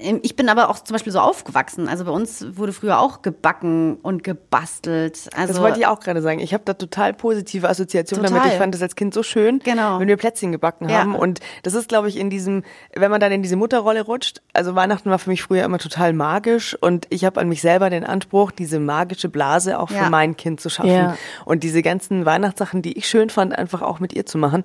Ähm, 0.00 0.18
Ich 0.24 0.34
bin 0.34 0.48
aber 0.48 0.68
auch 0.68 0.80
zum 0.80 0.94
Beispiel 0.94 1.12
so 1.12 1.20
aufgewachsen. 1.20 1.88
Also 1.88 2.04
bei 2.04 2.10
uns 2.10 2.44
wurde 2.56 2.72
früher 2.72 2.98
auch 2.98 3.22
gebacken 3.22 3.98
und 4.02 4.24
gebastelt. 4.24 5.30
Also 5.36 5.52
Das 5.52 5.62
wollte 5.62 5.78
ich 5.78 5.86
auch 5.86 6.00
gerade 6.00 6.20
sagen. 6.22 6.40
Ich 6.40 6.52
habe 6.52 6.64
da 6.66 6.74
total 6.74 7.14
positive 7.14 7.68
Assoziationen 7.68 8.24
Total. 8.26 8.40
damit. 8.40 8.52
Ich 8.54 8.58
fand 8.58 8.74
das 8.74 8.82
als 8.82 8.96
Kind 8.96 9.14
so 9.14 9.22
schön, 9.22 9.60
Genau. 9.60 10.00
wenn 10.00 10.08
wir 10.08 10.16
Plätzchen 10.16 10.50
gebacken 10.50 10.88
Ja. 10.88 10.98
haben. 10.98 11.14
Und 11.14 11.38
das 11.62 11.74
ist, 11.74 11.88
glaube 11.88 12.08
ich, 12.08 12.16
in 12.16 12.30
diesem, 12.30 12.64
wenn 12.96 13.10
man 13.12 13.20
dann 13.20 13.30
in 13.32 13.42
diese 13.42 13.54
Mutterrolle 13.56 14.02
rutscht. 14.02 14.42
Also 14.52 14.74
Weihnachten 14.74 15.08
war 15.08 15.20
für 15.20 15.30
mich 15.30 15.42
früher 15.42 15.64
immer 15.64 15.78
total 15.78 16.12
magisch 16.12 16.76
und 16.80 17.06
ich 17.10 17.24
habe 17.24 17.40
an 17.40 17.48
mich 17.48 17.60
selber 17.62 17.90
den 17.90 18.04
Anspruch, 18.04 18.50
diese 18.50 18.80
magische 18.80 19.28
Blase 19.28 19.78
auch 19.78 19.90
Ja. 19.90 20.04
für 20.04 20.10
mein 20.10 20.36
Kind 20.36 20.60
zu 20.60 20.68
schaffen. 20.68 20.90
Ja. 20.90 21.16
Und 21.44 21.62
diese 21.62 21.80
ganzen 21.82 22.26
Weihnachtssachen, 22.26 22.82
die 22.82 22.87
ich 22.92 23.08
schön 23.08 23.30
fand, 23.30 23.56
einfach 23.56 23.82
auch 23.82 24.00
mit 24.00 24.12
ihr 24.12 24.26
zu 24.26 24.38
machen. 24.38 24.62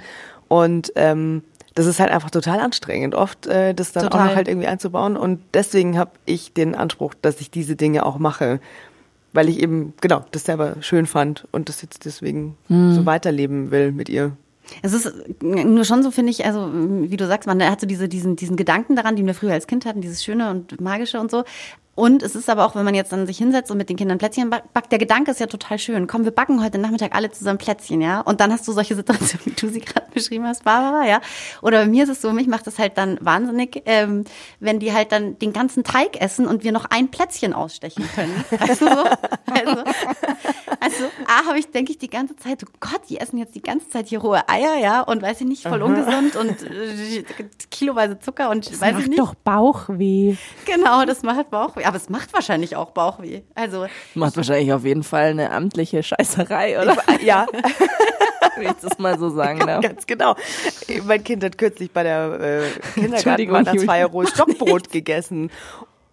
Und 0.48 0.92
ähm, 0.96 1.44
das 1.76 1.86
ist 1.88 2.00
halt 2.00 2.12
einfach 2.12 2.30
total 2.30 2.60
anstrengend, 2.60 3.16
oft 3.16 3.48
äh, 3.48 3.74
das 3.74 3.92
dann 3.92 4.06
auch 4.06 4.10
Total. 4.12 4.28
noch 4.28 4.36
halt 4.36 4.48
irgendwie 4.48 4.68
einzubauen. 4.68 5.18
Und 5.18 5.42
deswegen 5.54 5.98
habe 5.98 6.12
ich 6.26 6.54
den 6.54 6.76
Anspruch, 6.76 7.14
dass 7.22 7.42
ich 7.42 7.50
diese 7.50 7.76
Dinge 7.76 8.06
auch 8.06 8.20
mache. 8.20 8.60
Weil 9.36 9.50
ich 9.50 9.60
eben, 9.60 9.96
genau, 10.00 10.24
das 10.30 10.46
selber 10.46 10.76
schön 10.82 11.08
fand 11.08 11.48
und 11.52 11.68
das 11.68 11.82
jetzt 11.82 12.06
deswegen 12.06 12.56
so 12.68 13.08
weiterleben 13.08 13.72
will 13.72 13.92
mit 13.92 14.08
ihr. 14.08 14.38
Es 14.82 14.94
ist 14.94 15.12
nur 15.42 15.86
schon 15.86 16.04
so, 16.04 16.12
finde 16.12 16.32
ich, 16.32 16.46
also 16.46 16.70
wie 16.74 17.18
du 17.18 17.28
sagst, 17.28 17.48
man 17.48 17.62
hat 17.64 17.82
so 17.82 17.88
diese, 17.88 18.08
diesen, 18.08 18.36
diesen 18.36 18.56
Gedanken 18.56 18.96
daran, 18.96 19.16
den 19.16 19.26
wir 19.28 19.34
früher 19.34 19.54
als 19.54 19.68
Kind 19.68 19.86
hatten, 19.86 20.02
dieses 20.02 20.24
Schöne 20.24 20.50
und 20.50 20.80
Magische 20.82 21.20
und 21.20 21.30
so. 21.32 21.44
Und 21.96 22.24
es 22.24 22.36
ist 22.36 22.50
aber 22.50 22.66
auch, 22.66 22.76
wenn 22.76 22.86
man 22.86 22.96
jetzt 22.96 23.12
dann 23.12 23.28
sich 23.28 23.38
hinsetzt 23.38 23.70
und 23.70 23.78
mit 23.78 23.88
den 23.88 23.98
Kindern 23.98 24.18
Plätzchen 24.18 24.50
back- 24.50 24.74
backt, 24.74 24.92
der 24.92 24.98
Gedanke 24.98 25.30
ist 25.30 25.40
ja 25.40 25.46
total 25.46 25.78
schön. 25.78 26.08
Komm, 26.08 26.24
wir 26.24 26.32
backen 26.32 26.64
heute 26.64 26.80
Nachmittag 26.80 27.14
alle 27.14 27.30
zusammen 27.30 27.60
Plätzchen, 27.60 28.02
ja? 28.02 28.22
Und 28.22 28.42
dann 28.42 28.52
hast 28.52 28.68
du 28.68 28.72
solche 28.72 28.96
Situationen, 28.96 29.46
wie 29.46 29.52
du 29.52 29.70
sie 29.70 29.80
gerade 29.82 30.08
beschrieben 30.12 30.48
hast, 30.48 30.64
Barbara, 30.64 31.06
ja? 31.08 31.22
Oder 31.62 31.82
bei 31.82 31.86
mir 31.86 32.06
ist 32.06 32.10
es 32.10 32.22
so, 32.22 32.34
mich 32.34 32.48
macht 32.48 32.66
es 32.66 32.80
halt 32.80 32.98
dann 32.98 33.20
wahnsinnig, 33.22 33.84
ähm, 33.86 34.24
wenn 34.60 34.80
die 34.80 34.92
halt 34.92 35.12
dann 35.12 35.38
den 35.38 35.54
ganzen 35.54 35.84
Teig 35.84 36.20
essen 36.20 36.48
und 36.48 36.64
wir 36.64 36.72
noch 36.72 36.86
ein 36.86 37.12
Plätzchen 37.12 37.54
ausstechen 37.54 38.10
können. 38.16 38.44
Also, 38.60 38.88
so, 38.88 39.04
also, 39.54 39.84
also 40.94 41.06
A, 41.28 41.46
habe 41.48 41.60
ich, 41.60 41.70
denke 41.72 41.92
ich, 41.92 41.98
die 41.98 42.10
ganze 42.10 42.36
Zeit, 42.36 42.64
oh 42.64 42.72
Gott, 42.80 43.02
die 43.10 43.20
essen 43.20 43.38
jetzt 43.38 43.56
die 43.56 43.62
ganze 43.62 43.90
Zeit 43.90 44.08
hier 44.08 44.20
rohe 44.20 44.48
Eier, 44.48 44.78
ja, 44.78 45.02
und 45.02 45.22
weiß 45.22 45.42
ich 45.42 45.48
nicht, 45.48 45.64
voll 45.64 45.82
ungesund 45.82 46.36
und 46.36 46.64
äh, 46.64 47.24
kiloweise 47.72 48.20
Zucker 48.20 48.50
und 48.50 48.66
weiß 48.66 48.90
ich 48.92 48.94
Macht 48.94 49.08
nicht. 49.08 49.20
doch 49.20 49.36
Bauchweh. 49.36 50.36
Genau, 50.66 51.06
das 51.06 51.24
macht 51.24 51.50
Bauchweh. 51.50 51.84
Aber 51.86 51.98
es 51.98 52.10
macht 52.10 52.34
wahrscheinlich 52.34 52.76
auch 52.76 52.92
Bauchweh. 52.92 53.42
Also, 53.56 53.88
Macht 54.16 54.38
wahrscheinlich 54.38 54.72
auf 54.74 54.86
jeden 54.86 55.04
Fall 55.04 55.32
eine 55.32 55.52
amtliche 55.52 56.04
Scheißerei, 56.04 56.82
oder? 56.82 56.96
Ja, 57.22 57.46
Wenn 58.56 58.68
ich 58.68 58.74
das 58.82 59.00
mal 59.00 59.18
so 59.18 59.30
sagen 59.30 59.60
darf. 59.60 59.82
ganz 59.82 60.06
genau. 60.06 60.36
Mein 61.06 61.24
Kind 61.24 61.44
hat 61.44 61.58
kürzlich 61.58 61.92
bei 61.92 62.04
der 62.04 62.40
äh, 62.40 62.62
Kindergartenweihnachtsfeier 62.94 64.08
rohes 64.08 64.30
Stockbrot 64.30 64.92
gegessen. 64.92 65.50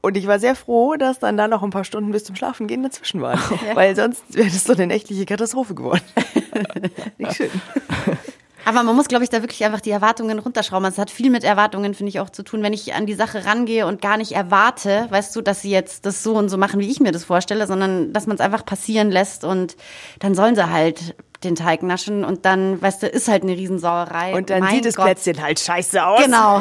Und 0.03 0.17
ich 0.17 0.27
war 0.27 0.39
sehr 0.39 0.55
froh, 0.55 0.97
dass 0.97 1.19
dann 1.19 1.37
da 1.37 1.47
noch 1.47 1.63
ein 1.63 1.71
paar 1.71 1.85
Stunden 1.85 2.11
bis 2.11 2.25
zum 2.25 2.35
Schlafengehen 2.35 2.83
dazwischen 2.83 3.21
waren. 3.21 3.41
Weil 3.75 3.95
sonst 3.95 4.23
wäre 4.31 4.49
das 4.49 4.65
so 4.65 4.73
eine 4.73 4.87
nächtliche 4.87 5.27
Katastrophe 5.27 5.75
geworden. 5.75 6.03
Nicht 7.19 7.35
schön. 7.35 7.51
aber 8.65 8.83
man 8.83 8.97
muss, 8.97 9.09
glaube 9.09 9.25
ich, 9.25 9.31
da 9.31 9.43
wirklich 9.43 9.63
einfach 9.65 9.83
die 9.83 9.91
Erwartungen 9.91 10.39
runterschrauben. 10.39 10.87
Es 10.87 10.97
hat 10.97 11.11
viel 11.11 11.29
mit 11.29 11.45
Erwartungen, 11.45 11.93
finde 11.93 12.09
ich, 12.09 12.21
auch 12.21 12.31
zu 12.31 12.43
tun. 12.43 12.63
Wenn 12.63 12.73
ich 12.73 12.95
an 12.95 13.05
die 13.05 13.15
Sache 13.15 13.45
rangehe 13.45 13.87
und 13.87 14.01
gar 14.01 14.17
nicht 14.17 14.33
erwarte, 14.33 15.07
weißt 15.11 15.37
du, 15.37 15.43
dass 15.43 15.61
sie 15.61 15.71
jetzt 15.71 16.07
das 16.07 16.23
so 16.23 16.35
und 16.35 16.49
so 16.49 16.57
machen, 16.57 16.81
wie 16.81 16.91
ich 16.91 17.01
mir 17.01 17.13
das 17.13 17.25
vorstelle, 17.25 17.67
sondern 17.67 18.15
dass 18.15 18.27
man 18.27 18.37
es 18.37 18.41
einfach 18.41 18.65
passieren 18.65 19.11
lässt 19.11 19.45
und 19.45 19.77
dann 20.19 20.35
sollen 20.35 20.55
sie 20.55 20.71
halt 20.71 21.15
den 21.45 21.57
Teig 21.57 21.83
naschen 21.83 22.25
und 22.25 22.45
dann, 22.45 22.81
weißt 22.83 23.03
du, 23.03 23.07
ist 23.07 23.29
halt 23.29 23.43
eine 23.45 23.53
Riesensauerei. 23.53 24.35
Und 24.37 24.51
dann 24.51 24.61
Mein 24.61 24.75
sieht 24.75 24.85
das 24.85 24.95
Gott. 24.95 25.07
Plätzchen 25.07 25.43
halt 25.43 25.59
scheiße 25.59 26.05
aus. 26.05 26.23
Genau. 26.23 26.61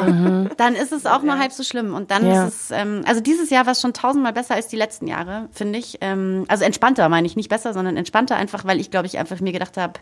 Dann 0.56 0.74
ist 0.74 0.92
es 0.92 1.04
auch 1.06 1.22
nur 1.22 1.38
halb 1.38 1.52
so 1.52 1.62
schlimm. 1.62 1.94
Und 1.94 2.10
dann 2.10 2.26
Ja. 2.26 2.46
ist 2.46 2.54
es, 2.54 2.70
ähm, 2.70 3.02
also 3.06 3.20
dieses 3.20 3.50
Jahr 3.50 3.66
war 3.66 3.72
es 3.72 3.80
schon 3.82 3.92
tausendmal 3.92 4.32
besser 4.32 4.54
als 4.54 4.68
die 4.68 4.76
letzten 4.76 5.06
Jahre, 5.06 5.48
finde 5.52 5.78
ich. 5.78 5.98
Ähm, 6.00 6.44
also 6.48 6.64
entspannter 6.64 7.08
meine 7.10 7.26
ich, 7.26 7.36
nicht 7.36 7.50
besser, 7.50 7.74
sondern 7.74 7.96
entspannter 7.98 8.36
einfach, 8.36 8.64
weil 8.64 8.80
ich 8.80 8.90
glaube 8.90 9.06
ich 9.06 9.18
einfach 9.18 9.40
mir 9.40 9.52
gedacht 9.52 9.76
habe, 9.76 9.94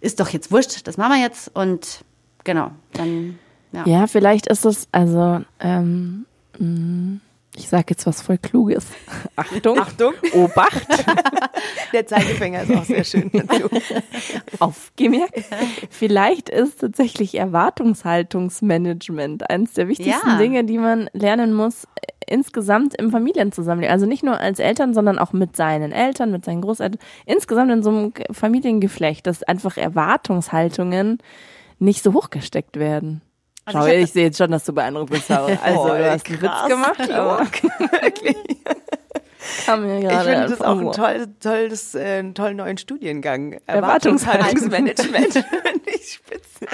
ist 0.00 0.18
doch 0.18 0.30
jetzt 0.30 0.50
wurscht, 0.50 0.86
das 0.86 0.96
machen 0.96 1.12
wir 1.12 1.20
jetzt 1.22 1.54
und 1.54 2.00
genau, 2.44 2.70
dann 2.94 3.38
ja. 3.72 3.84
Ja, 3.86 4.06
vielleicht 4.06 4.46
ist 4.48 4.64
es, 4.64 4.88
also, 4.92 5.42
ähm, 5.60 6.24
mh, 6.58 7.18
ich 7.56 7.68
sage 7.68 7.86
jetzt 7.90 8.06
was 8.06 8.22
voll 8.22 8.38
Kluges. 8.38 8.86
Achtung, 9.36 9.78
Achtung. 9.78 10.14
Obacht, 10.34 10.86
Der 11.92 12.06
Zeigefinger 12.06 12.62
ist 12.62 12.72
auch 12.74 12.84
sehr 12.84 13.04
schön 13.04 13.30
dazu. 13.32 13.68
aufgemerkt. 14.60 15.42
Vielleicht 15.90 16.48
ist 16.48 16.80
tatsächlich 16.80 17.36
Erwartungshaltungsmanagement 17.36 19.50
eines 19.50 19.74
der 19.74 19.88
wichtigsten 19.88 20.28
Ja. 20.28 20.38
Dinge, 20.38 20.64
die 20.64 20.78
man 20.78 21.10
lernen 21.12 21.52
muss, 21.54 21.86
insgesamt 22.26 22.94
im 22.94 23.10
Familienzusammenleben. 23.10 23.92
Also 23.92 24.06
nicht 24.06 24.22
nur 24.22 24.38
als 24.38 24.58
Eltern, 24.60 24.94
sondern 24.94 25.18
auch 25.18 25.32
mit 25.32 25.56
seinen 25.56 25.92
Eltern, 25.92 26.30
mit 26.30 26.44
seinen 26.44 26.62
Großeltern, 26.62 27.00
insgesamt 27.26 27.72
in 27.72 27.82
so 27.82 27.90
einem 27.90 28.14
Ge- 28.14 28.26
Familiengeflecht, 28.32 29.26
dass 29.26 29.42
einfach 29.42 29.76
Erwartungshaltungen 29.76 31.18
nicht 31.78 32.02
so 32.02 32.14
hochgesteckt 32.14 32.78
werden. 32.78 33.20
Also 33.64 33.86
ich 33.86 34.02
ich, 34.02 34.12
sehe 34.12 34.24
jetzt 34.24 34.38
schon, 34.38 34.50
dass 34.50 34.64
du 34.64 34.72
beeindruckt 34.72 35.10
bist, 35.10 35.26
Sarah. 35.28 35.56
Also, 35.62 35.88
Voll 35.88 35.98
du 35.98 36.10
hast 36.10 36.26
einen 36.26 36.42
Witz 36.42 36.66
gemacht, 36.68 37.10
aber 37.12 37.38
Wirklich. 38.00 38.36
kam 39.66 39.86
mir 39.86 39.98
Ich 39.98 40.18
finde 40.18 40.46
das 40.48 40.60
auch 40.60 40.78
ein 40.78 40.92
toll, 40.92 41.26
tolles, 41.40 41.94
äh, 41.94 42.18
einen 42.18 42.34
tollen 42.34 42.56
neuen 42.56 42.78
Studiengang. 42.78 43.60
Erwartungshaltungsmanagement. 43.66 45.32
Finde 45.32 45.90
ich 45.90 46.12
spitze. 46.14 46.66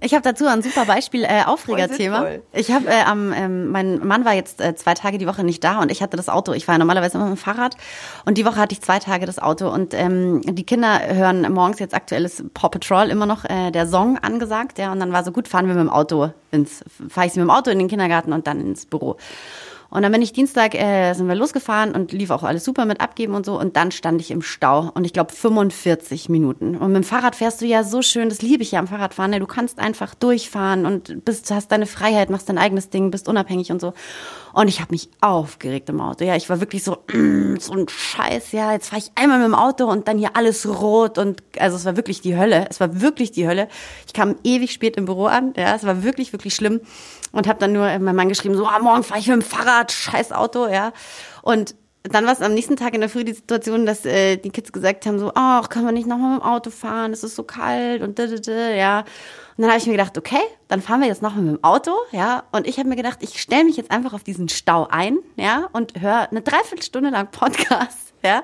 Ich 0.00 0.14
habe 0.14 0.22
dazu 0.22 0.46
ein 0.46 0.62
super 0.62 0.84
Beispiel, 0.84 1.24
äh, 1.24 1.42
Aufregerthema. 1.44 2.26
Ich 2.52 2.70
habe, 2.70 2.88
äh, 2.88 3.02
am, 3.04 3.32
ähm, 3.32 3.70
mein 3.70 4.06
Mann 4.06 4.24
war 4.24 4.34
jetzt 4.34 4.60
äh, 4.60 4.74
zwei 4.74 4.94
Tage 4.94 5.18
die 5.18 5.26
Woche 5.26 5.44
nicht 5.44 5.62
da 5.64 5.80
und 5.80 5.90
ich 5.90 6.02
hatte 6.02 6.16
das 6.16 6.28
Auto. 6.28 6.52
Ich 6.52 6.66
fahre 6.66 6.78
normalerweise 6.78 7.18
immer 7.18 7.26
mit 7.26 7.36
dem 7.36 7.40
Fahrrad 7.40 7.76
und 8.24 8.38
die 8.38 8.44
Woche 8.44 8.56
hatte 8.56 8.72
ich 8.72 8.80
zwei 8.80 8.98
Tage 8.98 9.26
das 9.26 9.38
Auto 9.38 9.68
und 9.68 9.94
ähm, 9.94 10.42
die 10.44 10.64
Kinder 10.64 11.00
hören 11.08 11.52
morgens 11.52 11.78
jetzt 11.80 11.94
aktuelles 11.94 12.44
Paw 12.54 12.68
Patrol 12.68 13.10
immer 13.10 13.26
noch 13.26 13.44
äh, 13.44 13.70
der 13.70 13.86
Song 13.86 14.18
angesagt, 14.18 14.78
ja 14.78 14.92
und 14.92 15.00
dann 15.00 15.12
war 15.12 15.24
so 15.24 15.32
gut, 15.32 15.48
fahren 15.48 15.66
wir 15.66 15.74
mit 15.74 15.82
dem 15.82 15.90
Auto 15.90 16.30
ins, 16.50 16.84
fahre 17.08 17.26
ich 17.26 17.32
sie 17.32 17.40
mit 17.40 17.48
dem 17.48 17.50
Auto 17.50 17.70
in 17.70 17.78
den 17.78 17.88
Kindergarten 17.88 18.32
und 18.32 18.46
dann 18.46 18.60
ins 18.60 18.86
Büro. 18.86 19.16
Und 19.90 20.02
dann 20.02 20.12
bin 20.12 20.20
ich 20.20 20.34
Dienstag, 20.34 20.74
äh, 20.74 21.14
sind 21.14 21.28
wir 21.28 21.34
losgefahren 21.34 21.92
und 21.92 22.12
lief 22.12 22.30
auch 22.30 22.42
alles 22.42 22.62
super 22.62 22.84
mit 22.84 23.00
abgeben 23.00 23.34
und 23.34 23.46
so. 23.46 23.58
Und 23.58 23.76
dann 23.76 23.90
stand 23.90 24.20
ich 24.20 24.30
im 24.30 24.42
Stau 24.42 24.90
und 24.92 25.04
ich 25.04 25.14
glaube 25.14 25.32
45 25.32 26.28
Minuten. 26.28 26.76
Und 26.76 26.92
mit 26.92 27.02
dem 27.02 27.08
Fahrrad 27.08 27.34
fährst 27.34 27.62
du 27.62 27.66
ja 27.66 27.82
so 27.82 28.02
schön, 28.02 28.28
das 28.28 28.42
liebe 28.42 28.62
ich 28.62 28.72
ja 28.72 28.80
am 28.80 28.86
Fahrradfahren. 28.86 29.30
Ne? 29.30 29.40
Du 29.40 29.46
kannst 29.46 29.78
einfach 29.78 30.14
durchfahren 30.14 30.84
und 30.84 31.24
bist, 31.24 31.50
hast 31.50 31.72
deine 31.72 31.86
Freiheit, 31.86 32.28
machst 32.28 32.50
dein 32.50 32.58
eigenes 32.58 32.90
Ding, 32.90 33.10
bist 33.10 33.28
unabhängig 33.28 33.72
und 33.72 33.80
so. 33.80 33.94
Und 34.52 34.68
ich 34.68 34.80
habe 34.80 34.92
mich 34.92 35.08
aufgeregt 35.22 35.88
im 35.88 36.02
Auto. 36.02 36.24
Ja, 36.24 36.36
ich 36.36 36.50
war 36.50 36.60
wirklich 36.60 36.84
so, 36.84 36.98
mm, 37.10 37.56
so 37.58 37.72
ein 37.72 37.86
Scheiß. 37.88 38.52
Ja, 38.52 38.72
jetzt 38.72 38.90
fahre 38.90 39.00
ich 39.00 39.10
einmal 39.14 39.38
mit 39.38 39.46
dem 39.46 39.54
Auto 39.54 39.86
und 39.86 40.06
dann 40.06 40.18
hier 40.18 40.36
alles 40.36 40.68
rot 40.68 41.16
und 41.16 41.42
also 41.58 41.76
es 41.76 41.86
war 41.86 41.96
wirklich 41.96 42.20
die 42.20 42.36
Hölle. 42.36 42.66
Es 42.68 42.78
war 42.78 43.00
wirklich 43.00 43.32
die 43.32 43.48
Hölle. 43.48 43.68
Ich 44.06 44.12
kam 44.12 44.36
ewig 44.44 44.70
spät 44.70 44.98
im 44.98 45.06
Büro 45.06 45.26
an. 45.26 45.54
Ja, 45.56 45.74
es 45.74 45.84
war 45.84 46.02
wirklich 46.02 46.34
wirklich 46.34 46.54
schlimm 46.54 46.80
und 47.32 47.46
habe 47.46 47.58
dann 47.58 47.72
nur 47.72 47.84
meinem 47.84 48.16
Mann 48.16 48.28
geschrieben 48.28 48.54
so, 48.54 48.66
ah, 48.66 48.78
morgen 48.78 49.02
fahre 49.02 49.20
ich 49.20 49.26
mit 49.26 49.36
dem 49.36 49.42
Fahrrad, 49.42 49.92
scheiß 49.92 50.32
Auto, 50.32 50.68
ja. 50.68 50.92
Und 51.42 51.74
dann 52.04 52.24
war 52.24 52.32
es 52.32 52.40
am 52.40 52.54
nächsten 52.54 52.76
Tag 52.76 52.94
in 52.94 53.00
der 53.00 53.10
Früh 53.10 53.24
die 53.24 53.32
Situation, 53.32 53.84
dass 53.84 54.04
äh, 54.04 54.36
die 54.36 54.50
Kids 54.50 54.72
gesagt 54.72 55.04
haben 55.06 55.18
so, 55.18 55.32
ach, 55.34 55.68
können 55.68 55.84
wir 55.84 55.92
nicht 55.92 56.06
nochmal 56.06 56.34
mit 56.34 56.42
dem 56.42 56.46
Auto 56.46 56.70
fahren? 56.70 57.12
Es 57.12 57.24
ist 57.24 57.34
so 57.34 57.42
kalt 57.42 58.02
und 58.02 58.18
da, 58.18 58.26
da, 58.26 58.36
da, 58.36 58.70
ja. 58.70 58.98
Und 59.00 59.62
dann 59.62 59.68
habe 59.68 59.78
ich 59.78 59.86
mir 59.86 59.92
gedacht, 59.92 60.16
okay, 60.16 60.40
dann 60.68 60.80
fahren 60.80 61.00
wir 61.00 61.08
jetzt 61.08 61.22
nochmal 61.22 61.42
mit 61.42 61.56
dem 61.56 61.64
Auto, 61.64 61.92
ja. 62.12 62.44
Und 62.52 62.66
ich 62.66 62.78
habe 62.78 62.88
mir 62.88 62.96
gedacht, 62.96 63.18
ich 63.20 63.40
stelle 63.40 63.64
mich 63.64 63.76
jetzt 63.76 63.90
einfach 63.90 64.12
auf 64.12 64.22
diesen 64.22 64.48
Stau 64.48 64.86
ein, 64.90 65.18
ja, 65.36 65.68
und 65.72 66.00
höre 66.00 66.30
eine 66.30 66.42
Dreiviertelstunde 66.42 67.10
lang 67.10 67.30
Podcast, 67.30 68.14
ja. 68.24 68.42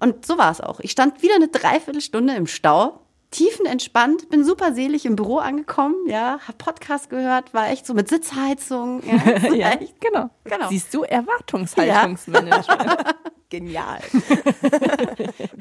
Und 0.00 0.24
so 0.24 0.38
war 0.38 0.50
es 0.50 0.60
auch. 0.60 0.80
Ich 0.80 0.92
stand 0.92 1.22
wieder 1.22 1.34
eine 1.34 1.48
Dreiviertelstunde 1.48 2.34
im 2.34 2.46
Stau 2.46 3.00
tiefenentspannt, 3.30 4.30
bin 4.30 4.44
super 4.44 4.72
selig 4.72 5.04
im 5.04 5.16
Büro 5.16 5.38
angekommen, 5.38 5.96
ja, 6.06 6.38
hab 6.46 6.58
Podcast 6.58 7.10
gehört, 7.10 7.52
war 7.52 7.70
echt 7.70 7.86
so 7.86 7.94
mit 7.94 8.08
Sitzheizung. 8.08 9.02
Ja, 9.06 9.52
ja 9.54 9.70
echt, 9.72 10.00
genau. 10.00 10.30
genau. 10.44 10.68
Siehst 10.68 10.92
du, 10.94 11.02
Erwartungshaltungsmanagement. 11.02 12.68
Ja. 12.68 13.14
Genial. 13.50 14.00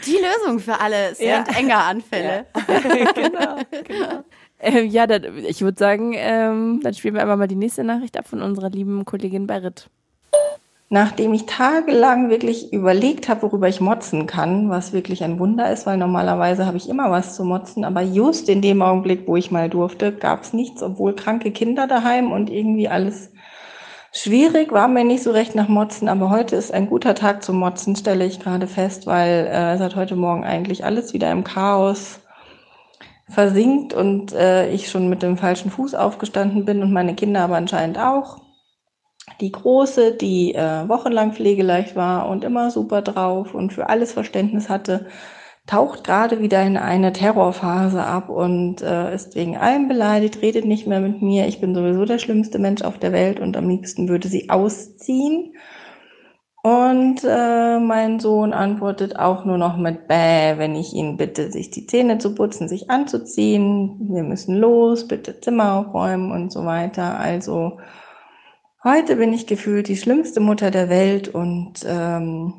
Die 0.05 0.17
Lösung 0.17 0.59
für 0.59 0.77
alle 0.79 1.15
ja. 1.19 1.45
sind 1.45 1.57
enger 1.57 1.85
Anfälle. 1.85 2.45
Ja. 2.67 2.79
genau, 3.13 3.57
genau. 3.85 4.23
Ähm, 4.59 4.87
ja, 4.87 5.07
dann, 5.07 5.37
ich 5.45 5.61
würde 5.61 5.79
sagen, 5.79 6.13
ähm, 6.15 6.81
dann 6.83 6.93
spielen 6.93 7.13
wir 7.13 7.21
einfach 7.21 7.37
mal 7.37 7.47
die 7.47 7.55
nächste 7.55 7.85
Nachricht 7.85 8.17
ab 8.17 8.27
von 8.27 8.41
unserer 8.41 8.69
lieben 8.69 9.05
Kollegin 9.05 9.47
Berit 9.47 9.89
nachdem 10.89 11.33
ich 11.33 11.45
tagelang 11.45 12.29
wirklich 12.29 12.71
überlegt 12.71 13.27
habe, 13.27 13.43
worüber 13.43 13.67
ich 13.67 13.81
motzen 13.81 14.25
kann, 14.25 14.69
was 14.69 14.93
wirklich 14.93 15.23
ein 15.23 15.37
Wunder 15.37 15.71
ist, 15.71 15.85
weil 15.85 15.97
normalerweise 15.97 16.65
habe 16.65 16.77
ich 16.77 16.87
immer 16.87 17.11
was 17.11 17.35
zu 17.35 17.43
motzen, 17.43 17.83
aber 17.83 18.01
just 18.01 18.47
in 18.47 18.61
dem 18.61 18.81
Augenblick, 18.81 19.27
wo 19.27 19.35
ich 19.35 19.51
mal 19.51 19.69
durfte, 19.69 20.13
gab 20.13 20.43
es 20.43 20.53
nichts, 20.53 20.81
obwohl 20.81 21.13
kranke 21.13 21.51
Kinder 21.51 21.87
daheim 21.87 22.31
und 22.31 22.49
irgendwie 22.49 22.87
alles 22.87 23.31
schwierig, 24.13 24.71
war 24.71 24.87
mir 24.87 25.03
nicht 25.03 25.23
so 25.23 25.31
recht 25.31 25.55
nach 25.55 25.67
Motzen, 25.67 26.07
aber 26.07 26.29
heute 26.29 26.55
ist 26.55 26.73
ein 26.73 26.87
guter 26.87 27.15
Tag 27.15 27.43
zum 27.43 27.57
Motzen, 27.57 27.97
stelle 27.97 28.25
ich 28.25 28.39
gerade 28.39 28.67
fest, 28.67 29.07
weil 29.07 29.47
äh, 29.47 29.77
seit 29.77 29.97
heute 29.97 30.15
Morgen 30.15 30.45
eigentlich 30.45 30.85
alles 30.85 31.13
wieder 31.13 31.29
im 31.33 31.43
Chaos 31.43 32.21
versinkt 33.27 33.93
und 33.93 34.31
äh, 34.31 34.69
ich 34.71 34.89
schon 34.89 35.09
mit 35.09 35.21
dem 35.21 35.37
falschen 35.37 35.69
Fuß 35.69 35.95
aufgestanden 35.95 36.63
bin 36.63 36.81
und 36.81 36.93
meine 36.93 37.13
Kinder 37.13 37.41
aber 37.41 37.57
anscheinend 37.57 37.99
auch 37.99 38.46
die 39.41 39.51
Große, 39.51 40.13
die 40.13 40.55
äh, 40.55 40.87
wochenlang 40.87 41.33
pflegeleicht 41.33 41.95
war 41.95 42.29
und 42.29 42.43
immer 42.43 42.71
super 42.71 43.01
drauf 43.01 43.53
und 43.53 43.73
für 43.73 43.89
alles 43.89 44.13
Verständnis 44.13 44.69
hatte, 44.69 45.07
taucht 45.67 46.05
gerade 46.05 46.39
wieder 46.39 46.63
in 46.63 46.77
eine 46.77 47.11
Terrorphase 47.11 48.01
ab 48.01 48.29
und 48.29 48.81
äh, 48.81 49.13
ist 49.13 49.35
wegen 49.35 49.57
allem 49.57 49.87
beleidigt, 49.89 50.41
redet 50.41 50.65
nicht 50.65 50.87
mehr 50.87 51.01
mit 51.01 51.21
mir. 51.21 51.47
Ich 51.47 51.59
bin 51.59 51.75
sowieso 51.75 52.05
der 52.05 52.19
schlimmste 52.19 52.57
Mensch 52.57 52.81
auf 52.81 52.97
der 52.97 53.11
Welt 53.11 53.39
und 53.39 53.57
am 53.57 53.67
liebsten 53.67 54.07
würde 54.07 54.29
sie 54.29 54.49
ausziehen. 54.49 55.53
Und 56.63 57.23
äh, 57.23 57.79
mein 57.79 58.19
Sohn 58.19 58.51
antwortet 58.53 59.17
auch 59.17 59.45
nur 59.45 59.57
noch 59.57 59.77
mit 59.77 60.07
Bäh, 60.07 60.57
wenn 60.57 60.75
ich 60.75 60.93
ihn 60.93 61.15
bitte, 61.15 61.51
sich 61.51 61.69
die 61.69 61.85
Zähne 61.85 62.17
zu 62.17 62.33
putzen, 62.33 62.67
sich 62.67 62.89
anzuziehen. 62.89 64.09
Wir 64.09 64.23
müssen 64.23 64.57
los, 64.57 65.07
bitte 65.07 65.39
Zimmer 65.39 65.75
aufräumen 65.75 66.31
und 66.31 66.51
so 66.51 66.65
weiter. 66.65 67.19
Also 67.19 67.77
Heute 68.87 69.17
bin 69.17 69.33
ich 69.33 69.47
gefühlt 69.47 69.89
die 69.89 69.97
schlimmste 69.97 70.39
Mutter 70.39 70.71
der 70.71 70.87
Welt 70.87 71.27
und 71.27 71.73
ähm, 71.85 72.53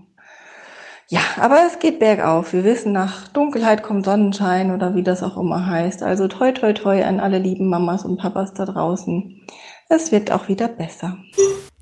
ja, 1.07 1.21
aber 1.41 1.61
es 1.67 1.79
geht 1.79 2.01
bergauf. 2.01 2.53
Wir 2.53 2.65
wissen, 2.65 2.93
nach 2.93 3.29
Dunkelheit 3.29 3.83
kommt 3.83 4.05
Sonnenschein 4.05 4.71
oder 4.75 4.95
wie 4.95 5.03
das 5.03 5.23
auch 5.23 5.39
immer 5.39 5.65
heißt. 5.65 6.03
Also 6.03 6.29
toi, 6.29 6.53
toi, 6.53 6.75
toi 6.75 7.03
an 7.03 7.19
alle 7.19 7.39
lieben 7.39 7.71
Mamas 7.71 8.05
und 8.05 8.19
Papas 8.19 8.53
da 8.53 8.67
draußen. 8.67 9.41
Es 9.89 10.13
wird 10.13 10.31
auch 10.31 10.49
wieder 10.49 10.69
besser. 10.69 11.17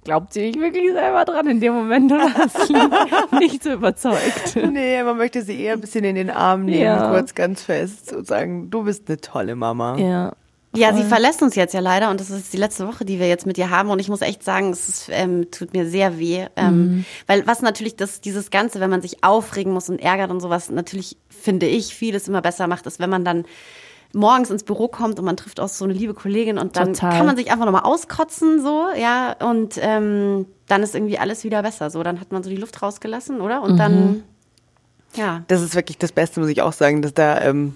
Glaubt 0.05 0.33
sie 0.33 0.43
nicht 0.43 0.61
wirklich 0.61 0.93
selber 0.93 1.25
dran 1.25 1.49
in 1.49 1.59
dem 1.59 1.75
Moment 1.75 2.13
oder 2.13 2.33
hast 2.33 2.71
du 2.71 2.75
nicht 3.41 3.65
so 3.65 3.73
überzeugt? 3.73 4.55
Nee, 4.55 5.03
man 5.03 5.17
möchte 5.17 5.43
sie 5.43 5.61
eher 5.61 5.73
ein 5.73 5.81
bisschen 5.81 6.05
in 6.05 6.15
den 6.15 6.31
Arm 6.31 6.67
nehmen, 6.67 6.83
ja. 6.83 7.11
kurz 7.11 7.35
ganz 7.35 7.65
fest 7.65 8.13
und 8.13 8.29
sagen, 8.29 8.71
du 8.71 8.85
bist 8.85 9.09
eine 9.09 9.21
tolle 9.21 9.57
Mama. 9.57 9.99
Ja. 9.99 10.35
Ja, 10.77 10.95
sie 10.95 11.03
verlässt 11.03 11.43
uns 11.43 11.55
jetzt 11.55 11.75
ja 11.75 11.81
leider 11.81 12.11
und 12.11 12.21
das 12.21 12.31
ist 12.31 12.53
die 12.53 12.57
letzte 12.57 12.87
Woche, 12.87 13.05
die 13.05 13.19
wir 13.19 13.29
jetzt 13.29 13.47
mit 13.47 13.59
ihr 13.59 13.71
haben 13.71 13.91
und 13.91 13.99
ich 13.99 14.09
muss 14.09 14.21
echt 14.21 14.43
sagen, 14.43 14.71
es 14.71 14.89
ist, 14.89 15.09
ähm, 15.11 15.51
tut 15.51 15.73
mir 15.73 15.89
sehr 15.89 16.19
weh, 16.19 16.47
ähm, 16.57 16.79
mhm. 16.79 17.05
weil 17.27 17.47
was 17.47 17.63
natürlich 17.63 17.97
das 17.97 18.21
dieses 18.21 18.51
Ganze, 18.51 18.81
wenn 18.81 18.91
man 18.91 19.03
sich 19.03 19.25
aufregen 19.25 19.73
muss 19.73 19.89
und 19.89 20.01
ärgert 20.01 20.31
und 20.31 20.41
sowas, 20.41 20.71
natürlich 20.71 21.17
finde 21.29 21.67
ich 21.67 21.95
vieles 21.95 22.29
immer 22.29 22.43
besser 22.43 22.67
macht, 22.67 22.87
ist, 22.87 23.01
wenn 23.01 23.11
man 23.11 23.25
dann 23.25 23.45
morgens 24.13 24.51
ins 24.51 24.65
Büro 24.65 24.89
kommt 24.89 25.19
und 25.19 25.25
man 25.25 25.37
trifft 25.37 25.61
auch 25.61 25.69
so 25.69 25.85
eine 25.85 25.93
liebe 25.93 26.15
Kollegin 26.15 26.59
und 26.59 26.77
dann 26.77 26.95
Total. 26.95 27.17
kann 27.17 27.27
man 27.27 27.37
sich 27.37 27.51
einfach 27.51 27.67
nochmal 27.67 27.83
auskotzen, 27.83 28.63
so, 28.63 28.87
ja, 28.97 29.37
und 29.41 29.79
ähm, 29.81 30.47
dann 30.67 30.83
ist 30.83 30.95
irgendwie 30.95 31.19
alles 31.19 31.45
wieder 31.45 31.63
besser. 31.63 31.91
So, 31.91 32.03
dann 32.03 32.21
hat 32.21 32.33
man 32.33 32.43
so 32.43 32.51
die 32.51 32.57
Luft 32.57 32.83
rausgelassen, 32.83 33.41
oder? 33.41 33.63
Und 33.63 33.75
mhm. 33.75 33.77
dann, 33.77 34.23
ja. 35.15 35.45
Das 35.49 35.63
ist 35.63 35.75
wirklich 35.75 35.99
das 35.99 36.13
Beste, 36.13 36.41
muss 36.41 36.49
ich 36.49 36.63
auch 36.63 36.73
sagen, 36.73 37.03
dass 37.03 37.15
da 37.15 37.41
ähm, 37.43 37.75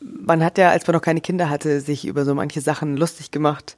man 0.00 0.44
hat 0.44 0.58
ja, 0.58 0.70
als 0.70 0.86
man 0.86 0.94
noch 0.94 1.02
keine 1.02 1.20
Kinder 1.20 1.50
hatte, 1.50 1.80
sich 1.80 2.06
über 2.06 2.24
so 2.24 2.34
manche 2.34 2.60
Sachen 2.60 2.96
lustig 2.96 3.30
gemacht 3.30 3.76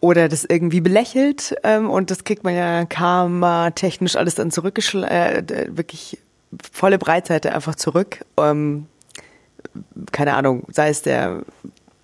oder 0.00 0.28
das 0.28 0.44
irgendwie 0.44 0.80
belächelt 0.80 1.56
ähm, 1.62 1.88
und 1.90 2.10
das 2.10 2.24
kriegt 2.24 2.44
man 2.44 2.54
ja 2.54 2.84
karma 2.84 3.70
technisch 3.70 4.16
alles 4.16 4.34
dann 4.34 4.50
zurückgeschlagen, 4.50 5.08
äh, 5.08 5.66
wirklich 5.70 6.18
volle 6.72 6.98
Breitseite 6.98 7.54
einfach 7.54 7.74
zurück. 7.74 8.24
Ähm, 8.38 8.86
keine 10.12 10.34
Ahnung, 10.34 10.64
sei 10.70 10.88
es 10.88 11.02
der 11.02 11.42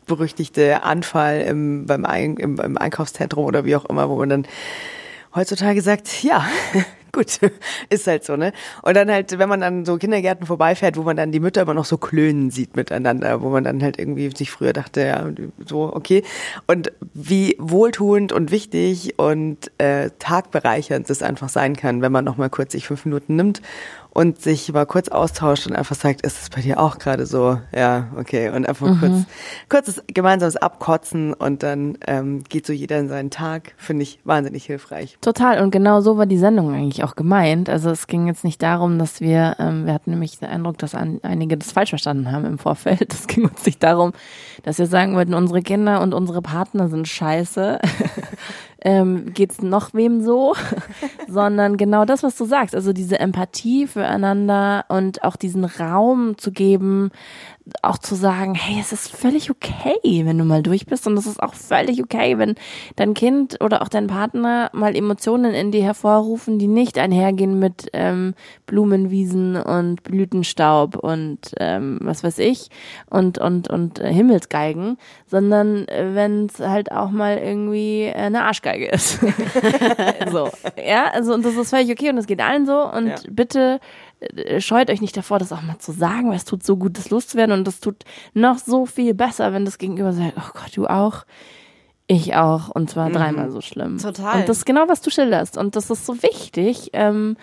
berüchtigte 0.07 0.83
Anfall 0.83 1.43
im, 1.43 1.87
beim 1.87 2.05
Ein, 2.05 2.37
im, 2.37 2.59
im 2.61 2.77
Einkaufszentrum 2.77 3.45
oder 3.45 3.65
wie 3.65 3.77
auch 3.77 3.85
immer, 3.87 4.09
wo 4.09 4.17
man 4.17 4.29
dann 4.29 4.47
heutzutage 5.35 5.81
sagt, 5.81 6.23
ja, 6.23 6.45
gut, 7.13 7.41
ist 7.91 8.07
halt 8.07 8.25
so, 8.25 8.37
ne? 8.37 8.53
Und 8.83 8.97
dann 8.97 9.11
halt, 9.11 9.39
wenn 9.39 9.49
man 9.49 9.63
an 9.63 9.85
so 9.85 9.97
Kindergärten 9.97 10.47
vorbeifährt, 10.47 10.97
wo 10.97 11.03
man 11.03 11.17
dann 11.17 11.31
die 11.31 11.41
Mütter 11.41 11.63
immer 11.63 11.75
noch 11.75 11.85
so 11.85 11.99
klönen 11.99 12.51
sieht 12.51 12.75
miteinander, 12.75 13.43
wo 13.43 13.51
man 13.51 13.65
dann 13.65 13.83
halt 13.83 13.99
irgendwie 13.99 14.35
sich 14.35 14.51
früher 14.51 14.73
dachte, 14.73 15.03
ja, 15.03 15.29
so, 15.67 15.95
okay. 15.95 16.23
Und 16.67 16.93
wie 17.15 17.57
wohltuend 17.59 18.33
und 18.33 18.51
wichtig 18.51 19.19
und 19.19 19.71
äh, 19.79 20.11
tagbereichernd 20.19 21.09
es 21.11 21.23
einfach 21.23 21.49
sein 21.49 21.77
kann, 21.77 22.03
wenn 22.03 22.13
man 22.13 22.25
noch 22.25 22.37
mal 22.37 22.51
kurz 22.51 22.73
sich 22.73 22.87
fünf 22.87 23.05
Minuten 23.05 23.37
nimmt 23.37 23.63
und 24.15 24.43
sich 24.43 24.71
mal 24.73 24.85
kurz 24.85 25.09
austauscht 25.09 25.67
und 25.67 25.75
einfach 25.75 25.97
sagt, 25.97 26.21
ist 26.21 26.43
es 26.43 26.51
bei 26.51 26.61
dir 26.61 26.79
auch 26.79 26.99
gerade 26.99 27.25
so? 27.25 27.59
Ja, 27.75 28.09
okay. 28.19 28.51
Und 28.51 28.69
einfach 28.69 28.87
mhm. 28.89 29.01
kurz, 29.01 29.25
kurzes 29.71 30.03
gemeinsames 30.07 30.57
Abkotzen 30.57 31.33
und 31.33 31.63
dann 31.63 31.97
ähm, 32.07 32.45
geht 32.45 32.67
so 32.67 32.75
jeder 32.75 32.99
in 32.99 33.09
seinen 33.09 33.31
Tag, 33.31 33.73
finde 33.79 34.03
ich 34.03 34.21
wahnsinnig 34.25 34.67
hilfreich. 34.67 35.17
Total. 35.23 35.63
Und 35.63 35.71
genau 35.71 36.03
so 36.03 36.19
war 36.19 36.27
die 36.27 36.37
Sendung 36.37 36.75
eigentlich 36.75 37.05
auch 37.05 37.17
gemeint. 37.17 37.71
Also 37.71 37.91
es 37.91 38.07
ging 38.07 38.27
jetzt 38.27 38.45
nicht 38.45 38.63
darum, 38.63 38.99
dass 38.99 39.23
wir, 39.23 39.57
ähm, 39.59 39.87
wir 39.87 39.95
hatten 39.95 40.11
nämlich 40.11 40.39
den 40.39 40.51
Eindruck, 40.51 40.77
dass 40.77 40.95
an, 40.95 41.21
einige 41.23 41.57
das 41.57 41.73
falsch 41.73 41.91
verstanden 41.91 42.31
haben 42.31 42.45
im 42.45 42.59
Vorfeld. 42.59 43.15
Es 43.15 43.27
ging 43.27 43.49
uns 43.49 43.65
nicht 43.65 43.83
darum, 43.83 44.13
dass 44.63 44.79
wir 44.79 44.87
sagen 44.87 45.15
wollten, 45.15 45.33
unsere 45.33 45.63
Kinder 45.63 46.03
und 46.03 46.13
unsere 46.13 46.43
Partner 46.43 46.89
sind 46.89 47.09
scheiße. 47.09 47.79
ähm, 48.85 49.33
geht 49.33 49.53
es 49.53 49.63
noch 49.63 49.95
wem 49.95 50.23
so, 50.23 50.55
sondern 51.29 51.77
genau 51.77 52.05
das, 52.05 52.23
was 52.23 52.37
du 52.37 52.45
sagst, 52.45 52.75
also 52.75 52.93
diese 52.93 53.19
Empathie 53.19 53.87
füreinander 53.87 54.85
und 54.89 55.23
auch 55.23 55.37
diesen 55.37 55.65
Raum 55.65 56.37
zu 56.37 56.53
geben, 56.53 57.11
auch 57.83 57.99
zu 57.99 58.15
sagen, 58.15 58.55
hey, 58.55 58.79
es 58.81 58.93
ist 58.93 59.11
völlig 59.11 59.51
okay, 59.51 60.23
wenn 60.25 60.39
du 60.39 60.45
mal 60.45 60.63
durch 60.63 60.87
bist 60.87 61.07
und 61.07 61.17
es 61.17 61.27
ist 61.27 61.43
auch 61.43 61.55
völlig 61.55 62.03
okay, 62.03 62.39
wenn 62.39 62.57
dein 62.97 63.15
Kind 63.15 63.59
oder 63.63 63.83
auch 63.83 63.89
dein 63.89 64.09
Partner 64.09 64.71
mal 64.73 64.97
Emotionen 64.97 65.55
in 65.55 65.71
dir 65.71 65.83
hervorrufen, 65.85 66.59
die 66.59 66.67
nicht 66.67 66.99
einhergehen 66.99 67.59
mit 67.59 67.89
ähm, 67.93 68.35
Blumenwiesen 68.67 69.57
und 69.57 70.03
Blütenstaub 70.03 70.97
und 70.97 71.39
ähm, 71.59 71.99
was 72.03 72.25
weiß 72.25 72.39
ich 72.39 72.69
und 73.09 73.39
und 73.39 73.69
und 73.69 74.01
äh, 74.01 74.13
Himmelsgeigen, 74.13 74.99
sondern 75.27 75.87
äh, 75.89 76.15
wenn 76.15 76.47
es 76.47 76.59
halt 76.59 76.91
auch 76.91 77.11
mal 77.11 77.39
irgendwie 77.39 78.13
eine 78.15 78.45
Arschgeige 78.45 78.89
ist. 78.89 79.21
so, 80.31 80.51
ja, 80.85 81.11
also 81.13 81.35
und 81.35 81.45
das 81.45 81.57
ist 81.57 81.71
völlig 81.71 81.91
okay 81.91 82.11
und 82.11 82.17
das 82.17 82.27
geht 82.27 82.41
allen 82.41 82.67
so 82.67 82.91
und 82.91 83.09
ja. 83.09 83.17
bitte 83.31 83.79
äh, 83.79 83.79
scheut 84.59 84.91
euch 84.91 85.01
nicht 85.01 85.17
davor, 85.17 85.39
das 85.39 85.53
auch 85.53 85.63
mal 85.63 85.79
zu 85.79 85.93
sagen, 85.93 86.29
weil 86.29 86.37
es 86.37 86.45
tut 86.45 86.63
so 86.65 86.77
gut, 86.77 86.99
das 86.99 87.11
loszuwerden 87.11 87.57
und 87.59 87.67
das 87.67 87.81
tut 87.81 88.05
noch 88.35 88.59
so 88.59 88.87
viel 88.87 89.15
besser, 89.15 89.53
wenn 89.53 89.65
das 89.65 89.79
Gegenüber 89.79 90.13
sagt, 90.13 90.35
oh 90.37 90.51
Gott, 90.55 90.77
du 90.77 90.87
auch. 90.87 91.25
Ich 92.09 92.35
auch. 92.35 92.69
Und 92.69 92.91
zwar 92.91 93.11
dreimal 93.11 93.51
so 93.51 93.61
schlimm. 93.61 93.99
Total. 93.99 94.41
Und 94.41 94.49
das 94.49 94.59
ist 94.59 94.67
genau, 94.67 94.85
was 94.89 95.01
du 95.01 95.11
schilderst. 95.11 95.57
Und 95.57 95.77
das 95.77 95.89
ist 95.89 96.05
so 96.05 96.23
wichtig, 96.23 96.91
ähm, 96.93 97.37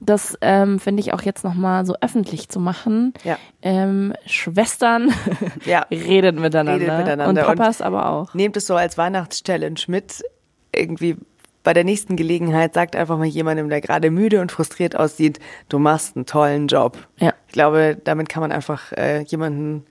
das 0.00 0.36
ähm, 0.40 0.80
finde 0.80 1.00
ich 1.00 1.12
auch 1.12 1.22
jetzt 1.22 1.44
nochmal 1.44 1.84
so 1.84 1.94
öffentlich 2.00 2.48
zu 2.48 2.58
machen. 2.58 3.12
Ja. 3.22 3.38
Ähm, 3.62 4.14
Schwestern 4.26 5.12
Ja. 5.64 5.86
reden 5.90 6.40
miteinander. 6.40 6.80
Redet 6.80 6.98
miteinander. 6.98 7.28
Und 7.28 7.36
Papas 7.56 7.80
aber 7.82 8.10
auch. 8.10 8.34
Nehmt 8.34 8.56
es 8.56 8.66
so 8.66 8.76
als 8.76 8.96
Weihnachtschallenge 8.98 9.80
mit. 9.88 10.22
Irgendwie 10.74 11.16
bei 11.62 11.74
der 11.74 11.84
nächsten 11.84 12.16
Gelegenheit 12.16 12.74
sagt 12.74 12.96
einfach 12.96 13.18
mal 13.18 13.26
jemandem, 13.26 13.68
der 13.68 13.80
gerade 13.80 14.10
müde 14.10 14.40
und 14.40 14.50
frustriert 14.50 14.96
aussieht, 14.96 15.38
du 15.68 15.78
machst 15.78 16.16
einen 16.16 16.26
tollen 16.26 16.68
Job. 16.68 16.96
Ja. 17.18 17.34
Ich 17.46 17.52
glaube, 17.52 17.98
damit 18.02 18.28
kann 18.28 18.40
man 18.40 18.52
einfach 18.52 18.92
äh, 18.92 19.22
jemanden 19.24 19.84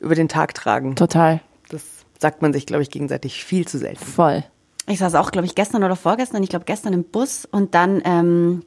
über 0.00 0.14
den 0.14 0.28
Tag 0.28 0.54
tragen. 0.54 0.96
Total. 0.96 1.40
Das 1.68 1.82
sagt 2.18 2.42
man 2.42 2.52
sich, 2.52 2.66
glaube 2.66 2.82
ich, 2.82 2.90
gegenseitig 2.90 3.44
viel 3.44 3.66
zu 3.66 3.78
selten. 3.78 4.04
Voll. 4.04 4.44
Ich 4.88 4.98
saß 4.98 5.14
auch, 5.14 5.30
glaube 5.30 5.46
ich, 5.46 5.54
gestern 5.54 5.84
oder 5.84 5.96
vorgestern, 5.96 6.42
ich 6.42 6.48
glaube 6.48 6.64
gestern 6.64 6.92
im 6.92 7.04
Bus 7.04 7.46
und 7.50 7.74
dann 7.74 8.02
ähm, 8.04 8.64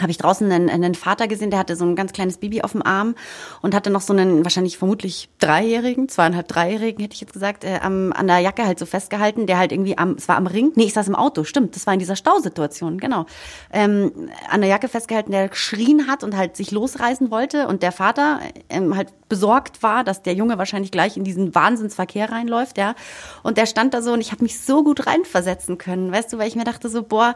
habe 0.00 0.10
ich 0.10 0.18
draußen 0.18 0.50
einen, 0.50 0.68
einen 0.68 0.94
Vater 0.94 1.28
gesehen, 1.28 1.50
der 1.50 1.58
hatte 1.58 1.76
so 1.76 1.84
ein 1.84 1.96
ganz 1.96 2.12
kleines 2.12 2.38
Baby 2.38 2.62
auf 2.62 2.72
dem 2.72 2.82
Arm 2.82 3.14
und 3.62 3.74
hatte 3.74 3.90
noch 3.90 4.00
so 4.00 4.12
einen 4.12 4.44
wahrscheinlich 4.44 4.78
vermutlich 4.78 5.28
Dreijährigen, 5.38 6.08
zweieinhalb 6.08 6.48
Dreijährigen, 6.48 7.02
hätte 7.02 7.14
ich 7.14 7.20
jetzt 7.20 7.32
gesagt, 7.32 7.64
äh, 7.64 7.80
am, 7.82 8.12
an 8.12 8.26
der 8.26 8.38
Jacke 8.40 8.66
halt 8.66 8.78
so 8.78 8.86
festgehalten, 8.86 9.46
der 9.46 9.58
halt 9.58 9.72
irgendwie 9.72 9.96
am, 9.98 10.12
es 10.12 10.28
war 10.28 10.36
am 10.36 10.46
Ring, 10.46 10.72
nee, 10.74 10.84
ich 10.84 10.92
saß 10.92 11.08
im 11.08 11.14
Auto, 11.14 11.44
stimmt, 11.44 11.76
das 11.76 11.86
war 11.86 11.94
in 11.94 11.98
dieser 11.98 12.16
Stausituation, 12.16 12.98
genau, 12.98 13.26
ähm, 13.72 14.30
an 14.50 14.60
der 14.60 14.70
Jacke 14.70 14.88
festgehalten, 14.88 15.30
der 15.32 15.48
geschrien 15.48 16.06
hat 16.08 16.24
und 16.24 16.36
halt 16.36 16.56
sich 16.56 16.70
losreißen 16.70 17.30
wollte 17.30 17.68
und 17.68 17.82
der 17.82 17.92
Vater 17.92 18.40
ähm, 18.68 18.96
halt 18.96 19.08
besorgt 19.28 19.82
war, 19.82 20.04
dass 20.04 20.22
der 20.22 20.34
Junge 20.34 20.58
wahrscheinlich 20.58 20.90
gleich 20.90 21.16
in 21.16 21.24
diesen 21.24 21.54
Wahnsinnsverkehr 21.54 22.30
reinläuft, 22.30 22.78
ja, 22.78 22.94
und 23.42 23.58
der 23.58 23.66
stand 23.66 23.94
da 23.94 24.02
so 24.02 24.12
und 24.12 24.20
ich 24.20 24.32
habe 24.32 24.42
mich 24.42 24.60
so 24.60 24.84
gut 24.84 25.06
reinversetzen 25.06 25.78
können, 25.78 26.12
weißt 26.12 26.32
du, 26.32 26.38
weil 26.38 26.48
ich 26.48 26.56
mir 26.56 26.64
dachte 26.64 26.88
so, 26.88 27.02
boah, 27.02 27.34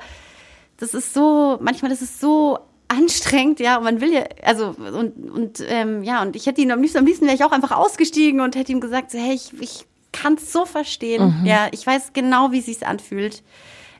das 0.80 0.94
ist 0.94 1.14
so, 1.14 1.58
manchmal 1.60 1.92
ist 1.92 2.02
es 2.02 2.20
so 2.20 2.58
anstrengend, 2.88 3.60
ja, 3.60 3.76
und 3.78 3.84
man 3.84 4.00
will 4.00 4.12
ja, 4.12 4.24
also, 4.42 4.74
und, 4.76 5.30
und, 5.30 5.64
ähm, 5.68 6.02
ja, 6.02 6.22
und 6.22 6.34
ich 6.34 6.46
hätte 6.46 6.60
ihn 6.60 6.72
am 6.72 6.80
liebsten, 6.82 6.98
am 6.98 7.06
liebsten 7.06 7.26
wäre 7.26 7.36
ich 7.36 7.44
auch 7.44 7.52
einfach 7.52 7.70
ausgestiegen 7.70 8.40
und 8.40 8.56
hätte 8.56 8.72
ihm 8.72 8.80
gesagt, 8.80 9.12
so, 9.12 9.18
hey, 9.18 9.34
ich, 9.34 9.52
ich 9.60 9.86
kann 10.12 10.34
es 10.34 10.52
so 10.52 10.66
verstehen, 10.66 11.22
ja, 11.44 11.68
ich 11.70 11.86
weiß 11.86 12.12
genau, 12.12 12.50
wie 12.50 12.58
es 12.58 12.66
sich 12.66 12.84
anfühlt. 12.84 13.44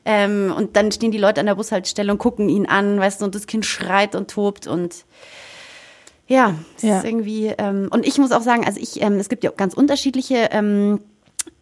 Ähm, 0.03 0.53
und 0.57 0.75
dann 0.75 0.91
stehen 0.91 1.11
die 1.11 1.19
Leute 1.19 1.39
an 1.39 1.45
der 1.45 1.55
Bushaltestelle 1.55 2.11
und 2.11 2.17
gucken 2.17 2.49
ihn 2.49 2.65
an, 2.65 2.99
weißt 2.99 3.21
du, 3.21 3.25
und 3.25 3.35
das 3.35 3.45
Kind 3.47 3.65
schreit 3.65 4.15
und 4.15 4.29
tobt 4.31 4.67
und 4.67 5.05
ja, 6.27 6.55
es 6.77 6.83
Ja. 6.83 6.97
ist 6.97 7.05
irgendwie, 7.05 7.53
ähm, 7.57 7.87
und 7.91 8.05
ich 8.07 8.17
muss 8.17 8.31
auch 8.31 8.41
sagen, 8.41 8.65
also 8.65 8.79
ich, 8.79 9.01
ähm, 9.01 9.19
es 9.19 9.29
gibt 9.29 9.43
ja 9.43 9.51
ganz 9.51 9.73
unterschiedliche 9.73 10.49
ähm, 10.51 11.01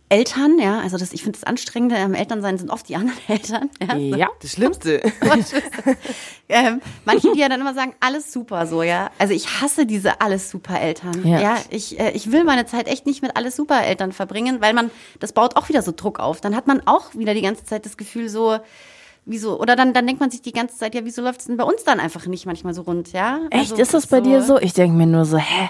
Eltern, 0.10 0.58
ja, 0.60 0.80
also 0.80 0.98
das, 0.98 1.14
ich 1.14 1.22
finde 1.24 1.38
das 1.40 1.48
Anstrengende 1.48 1.96
am 1.98 2.16
Elternsein 2.16 2.58
sind 2.58 2.72
oft 2.72 2.90
die 2.90 2.96
anderen 2.96 3.20
Eltern, 3.28 3.70
ja, 3.80 3.94
so. 3.96 4.16
Ja. 4.18 4.28
Das 4.42 4.52
Schlimmste. 4.54 5.02
ähm, 6.50 6.82
manche, 7.06 7.32
die 7.34 7.40
ja 7.40 7.50
dann 7.50 7.62
immer 7.62 7.74
sagen, 7.74 7.94
alles 8.00 8.32
super 8.34 8.66
so, 8.68 8.82
ja. 8.84 9.12
Also 9.20 9.34
ich 9.34 9.62
hasse 9.62 9.86
diese 9.86 10.22
alles 10.22 10.50
super 10.50 10.80
Eltern. 10.80 11.26
Ja, 11.26 11.40
Ja. 11.40 11.58
ich, 11.70 12.00
äh, 12.00 12.12
ich 12.12 12.32
will 12.32 12.44
meine 12.44 12.66
Zeit 12.66 12.88
echt 12.88 13.06
nicht 13.06 13.22
mit 13.22 13.36
alles 13.38 13.56
super 13.56 13.84
Eltern 13.84 14.12
verbringen, 14.12 14.62
weil 14.62 14.74
man, 14.74 14.90
das 15.20 15.34
baut 15.34 15.56
auch 15.56 15.70
wieder 15.70 15.82
so 15.82 15.92
Druck 15.96 16.20
auf. 16.20 16.42
Dann 16.42 16.56
hat 16.56 16.68
man 16.68 16.82
auch 16.86 17.14
wieder 17.16 17.34
die 17.34 17.42
ganze 17.42 17.64
Zeit 17.66 17.86
das 17.86 17.98
Gefühl 17.98 18.30
so, 18.30 18.58
wieso, 19.26 19.60
oder 19.60 19.76
dann, 19.76 19.94
dann 19.94 20.08
denkt 20.08 20.20
man 20.22 20.32
sich 20.32 20.42
die 20.42 20.54
ganze 20.54 20.78
Zeit, 20.78 20.96
ja, 20.96 21.02
wieso 21.06 21.22
läuft's 21.22 21.46
denn 21.46 21.58
bei 21.58 21.64
uns 21.64 21.84
dann 21.84 22.00
einfach 22.00 22.26
nicht 22.26 22.46
manchmal 22.46 22.74
so 22.74 22.82
rund, 22.82 23.12
ja? 23.12 23.40
Echt? 23.52 23.72
Also, 23.72 23.76
ist 23.82 23.94
das 23.94 24.08
bei 24.08 24.22
dir 24.22 24.42
so? 24.42 24.58
Ich 24.60 24.74
denke 24.74 24.98
mir 24.98 25.06
nur 25.06 25.26
so, 25.26 25.38
hä? 25.38 25.70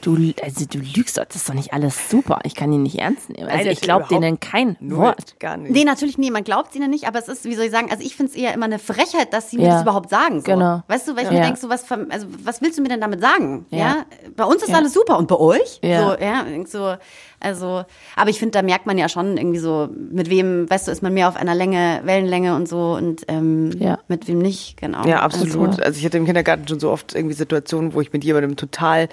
Du, 0.00 0.16
also 0.42 0.64
du 0.64 0.78
lügst 0.78 1.18
doch, 1.18 1.24
das 1.24 1.36
ist 1.36 1.48
doch 1.48 1.54
nicht 1.54 1.72
alles 1.72 2.08
super. 2.08 2.38
Ich 2.44 2.54
kann 2.54 2.72
ihn 2.72 2.82
nicht 2.84 2.98
ernst 2.98 3.30
nehmen. 3.30 3.48
Also 3.48 3.64
Nein, 3.64 3.72
ich 3.72 3.80
glaube 3.80 4.06
denen 4.08 4.38
kein 4.38 4.76
Wort. 4.80 5.38
Gar 5.40 5.56
nicht. 5.56 5.72
Nee, 5.72 5.84
natürlich 5.84 6.18
nie, 6.18 6.30
man 6.30 6.44
glaubt 6.44 6.74
ihnen 6.76 6.90
nicht, 6.90 7.06
aber 7.08 7.18
es 7.18 7.28
ist, 7.28 7.44
wie 7.44 7.54
soll 7.54 7.64
ich 7.66 7.70
sagen, 7.72 7.90
also 7.90 8.04
ich 8.04 8.14
finde 8.14 8.30
es 8.32 8.38
eher 8.38 8.54
immer 8.54 8.66
eine 8.66 8.78
Frechheit, 8.78 9.32
dass 9.32 9.50
sie 9.50 9.56
mir 9.56 9.64
Ja. 9.66 9.72
das 9.74 9.82
überhaupt 9.82 10.10
sagen. 10.10 10.40
So. 10.40 10.44
Genau. 10.52 10.82
Weißt 10.86 11.08
du, 11.08 11.16
weil 11.16 11.24
ich 11.24 11.30
Ja. 11.30 11.38
mir 11.38 11.44
denke, 11.44 11.58
so 11.58 11.68
was, 11.68 11.84
also 11.90 12.26
was 12.44 12.62
willst 12.62 12.78
du 12.78 12.82
mir 12.82 12.88
denn 12.88 13.00
damit 13.00 13.20
sagen? 13.20 13.66
Ja. 13.70 13.78
Ja. 13.78 13.96
Bei 14.36 14.44
uns 14.44 14.62
ist 14.62 14.68
Ja. 14.70 14.76
alles 14.76 14.92
super 14.94 15.18
und 15.18 15.26
bei 15.28 15.36
euch? 15.36 15.80
Ja. 15.82 16.10
So, 16.16 16.22
ja, 16.24 16.44
so, 16.66 16.94
also, 17.40 17.84
aber 18.16 18.30
ich 18.30 18.38
finde, 18.38 18.52
da 18.52 18.62
merkt 18.62 18.86
man 18.86 18.98
ja 18.98 19.08
schon 19.08 19.36
irgendwie 19.36 19.58
so, 19.58 19.88
mit 20.10 20.30
wem, 20.30 20.68
weißt 20.70 20.86
du, 20.88 20.92
ist 20.92 21.02
man 21.02 21.12
mehr 21.14 21.28
auf 21.28 21.36
einer 21.36 21.54
Länge, 21.54 22.00
Wellenlänge 22.04 22.54
und 22.54 22.68
so 22.68 22.92
und 22.94 23.22
ähm, 23.28 23.70
Ja. 23.78 23.98
mit 24.08 24.28
wem 24.28 24.38
nicht, 24.38 24.76
genau. 24.76 25.04
Ja, 25.06 25.20
absolut. 25.22 25.68
Also- 25.70 25.82
Also, 25.82 25.98
ich 25.98 26.04
hatte 26.04 26.18
im 26.18 26.24
Kindergarten 26.26 26.66
schon 26.68 26.78
so 26.80 26.90
oft 26.90 27.14
irgendwie 27.14 27.34
Situationen, 27.34 27.94
wo 27.94 28.00
ich 28.00 28.12
mit 28.12 28.22
jemandem 28.24 28.56
total 28.56 29.08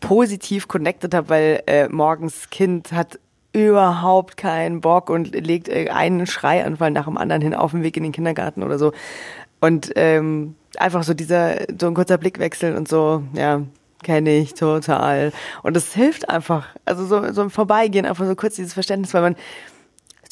positiv 0.00 0.68
connected 0.68 1.14
habe, 1.14 1.28
weil 1.28 1.62
äh, 1.66 1.88
morgens 1.88 2.50
Kind 2.50 2.92
hat 2.92 3.18
überhaupt 3.52 4.36
keinen 4.36 4.80
Bock 4.80 5.08
und 5.08 5.32
legt 5.34 5.68
äh, 5.68 5.88
einen 5.90 6.26
Schreianfall 6.26 6.90
nach 6.90 7.04
dem 7.04 7.16
anderen 7.16 7.40
hin 7.40 7.54
auf 7.54 7.70
dem 7.70 7.82
Weg 7.82 7.96
in 7.96 8.02
den 8.02 8.12
Kindergarten 8.12 8.62
oder 8.62 8.78
so. 8.78 8.92
Und 9.60 9.92
ähm, 9.96 10.56
einfach 10.76 11.04
so 11.04 11.14
dieser, 11.14 11.58
so 11.80 11.86
ein 11.86 11.94
kurzer 11.94 12.18
Blickwechsel 12.18 12.76
und 12.76 12.88
so, 12.88 13.22
ja, 13.32 13.62
kenne 14.02 14.36
ich 14.36 14.54
total. 14.54 15.32
Und 15.62 15.74
das 15.74 15.94
hilft 15.94 16.28
einfach. 16.28 16.68
Also 16.84 17.06
so, 17.06 17.32
so 17.32 17.42
im 17.42 17.50
Vorbeigehen, 17.50 18.06
einfach 18.06 18.26
so 18.26 18.34
kurz 18.34 18.56
dieses 18.56 18.74
Verständnis, 18.74 19.14
weil 19.14 19.22
man 19.22 19.36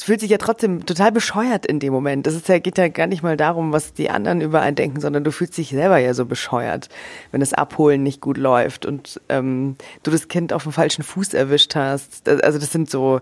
fühlt 0.03 0.19
sich 0.19 0.29
ja 0.29 0.37
trotzdem 0.37 0.85
total 0.85 1.11
bescheuert 1.11 1.65
in 1.65 1.79
dem 1.79 1.93
Moment. 1.93 2.27
Das 2.27 2.33
ist 2.33 2.49
ja, 2.49 2.59
geht 2.59 2.77
ja 2.77 2.89
gar 2.89 3.07
nicht 3.07 3.23
mal 3.23 3.37
darum, 3.37 3.71
was 3.71 3.93
die 3.93 4.09
anderen 4.09 4.41
über 4.41 4.61
einen 4.61 4.75
denken, 4.75 4.99
sondern 4.99 5.23
du 5.23 5.31
fühlst 5.31 5.57
dich 5.57 5.69
selber 5.69 5.97
ja 5.97 6.13
so 6.13 6.25
bescheuert, 6.25 6.89
wenn 7.31 7.39
das 7.39 7.53
Abholen 7.53 8.03
nicht 8.03 8.19
gut 8.19 8.37
läuft 8.37 8.85
und 8.85 9.21
ähm, 9.29 9.75
du 10.03 10.11
das 10.11 10.27
Kind 10.27 10.51
auf 10.51 10.63
dem 10.63 10.73
falschen 10.73 11.03
Fuß 11.03 11.33
erwischt 11.33 11.75
hast. 11.75 12.27
Also 12.27 12.59
das 12.59 12.71
sind 12.71 12.89
so 12.89 13.21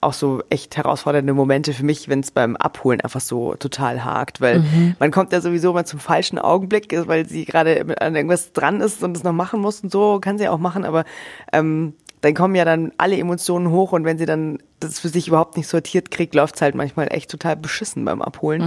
auch 0.00 0.12
so 0.12 0.42
echt 0.50 0.76
herausfordernde 0.76 1.32
Momente 1.32 1.72
für 1.72 1.84
mich, 1.84 2.08
wenn 2.08 2.20
es 2.20 2.32
beim 2.32 2.56
Abholen 2.56 3.00
einfach 3.00 3.20
so 3.20 3.54
total 3.54 4.04
hakt, 4.04 4.40
weil 4.40 4.64
man 4.98 5.10
kommt 5.12 5.32
ja 5.32 5.40
sowieso 5.40 5.72
mal 5.72 5.86
zum 5.86 6.00
falschen 6.00 6.38
Augenblick, 6.38 6.92
weil 7.06 7.28
sie 7.28 7.44
gerade 7.44 8.00
an 8.00 8.16
irgendwas 8.16 8.52
dran 8.52 8.80
ist 8.80 9.02
und 9.04 9.16
es 9.16 9.22
noch 9.22 9.32
machen 9.32 9.60
muss 9.60 9.80
und 9.80 9.92
so 9.92 10.18
kann 10.20 10.38
sie 10.38 10.48
auch 10.48 10.58
machen, 10.58 10.84
aber 10.84 11.04
ähm, 11.52 11.94
dann 12.22 12.34
kommen 12.34 12.54
ja 12.54 12.64
dann 12.64 12.92
alle 12.98 13.18
Emotionen 13.18 13.70
hoch 13.70 13.92
und 13.92 14.04
wenn 14.04 14.16
sie 14.16 14.26
dann 14.26 14.58
das 14.80 15.00
für 15.00 15.08
sich 15.08 15.28
überhaupt 15.28 15.56
nicht 15.56 15.68
sortiert 15.68 16.10
kriegt, 16.10 16.34
läuft's 16.34 16.62
halt 16.62 16.74
manchmal 16.74 17.12
echt 17.12 17.30
total 17.30 17.56
beschissen 17.56 18.04
beim 18.04 18.22
Abholen. 18.22 18.62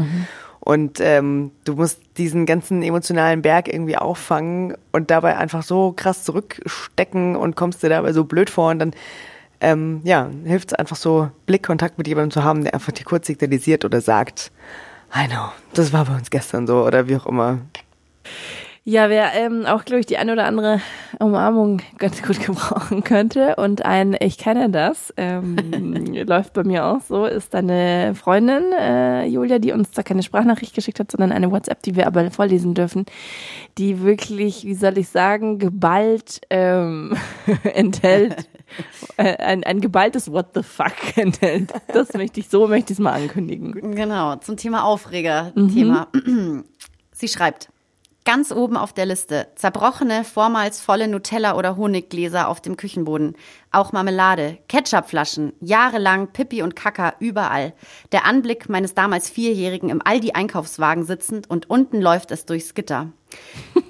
Und 0.59 0.99
ähm, 0.99 1.51
du 1.63 1.75
musst 1.75 2.01
diesen 2.17 2.45
ganzen 2.45 2.81
emotionalen 2.83 3.41
Berg 3.41 3.67
irgendwie 3.71 3.97
auffangen 3.97 4.75
und 4.91 5.11
dabei 5.11 5.37
einfach 5.37 5.63
so 5.63 5.93
krass 5.95 6.23
zurückstecken 6.23 7.35
und 7.35 7.55
kommst 7.55 7.83
dir 7.83 7.89
dabei 7.89 8.13
so 8.13 8.23
blöd 8.23 8.49
vor 8.49 8.71
und 8.71 8.79
dann 8.79 8.91
ähm, 9.61 10.01
ja, 10.03 10.29
hilft 10.43 10.71
es 10.71 10.73
einfach 10.73 10.97
so, 10.97 11.29
Blickkontakt 11.45 11.97
mit 11.97 12.07
jemandem 12.07 12.31
zu 12.31 12.43
haben, 12.43 12.63
der 12.63 12.73
einfach 12.73 12.91
dir 12.91 13.05
kurz 13.05 13.27
signalisiert 13.27 13.85
oder 13.85 14.01
sagt, 14.01 14.51
I 15.15 15.27
know, 15.27 15.49
das 15.73 15.93
war 15.93 16.05
bei 16.05 16.15
uns 16.15 16.29
gestern 16.29 16.67
so 16.67 16.85
oder 16.85 17.07
wie 17.07 17.15
auch 17.15 17.25
immer. 17.25 17.59
Ja, 18.87 19.09
wer 19.09 19.33
ähm, 19.33 19.65
auch, 19.65 19.83
glaube 19.83 20.01
ich, 20.01 20.05
die 20.05 20.17
eine 20.17 20.33
oder 20.33 20.45
andere 20.45 20.79
Umarmung 21.17 21.81
ganz 21.97 22.21
gut 22.21 22.39
gebrauchen 22.45 23.03
könnte 23.03 23.55
und 23.55 23.83
ein 23.83 24.15
Ich 24.19 24.37
kenne 24.37 24.69
das, 24.69 25.11
ähm, 25.17 25.55
läuft 26.27 26.53
bei 26.53 26.63
mir 26.63 26.85
auch 26.85 27.01
so, 27.01 27.25
ist 27.25 27.55
deine 27.55 28.13
Freundin 28.13 28.61
äh, 28.79 29.25
Julia, 29.25 29.57
die 29.57 29.71
uns 29.71 29.89
da 29.89 30.03
keine 30.03 30.21
Sprachnachricht 30.21 30.75
geschickt 30.75 30.99
hat, 30.99 31.09
sondern 31.09 31.31
eine 31.31 31.49
WhatsApp, 31.49 31.81
die 31.81 31.95
wir 31.95 32.05
aber 32.05 32.29
vorlesen 32.29 32.75
dürfen, 32.75 33.07
die 33.79 34.03
wirklich, 34.03 34.65
wie 34.65 34.75
soll 34.75 34.99
ich 34.99 35.09
sagen, 35.09 35.57
geballt 35.57 36.41
ähm, 36.51 37.17
enthält. 37.63 38.47
Äh, 39.17 39.37
ein, 39.37 39.63
ein 39.63 39.81
geballtes 39.81 40.31
What 40.31 40.49
the 40.53 40.61
fuck 40.61 41.17
enthält. 41.17 41.73
Das 41.87 42.13
möchte 42.13 42.39
ich, 42.39 42.49
so 42.49 42.67
möchte 42.67 42.93
ich 42.93 42.99
es 42.99 43.03
mal 43.03 43.13
ankündigen. 43.13 43.95
Genau, 43.95 44.35
zum 44.35 44.57
Thema 44.57 44.83
Aufreger-Thema. 44.83 46.07
Sie 47.11 47.27
schreibt, 47.27 47.69
ganz 48.25 48.51
oben 48.51 48.75
auf 48.75 48.91
der 48.91 49.05
Liste, 49.05 49.47
zerbrochene, 49.55 50.23
vormals 50.23 50.81
volle 50.81 51.07
Nutella- 51.07 51.55
oder 51.55 51.77
Honiggläser 51.77 52.49
auf 52.49 52.59
dem 52.59 52.75
Küchenboden, 52.75 53.35
auch 53.75 53.91
Marmelade, 53.91 54.57
Ketchupflaschen, 54.67 55.53
jahrelang 55.59 56.27
Pipi 56.27 56.61
und 56.61 56.75
Kaka 56.75 57.13
überall. 57.19 57.73
Der 58.11 58.25
Anblick 58.25 58.69
meines 58.69 58.93
damals 58.93 59.29
Vierjährigen 59.29 59.89
im 59.89 60.01
Aldi-Einkaufswagen 60.03 61.03
sitzend 61.03 61.49
und 61.49 61.69
unten 61.69 62.01
läuft 62.01 62.31
es 62.31 62.45
durchs 62.45 62.73
Gitter. 62.73 63.11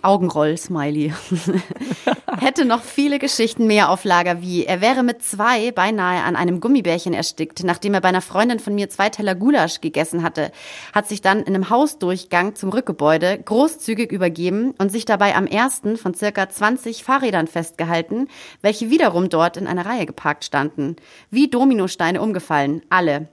Augenroll-Smiley. 0.01 1.13
Hätte 2.39 2.65
noch 2.65 2.83
viele 2.83 3.17
Geschichten 3.17 3.65
mehr 3.65 3.89
auf 3.89 4.03
Lager 4.03 4.41
wie, 4.41 4.65
er 4.65 4.81
wäre 4.81 5.03
mit 5.03 5.23
zwei 5.23 5.71
beinahe 5.71 6.21
an 6.23 6.35
einem 6.35 6.59
Gummibärchen 6.59 7.13
erstickt, 7.13 7.63
nachdem 7.63 7.93
er 7.93 8.01
bei 8.01 8.09
einer 8.09 8.21
Freundin 8.21 8.59
von 8.59 8.75
mir 8.75 8.89
zwei 8.89 9.09
Teller 9.09 9.35
Gulasch 9.35 9.81
gegessen 9.81 10.21
hatte, 10.21 10.51
hat 10.93 11.07
sich 11.07 11.21
dann 11.21 11.39
in 11.39 11.55
einem 11.55 11.69
Hausdurchgang 11.69 12.55
zum 12.55 12.69
Rückgebäude 12.69 13.39
großzügig 13.43 14.11
übergeben 14.11 14.75
und 14.77 14.91
sich 14.91 15.05
dabei 15.05 15.35
am 15.35 15.47
ersten 15.47 15.97
von 15.97 16.13
circa 16.13 16.47
20 16.49 17.03
Fahrrädern 17.03 17.47
festgehalten, 17.47 18.27
welche 18.61 18.89
wiederum 18.89 19.29
dort 19.29 19.57
in 19.57 19.67
einer 19.77 19.89
Reihe 19.89 20.05
geparkt 20.05 20.45
standen. 20.45 20.95
Wie 21.29 21.49
Dominosteine 21.49 22.21
umgefallen, 22.21 22.81
alle. 22.89 23.29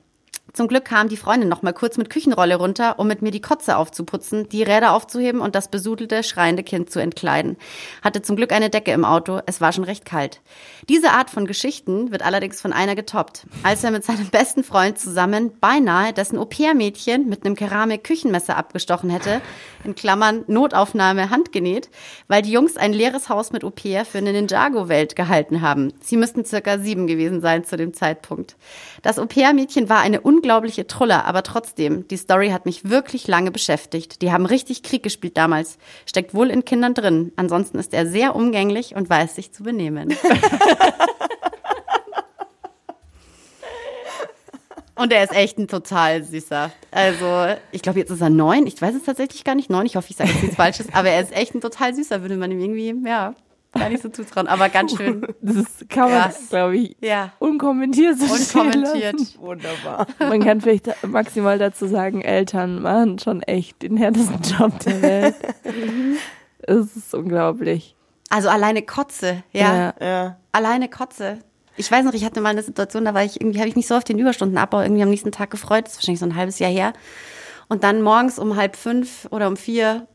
Zum 0.54 0.68
Glück 0.68 0.84
kam 0.84 1.08
die 1.08 1.16
Freundin 1.16 1.48
noch 1.48 1.62
mal 1.62 1.72
kurz 1.72 1.96
mit 1.96 2.10
Küchenrolle 2.10 2.56
runter, 2.56 2.98
um 2.98 3.06
mit 3.06 3.22
mir 3.22 3.30
die 3.30 3.40
Kotze 3.40 3.78
aufzuputzen, 3.78 4.50
die 4.50 4.62
Räder 4.62 4.92
aufzuheben 4.92 5.40
und 5.40 5.54
das 5.54 5.68
besudelte, 5.68 6.22
schreiende 6.22 6.62
Kind 6.62 6.90
zu 6.90 7.00
entkleiden. 7.00 7.56
Hatte 8.02 8.20
zum 8.20 8.36
Glück 8.36 8.52
eine 8.52 8.68
Decke 8.68 8.92
im 8.92 9.06
Auto, 9.06 9.40
es 9.46 9.62
war 9.62 9.72
schon 9.72 9.84
recht 9.84 10.04
kalt. 10.04 10.42
Diese 10.90 11.12
Art 11.12 11.30
von 11.30 11.46
Geschichten 11.46 12.12
wird 12.12 12.20
allerdings 12.20 12.60
von 12.60 12.74
einer 12.74 12.94
getoppt. 12.94 13.46
Als 13.62 13.82
er 13.82 13.92
mit 13.92 14.04
seinem 14.04 14.28
besten 14.28 14.62
Freund 14.62 14.98
zusammen 14.98 15.52
beinahe 15.58 16.12
dessen 16.12 16.36
Au-pair-Mädchen 16.36 17.30
mit 17.30 17.46
einem 17.46 17.56
Keramik-Küchenmesser 17.56 18.54
abgestochen 18.54 19.08
hätte, 19.08 19.40
in 19.84 19.94
Klammern 19.94 20.44
Notaufnahme 20.48 21.30
handgenäht, 21.30 21.88
weil 22.28 22.42
die 22.42 22.52
Jungs 22.52 22.76
ein 22.76 22.92
leeres 22.92 23.30
Haus 23.30 23.52
mit 23.52 23.64
Au-pair 23.64 24.04
für 24.04 24.18
eine 24.18 24.32
Ninjago-Welt 24.32 25.16
gehalten 25.16 25.62
haben. 25.62 25.94
Sie 26.02 26.18
müssten 26.18 26.44
circa 26.44 26.78
sieben 26.78 27.06
gewesen 27.06 27.40
sein 27.40 27.64
zu 27.64 27.78
dem 27.78 27.94
Zeitpunkt. 27.94 28.56
Das 29.00 29.18
Au-pair-Mädchen 29.18 29.88
war 29.88 30.00
eine 30.00 30.20
unglaubliche 30.42 30.88
Truller, 30.88 31.24
aber 31.24 31.44
trotzdem, 31.44 32.08
die 32.08 32.16
Story 32.16 32.48
hat 32.48 32.66
mich 32.66 32.90
wirklich 32.90 33.28
lange 33.28 33.52
beschäftigt. 33.52 34.22
Die 34.22 34.32
haben 34.32 34.44
richtig 34.44 34.82
Krieg 34.82 35.04
gespielt 35.04 35.36
damals. 35.36 35.78
Steckt 36.04 36.34
wohl 36.34 36.50
in 36.50 36.64
Kindern 36.64 36.94
drin. 36.94 37.32
Ansonsten 37.36 37.78
ist 37.78 37.94
er 37.94 38.08
sehr 38.08 38.34
umgänglich 38.34 38.96
und 38.96 39.08
weiß 39.08 39.36
sich 39.36 39.52
zu 39.52 39.62
benehmen. 39.62 40.16
Und 44.94 45.10
er 45.12 45.24
ist 45.24 45.32
echt 45.32 45.58
ein 45.58 45.66
total 45.68 46.22
süßer. 46.22 46.70
Also, 46.92 47.56
ich 47.72 47.82
glaube, 47.82 47.98
jetzt 47.98 48.10
ist 48.10 48.20
er 48.20 48.30
neun. 48.30 48.66
Ich 48.68 48.80
weiß 48.80 48.94
es 48.94 49.02
tatsächlich 49.02 49.42
gar 49.42 49.56
nicht. 49.56 49.68
Neun, 49.68 49.86
ich 49.86 49.96
hoffe, 49.96 50.08
ich 50.10 50.16
sage 50.16 50.30
jetzt 50.30 50.42
nichts 50.42 50.56
Falsches. 50.56 50.92
Aber 50.92 51.08
er 51.08 51.22
ist 51.22 51.32
echt 51.32 51.54
ein 51.54 51.60
total 51.60 51.94
süßer, 51.94 52.20
würde 52.22 52.36
man 52.36 52.52
ihm 52.52 52.60
irgendwie, 52.60 53.08
ja, 53.08 53.34
gar 53.72 53.88
nicht 53.88 54.02
so 54.02 54.08
zutrauen. 54.08 54.46
Aber 54.48 54.68
ganz 54.68 54.96
schön. 54.96 55.26
Das 55.40 55.84
kann 55.88 56.10
man, 56.10 56.30
glaube 56.50 56.76
ich, 56.76 56.96
Ja. 57.00 57.32
unkommentiert 57.38 58.18
so 58.18 58.32
Unkommentiert. 58.32 59.38
Wunderbar. 59.38 60.06
Man 60.18 60.42
kann 60.44 60.60
vielleicht 60.60 60.88
maximal 61.06 61.58
dazu 61.58 61.86
sagen, 61.86 62.22
Eltern 62.22 62.82
machen 62.82 63.18
schon 63.18 63.42
echt 63.42 63.82
den 63.82 63.96
härtesten 63.96 64.40
Job 64.42 64.78
der 64.80 65.02
Welt. 65.02 65.34
Es 66.58 66.96
ist 66.96 67.14
unglaublich. 67.14 67.96
Also 68.30 68.48
alleine 68.48 68.82
Kotze, 68.82 69.42
ja. 69.52 69.92
Ja. 70.00 70.36
Alleine 70.52 70.88
Kotze. 70.88 71.38
Ich 71.76 71.90
weiß 71.90 72.04
noch, 72.04 72.12
ich 72.12 72.24
hatte 72.24 72.40
mal 72.40 72.50
eine 72.50 72.62
Situation, 72.62 73.04
da 73.04 73.14
war 73.14 73.24
ich 73.24 73.40
irgendwie, 73.40 73.58
habe 73.58 73.68
ich 73.68 73.76
mich 73.76 73.86
so 73.86 73.94
auf 73.94 74.04
den 74.04 74.18
Überstundenabbau 74.18 74.82
irgendwie 74.82 75.02
am 75.02 75.08
nächsten 75.08 75.32
Tag 75.32 75.50
gefreut. 75.50 75.84
Das 75.86 75.92
ist 75.92 75.98
wahrscheinlich 75.98 76.20
so 76.20 76.26
ein 76.26 76.36
halbes 76.36 76.58
Jahr 76.58 76.70
her. 76.70 76.92
Und 77.68 77.84
dann 77.84 78.02
morgens 78.02 78.38
um 78.38 78.56
halb 78.56 78.76
fünf 78.76 79.26
oder 79.30 79.48
um 79.48 79.56
vier, 79.56 80.06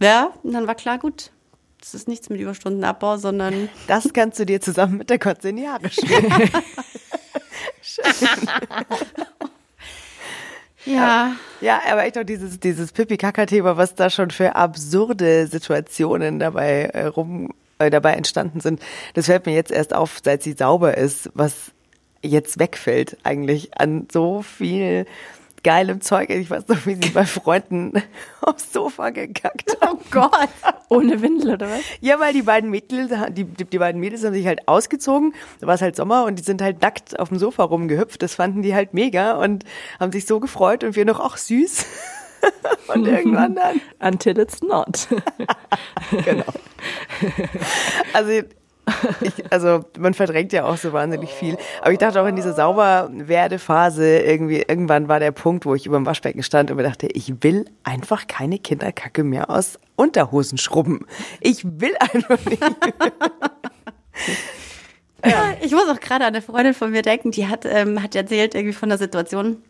ja, 0.00 0.30
und 0.42 0.52
dann 0.54 0.66
war 0.66 0.74
klar, 0.74 0.98
gut, 0.98 1.30
das 1.82 1.94
ist 1.94 2.06
nichts 2.06 2.30
mit 2.30 2.40
Überstundenabbau, 2.40 3.16
sondern 3.16 3.68
Das 3.88 4.12
kannst 4.12 4.38
du 4.38 4.46
dir 4.46 4.60
zusammen 4.60 4.98
mit 4.98 5.10
der 5.10 5.18
Kotze 5.18 5.48
in 5.48 5.56
die 5.56 5.66
Haare 5.66 5.90
schmieren. 5.90 6.32
ja, 10.84 11.34
Ja, 11.60 11.80
aber 11.90 12.04
echt 12.04 12.16
auch 12.18 12.24
dieses, 12.24 12.60
dieses 12.60 12.92
Pipi-Kaka-Thema, 12.92 13.76
was 13.76 13.96
da 13.96 14.10
schon 14.10 14.30
für 14.30 14.54
absurde 14.54 15.48
Situationen 15.48 16.38
dabei 16.38 16.90
äh, 16.92 17.06
rum, 17.06 17.52
äh, 17.78 17.90
dabei 17.90 18.14
entstanden 18.14 18.60
sind. 18.60 18.80
Das 19.14 19.26
fällt 19.26 19.46
mir 19.46 19.54
jetzt 19.54 19.72
erst 19.72 19.92
auf, 19.92 20.20
seit 20.22 20.42
sie 20.42 20.52
sauber 20.52 20.96
ist, 20.96 21.30
was 21.34 21.72
jetzt 22.22 22.60
wegfällt 22.60 23.16
eigentlich 23.24 23.78
an 23.78 24.06
so 24.10 24.42
viel 24.42 25.06
geilem 25.62 26.00
Zeug. 26.00 26.30
Ich 26.30 26.50
weiß 26.50 26.68
noch, 26.68 26.86
wie 26.86 26.94
sie 26.94 27.08
bei 27.14 27.24
Freunden 27.24 27.92
aufs 28.40 28.72
Sofa 28.72 29.10
gekackt 29.10 29.76
hat. 29.80 29.90
oh 29.92 29.98
Gott. 30.10 30.48
Ohne 30.88 31.20
Windel 31.22 31.54
oder 31.54 31.70
was? 31.70 31.80
Ja, 32.00 32.20
weil 32.20 32.32
die 32.32 32.42
beiden 32.42 32.70
Mädels, 32.70 33.10
die, 33.30 33.44
die, 33.44 33.64
die 33.64 33.78
beiden 33.78 34.00
Mädels 34.00 34.24
haben 34.24 34.34
sich 34.34 34.46
halt 34.46 34.68
ausgezogen. 34.68 35.34
Da 35.60 35.66
war 35.66 35.74
es 35.74 35.82
halt 35.82 35.96
Sommer 35.96 36.24
und 36.24 36.38
die 36.38 36.42
sind 36.42 36.62
halt 36.62 36.82
nackt 36.82 37.18
auf 37.18 37.28
dem 37.28 37.38
Sofa 37.38 37.64
rumgehüpft. 37.64 38.22
Das 38.22 38.34
fanden 38.34 38.62
die 38.62 38.74
halt 38.74 38.94
mega 38.94 39.32
und 39.32 39.64
haben 39.98 40.12
sich 40.12 40.26
so 40.26 40.40
gefreut 40.40 40.84
und 40.84 40.96
wir 40.96 41.04
noch 41.04 41.20
auch 41.20 41.36
süß. 41.36 41.86
und 42.88 43.06
irgendwann 43.06 43.54
dann. 43.54 43.80
Until 44.00 44.38
it's 44.38 44.62
not. 44.62 45.06
Genau. 46.24 46.44
Also, 48.12 48.42
ich, 49.20 49.52
also 49.52 49.84
man 49.98 50.14
verdrängt 50.14 50.52
ja 50.52 50.64
auch 50.64 50.76
so 50.76 50.92
wahnsinnig 50.92 51.30
viel. 51.30 51.56
Aber 51.80 51.92
ich 51.92 51.98
dachte 51.98 52.20
auch 52.20 52.26
in 52.26 52.36
dieser 52.36 52.52
Sauberwerdephase, 52.52 54.18
irgendwie, 54.20 54.64
irgendwann 54.66 55.08
war 55.08 55.20
der 55.20 55.32
Punkt, 55.32 55.66
wo 55.66 55.74
ich 55.74 55.86
über 55.86 55.96
dem 55.96 56.06
Waschbecken 56.06 56.42
stand 56.42 56.70
und 56.70 56.76
mir 56.76 56.82
dachte, 56.82 57.06
ich 57.06 57.42
will 57.42 57.66
einfach 57.84 58.26
keine 58.26 58.58
Kinderkacke 58.58 59.24
mehr 59.24 59.50
aus 59.50 59.78
Unterhosen 59.96 60.58
schrubben. 60.58 61.06
Ich 61.40 61.64
will 61.64 61.94
einfach 61.98 62.38
nicht. 62.44 62.62
Ja. 65.24 65.54
Ich 65.60 65.72
muss 65.72 65.88
auch 65.88 66.00
gerade 66.00 66.24
an 66.24 66.34
eine 66.34 66.42
Freundin 66.42 66.74
von 66.74 66.90
mir 66.90 67.02
denken, 67.02 67.30
die 67.30 67.46
hat, 67.46 67.64
ähm, 67.64 68.02
hat 68.02 68.16
erzählt 68.16 68.54
irgendwie 68.54 68.74
von 68.74 68.88
der 68.88 68.98
Situation, 68.98 69.62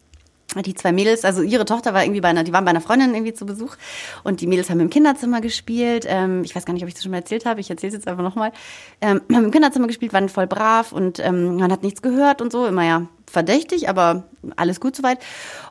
die 0.60 0.74
zwei 0.74 0.92
Mädels, 0.92 1.24
also 1.24 1.40
ihre 1.40 1.64
Tochter 1.64 1.94
war 1.94 2.04
irgendwie 2.04 2.20
bei 2.20 2.28
einer, 2.28 2.44
die 2.44 2.52
waren 2.52 2.64
bei 2.64 2.70
einer 2.70 2.82
Freundin 2.82 3.14
irgendwie 3.14 3.32
zu 3.32 3.46
Besuch 3.46 3.76
und 4.22 4.42
die 4.42 4.46
Mädels 4.46 4.68
haben 4.68 4.80
im 4.80 4.90
Kinderzimmer 4.90 5.40
gespielt. 5.40 6.04
Ähm, 6.06 6.42
ich 6.44 6.54
weiß 6.54 6.66
gar 6.66 6.74
nicht, 6.74 6.82
ob 6.82 6.88
ich 6.88 6.94
das 6.94 7.02
schon 7.02 7.12
mal 7.12 7.18
erzählt 7.18 7.46
habe. 7.46 7.60
Ich 7.60 7.70
erzähle 7.70 7.88
es 7.88 7.94
jetzt 7.94 8.08
einfach 8.08 8.22
nochmal. 8.22 8.52
Ähm, 9.00 9.22
haben 9.32 9.44
im 9.44 9.50
Kinderzimmer 9.50 9.86
gespielt, 9.86 10.12
waren 10.12 10.28
voll 10.28 10.46
brav 10.46 10.92
und 10.92 11.18
ähm, 11.20 11.56
man 11.56 11.72
hat 11.72 11.82
nichts 11.82 12.02
gehört 12.02 12.42
und 12.42 12.52
so. 12.52 12.66
Immer 12.66 12.84
ja 12.84 13.06
verdächtig, 13.32 13.88
aber 13.88 14.24
alles 14.56 14.78
gut 14.78 14.94
soweit. 14.94 15.18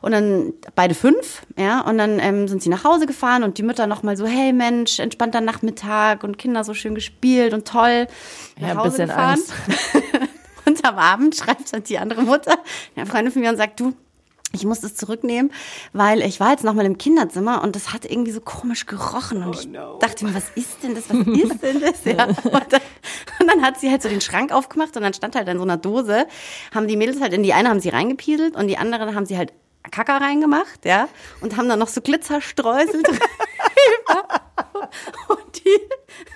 Und 0.00 0.12
dann 0.12 0.52
beide 0.74 0.94
fünf, 0.94 1.42
ja, 1.56 1.80
und 1.82 1.96
dann 1.96 2.18
ähm, 2.18 2.48
sind 2.48 2.62
sie 2.62 2.68
nach 2.68 2.82
Hause 2.82 3.06
gefahren 3.06 3.44
und 3.44 3.58
die 3.58 3.62
Mütter 3.62 3.86
nochmal 3.86 4.16
so, 4.16 4.26
hey 4.26 4.52
Mensch, 4.52 4.98
entspannter 4.98 5.40
Nachmittag 5.40 6.24
und 6.24 6.38
Kinder 6.38 6.64
so 6.64 6.74
schön 6.74 6.94
gespielt 6.94 7.54
und 7.54 7.68
toll. 7.68 8.08
Ja, 8.58 8.62
nach 8.62 8.70
ein 8.70 8.78
Hause 8.78 8.90
bisschen 8.90 9.08
gefahren. 9.08 9.30
Angst. 9.30 9.52
Und 10.64 10.84
am 10.84 10.96
Abend 10.96 11.34
schreibt 11.34 11.72
dann 11.72 11.82
die 11.82 11.98
andere 11.98 12.22
Mutter, 12.22 12.56
eine 12.94 13.06
Freundin 13.06 13.32
von 13.32 13.42
mir, 13.42 13.50
und 13.50 13.56
sagt, 13.56 13.80
du, 13.80 13.94
ich 14.52 14.64
muss 14.64 14.80
das 14.80 14.94
zurücknehmen, 14.94 15.50
weil 15.92 16.22
ich 16.22 16.40
war 16.40 16.50
jetzt 16.50 16.64
nochmal 16.64 16.86
im 16.86 16.98
Kinderzimmer 16.98 17.62
und 17.62 17.74
das 17.74 17.92
hat 17.92 18.04
irgendwie 18.04 18.32
so 18.32 18.40
komisch 18.40 18.86
gerochen. 18.86 19.42
Und 19.42 19.54
ich 19.54 19.68
dachte 20.00 20.24
mir, 20.24 20.34
was 20.34 20.50
ist 20.54 20.82
denn 20.82 20.94
das? 20.94 21.08
Was 21.08 21.26
ist 21.26 21.62
denn 21.62 21.80
das? 21.80 22.04
Ja. 22.04 22.26
Und, 22.52 22.72
dann, 22.72 22.80
und 23.40 23.46
dann 23.48 23.62
hat 23.62 23.80
sie 23.80 23.90
halt 23.90 24.02
so 24.02 24.08
den 24.08 24.20
Schrank 24.20 24.52
aufgemacht 24.52 24.96
und 24.96 25.02
dann 25.02 25.14
stand 25.14 25.34
halt 25.34 25.48
in 25.48 25.56
so 25.56 25.62
einer 25.62 25.76
Dose, 25.76 26.26
haben 26.74 26.86
die 26.86 26.96
Mädels 26.96 27.20
halt 27.20 27.32
in 27.32 27.42
die 27.42 27.52
eine 27.54 27.68
haben 27.68 27.80
sie 27.80 27.88
reingepieselt 27.88 28.56
und 28.56 28.68
die 28.68 28.76
andere 28.76 29.14
haben 29.14 29.26
sie 29.26 29.38
halt 29.38 29.52
Kacker 29.90 30.20
reingemacht, 30.20 30.84
ja, 30.84 31.08
und 31.40 31.56
haben 31.56 31.68
dann 31.68 31.78
noch 31.78 31.88
so 31.88 32.00
Glitzerstreusel 32.00 33.02
drüber. 33.02 33.26
Und, 35.28 35.64
die, 35.64 35.80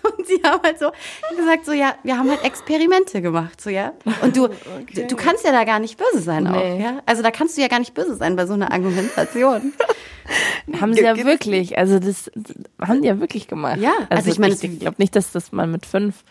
und 0.03 0.27
sie 0.27 0.41
haben 0.45 0.63
halt 0.63 0.79
so 0.79 0.91
gesagt, 1.37 1.67
so, 1.67 1.73
ja, 1.73 1.97
wir 2.03 2.17
haben 2.17 2.31
halt 2.31 2.45
Experimente 2.45 3.21
gemacht, 3.21 3.61
so, 3.61 3.71
ja. 3.71 3.93
Und 4.23 4.37
du, 4.37 4.49
du, 4.95 5.07
du 5.07 5.17
kannst 5.17 5.45
ja 5.45 5.53
da 5.53 5.65
gar 5.65 5.79
nicht 5.79 5.99
böse 5.99 6.23
sein 6.23 6.47
auch, 6.47 6.55
Nee. 6.55 6.83
ja. 6.83 7.03
Also 7.07 7.23
da 7.23 7.31
kannst 7.31 7.57
du 7.57 7.63
ja 7.63 7.69
gar 7.69 7.79
nicht 7.79 7.95
böse 7.95 8.15
sein 8.17 8.37
bei 8.37 8.47
so 8.47 8.55
einer 8.55 8.73
Argumentation. 8.73 9.73
Haben 10.81 10.95
sie 10.95 11.03
ja 11.03 11.17
wirklich, 11.17 11.79
also 11.79 11.99
das 12.01 12.31
haben 12.81 13.01
die 13.01 13.07
ja 13.07 13.21
wirklich 13.21 13.47
gemacht. 13.47 13.79
Ja, 13.79 13.93
also 14.09 14.29
ich 14.29 14.41
meine, 14.41 14.55
ich, 14.55 14.81
glaube 14.81 14.97
nicht, 14.99 15.15
dass 15.15 15.31
das 15.31 15.53
man 15.53 15.71
mit 15.71 15.87
fünf 15.87 16.25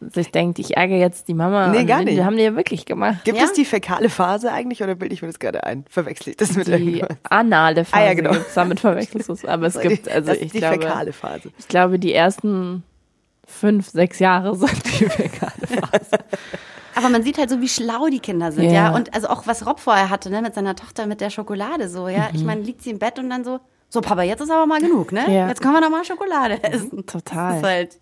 sich 0.00 0.30
denkt, 0.30 0.58
ich 0.60 0.76
ärgere 0.76 0.98
jetzt 0.98 1.26
die 1.28 1.34
Mama. 1.34 1.68
Nee, 1.68 1.80
Und 1.80 1.86
gar 1.86 1.98
die 2.00 2.04
nicht. 2.14 2.22
haben 2.24 2.36
die 2.36 2.44
ja 2.44 2.54
wirklich 2.54 2.86
gemacht. 2.86 3.24
Gibt 3.24 3.38
Ja. 3.38 3.44
es 3.44 3.52
die 3.52 3.64
fäkale 3.64 4.08
Phase 4.08 4.52
eigentlich 4.52 4.82
oder 4.82 4.94
bilde 4.94 5.12
ich 5.14 5.22
mir 5.22 5.28
das 5.28 5.38
gerade 5.40 5.64
ein? 5.64 5.84
Verwechsel 5.90 6.30
ich 6.30 6.36
das 6.36 6.54
mit 6.56 6.68
Die 6.68 6.72
irgendwas? 6.72 7.16
anale 7.28 7.84
Phase 7.84 8.02
Ah, 8.02 8.06
ja, 8.06 8.14
genau. 8.14 8.30
gibt's, 8.32 8.54
damit 8.54 8.78
verwechselst 8.80 9.28
du 9.28 9.32
es. 9.32 9.44
Aber 9.44 9.66
es 9.66 9.78
gibt, 9.80 10.08
also 10.08 10.28
das 10.28 10.36
ist 10.38 10.44
ich 10.46 10.52
die 10.52 10.58
glaube, 10.58 10.80
fäkale 10.82 11.12
Phase. 11.12 11.50
ich 11.58 11.66
glaube, 11.68 11.98
die 11.98 12.14
ersten 12.14 12.84
fünf, 13.46 13.88
sechs 13.88 14.18
Jahre 14.20 14.54
sind 14.54 14.84
die 15.00 15.04
fäkale 15.08 15.66
Phase. 15.66 16.18
Aber 16.94 17.08
man 17.08 17.22
sieht 17.22 17.38
halt 17.38 17.50
so, 17.50 17.60
wie 17.60 17.68
schlau 17.68 18.06
die 18.08 18.20
Kinder 18.20 18.52
sind, 18.52 18.64
Ja. 18.64 18.72
ja. 18.72 18.94
Und 18.94 19.14
also 19.14 19.28
auch 19.28 19.46
was 19.46 19.66
Rob 19.66 19.80
vorher 19.80 20.10
hatte, 20.10 20.30
ne, 20.30 20.42
mit 20.42 20.54
seiner 20.54 20.76
Tochter 20.76 21.06
mit 21.06 21.20
der 21.20 21.30
Schokolade 21.30 21.88
so, 21.88 22.08
ja. 22.08 22.28
Ich 22.32 22.44
meine, 22.44 22.60
liegt 22.62 22.82
sie 22.82 22.90
im 22.90 22.98
Bett 22.98 23.18
und 23.18 23.30
dann 23.30 23.44
so, 23.44 23.58
so 23.88 24.00
Papa, 24.00 24.22
jetzt 24.22 24.40
ist 24.42 24.50
aber 24.50 24.66
mal 24.66 24.80
genug, 24.80 25.12
ne? 25.12 25.24
Ja. 25.32 25.48
Jetzt 25.48 25.60
können 25.62 25.74
wir 25.74 25.80
noch 25.80 25.90
mal 25.90 26.04
Schokolade 26.04 26.62
essen. 26.62 27.06
Total. 27.06 27.48
Das 27.52 27.56
ist 27.62 27.64
halt. 27.66 28.00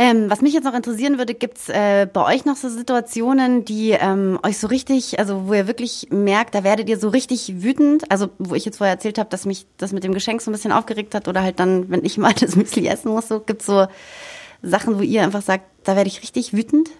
Ähm, 0.00 0.30
was 0.30 0.42
mich 0.42 0.54
jetzt 0.54 0.62
noch 0.62 0.74
interessieren 0.74 1.18
würde, 1.18 1.34
gibt's 1.34 1.68
äh, 1.68 2.06
bei 2.06 2.24
euch 2.24 2.44
noch 2.44 2.54
so 2.54 2.68
Situationen, 2.68 3.64
die 3.64 3.90
ähm, 3.90 4.38
euch 4.44 4.58
so 4.58 4.68
richtig, 4.68 5.18
also 5.18 5.48
wo 5.48 5.54
ihr 5.54 5.66
wirklich 5.66 6.06
merkt, 6.10 6.54
da 6.54 6.62
werdet 6.62 6.88
ihr 6.88 7.00
so 7.00 7.08
richtig 7.08 7.64
wütend, 7.64 8.08
also 8.08 8.28
wo 8.38 8.54
ich 8.54 8.64
jetzt 8.64 8.78
vorher 8.78 8.94
erzählt 8.94 9.18
habe, 9.18 9.28
dass 9.28 9.44
mich 9.44 9.66
das 9.76 9.92
mit 9.92 10.04
dem 10.04 10.14
Geschenk 10.14 10.40
so 10.40 10.50
ein 10.50 10.54
bisschen 10.54 10.70
aufgeregt 10.70 11.16
hat 11.16 11.26
oder 11.26 11.42
halt 11.42 11.58
dann, 11.58 11.90
wenn 11.90 12.04
ich 12.04 12.16
mal 12.16 12.32
das 12.40 12.54
Müsli 12.54 12.86
essen 12.86 13.10
muss, 13.10 13.26
so 13.26 13.40
gibt's 13.40 13.66
so 13.66 13.88
Sachen, 14.62 14.98
wo 14.98 15.02
ihr 15.02 15.24
einfach 15.24 15.42
sagt, 15.42 15.64
da 15.82 15.96
werde 15.96 16.08
ich 16.08 16.22
richtig 16.22 16.52
wütend. 16.52 16.90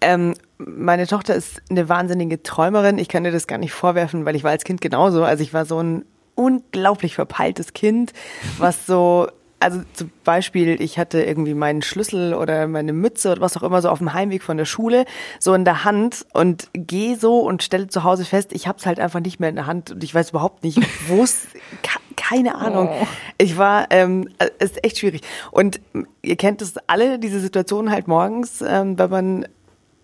Ähm, 0.00 0.34
meine 0.58 1.08
Tochter 1.08 1.34
ist 1.34 1.62
eine 1.68 1.88
wahnsinnige 1.88 2.44
Träumerin. 2.44 2.98
Ich 2.98 3.08
kann 3.08 3.24
dir 3.24 3.32
das 3.32 3.48
gar 3.48 3.58
nicht 3.58 3.72
vorwerfen, 3.72 4.24
weil 4.24 4.36
ich 4.36 4.44
war 4.44 4.52
als 4.52 4.62
Kind 4.62 4.80
genauso. 4.80 5.24
Also 5.24 5.42
ich 5.42 5.52
war 5.52 5.66
so 5.66 5.82
ein 5.82 6.04
unglaublich 6.36 7.16
verpeiltes 7.16 7.72
Kind, 7.72 8.12
was 8.58 8.86
so, 8.86 9.28
also 9.64 9.82
zum 9.94 10.10
Beispiel, 10.22 10.80
ich 10.80 10.98
hatte 10.98 11.22
irgendwie 11.22 11.54
meinen 11.54 11.82
Schlüssel 11.82 12.34
oder 12.34 12.68
meine 12.68 12.92
Mütze 12.92 13.32
oder 13.32 13.40
was 13.40 13.56
auch 13.56 13.62
immer 13.62 13.82
so 13.82 13.88
auf 13.88 13.98
dem 13.98 14.12
Heimweg 14.14 14.42
von 14.42 14.56
der 14.56 14.64
Schule 14.64 15.04
so 15.40 15.52
in 15.54 15.64
der 15.64 15.84
Hand 15.84 16.24
und 16.32 16.68
gehe 16.72 17.16
so 17.16 17.40
und 17.40 17.62
stelle 17.62 17.88
zu 17.88 18.04
Hause 18.04 18.24
fest, 18.24 18.52
ich 18.52 18.68
habe 18.68 18.78
es 18.78 18.86
halt 18.86 19.00
einfach 19.00 19.20
nicht 19.20 19.40
mehr 19.40 19.48
in 19.48 19.56
der 19.56 19.66
Hand 19.66 19.90
und 19.90 20.04
ich 20.04 20.14
weiß 20.14 20.30
überhaupt 20.30 20.62
nicht, 20.64 20.78
wo 21.08 21.22
es, 21.22 21.46
ke- 21.82 21.98
keine 22.16 22.54
Ahnung. 22.54 22.88
Ich 23.38 23.58
war, 23.58 23.86
ähm, 23.90 24.28
es 24.58 24.70
ist 24.70 24.84
echt 24.84 24.98
schwierig. 24.98 25.22
Und 25.50 25.80
ihr 26.22 26.36
kennt 26.36 26.62
es 26.62 26.74
alle, 26.86 27.18
diese 27.18 27.40
Situation 27.40 27.90
halt 27.90 28.06
morgens, 28.06 28.62
ähm, 28.66 28.98
wenn 28.98 29.10
man 29.10 29.46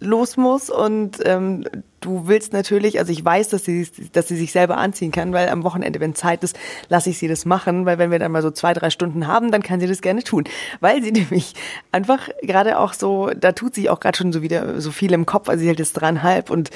los 0.00 0.36
muss 0.36 0.70
und 0.70 1.18
ähm, 1.24 1.64
du 2.00 2.26
willst 2.26 2.52
natürlich, 2.52 2.98
also 2.98 3.12
ich 3.12 3.24
weiß, 3.24 3.50
dass 3.50 3.64
sie, 3.64 3.86
dass 4.12 4.28
sie 4.28 4.36
sich 4.36 4.52
selber 4.52 4.78
anziehen 4.78 5.12
kann, 5.12 5.32
weil 5.32 5.48
am 5.50 5.62
Wochenende, 5.62 6.00
wenn 6.00 6.14
Zeit 6.14 6.42
ist, 6.42 6.58
lasse 6.88 7.10
ich 7.10 7.18
sie 7.18 7.28
das 7.28 7.44
machen, 7.44 7.84
weil 7.84 7.98
wenn 7.98 8.10
wir 8.10 8.18
dann 8.18 8.32
mal 8.32 8.42
so 8.42 8.50
zwei, 8.50 8.72
drei 8.72 8.90
Stunden 8.90 9.26
haben, 9.26 9.50
dann 9.50 9.62
kann 9.62 9.78
sie 9.78 9.86
das 9.86 10.00
gerne 10.00 10.22
tun, 10.22 10.44
weil 10.80 11.02
sie 11.02 11.12
nämlich 11.12 11.54
einfach 11.92 12.28
gerade 12.42 12.78
auch 12.78 12.94
so, 12.94 13.30
da 13.30 13.52
tut 13.52 13.74
sich 13.74 13.90
auch 13.90 14.00
gerade 14.00 14.16
schon 14.16 14.32
so 14.32 14.42
wieder 14.42 14.80
so 14.80 14.90
viel 14.90 15.12
im 15.12 15.26
Kopf, 15.26 15.48
also 15.48 15.60
sie 15.60 15.68
hält 15.68 15.78
jetzt 15.78 15.92
dreieinhalb 15.92 16.50
und 16.50 16.70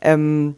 ähm, 0.00 0.56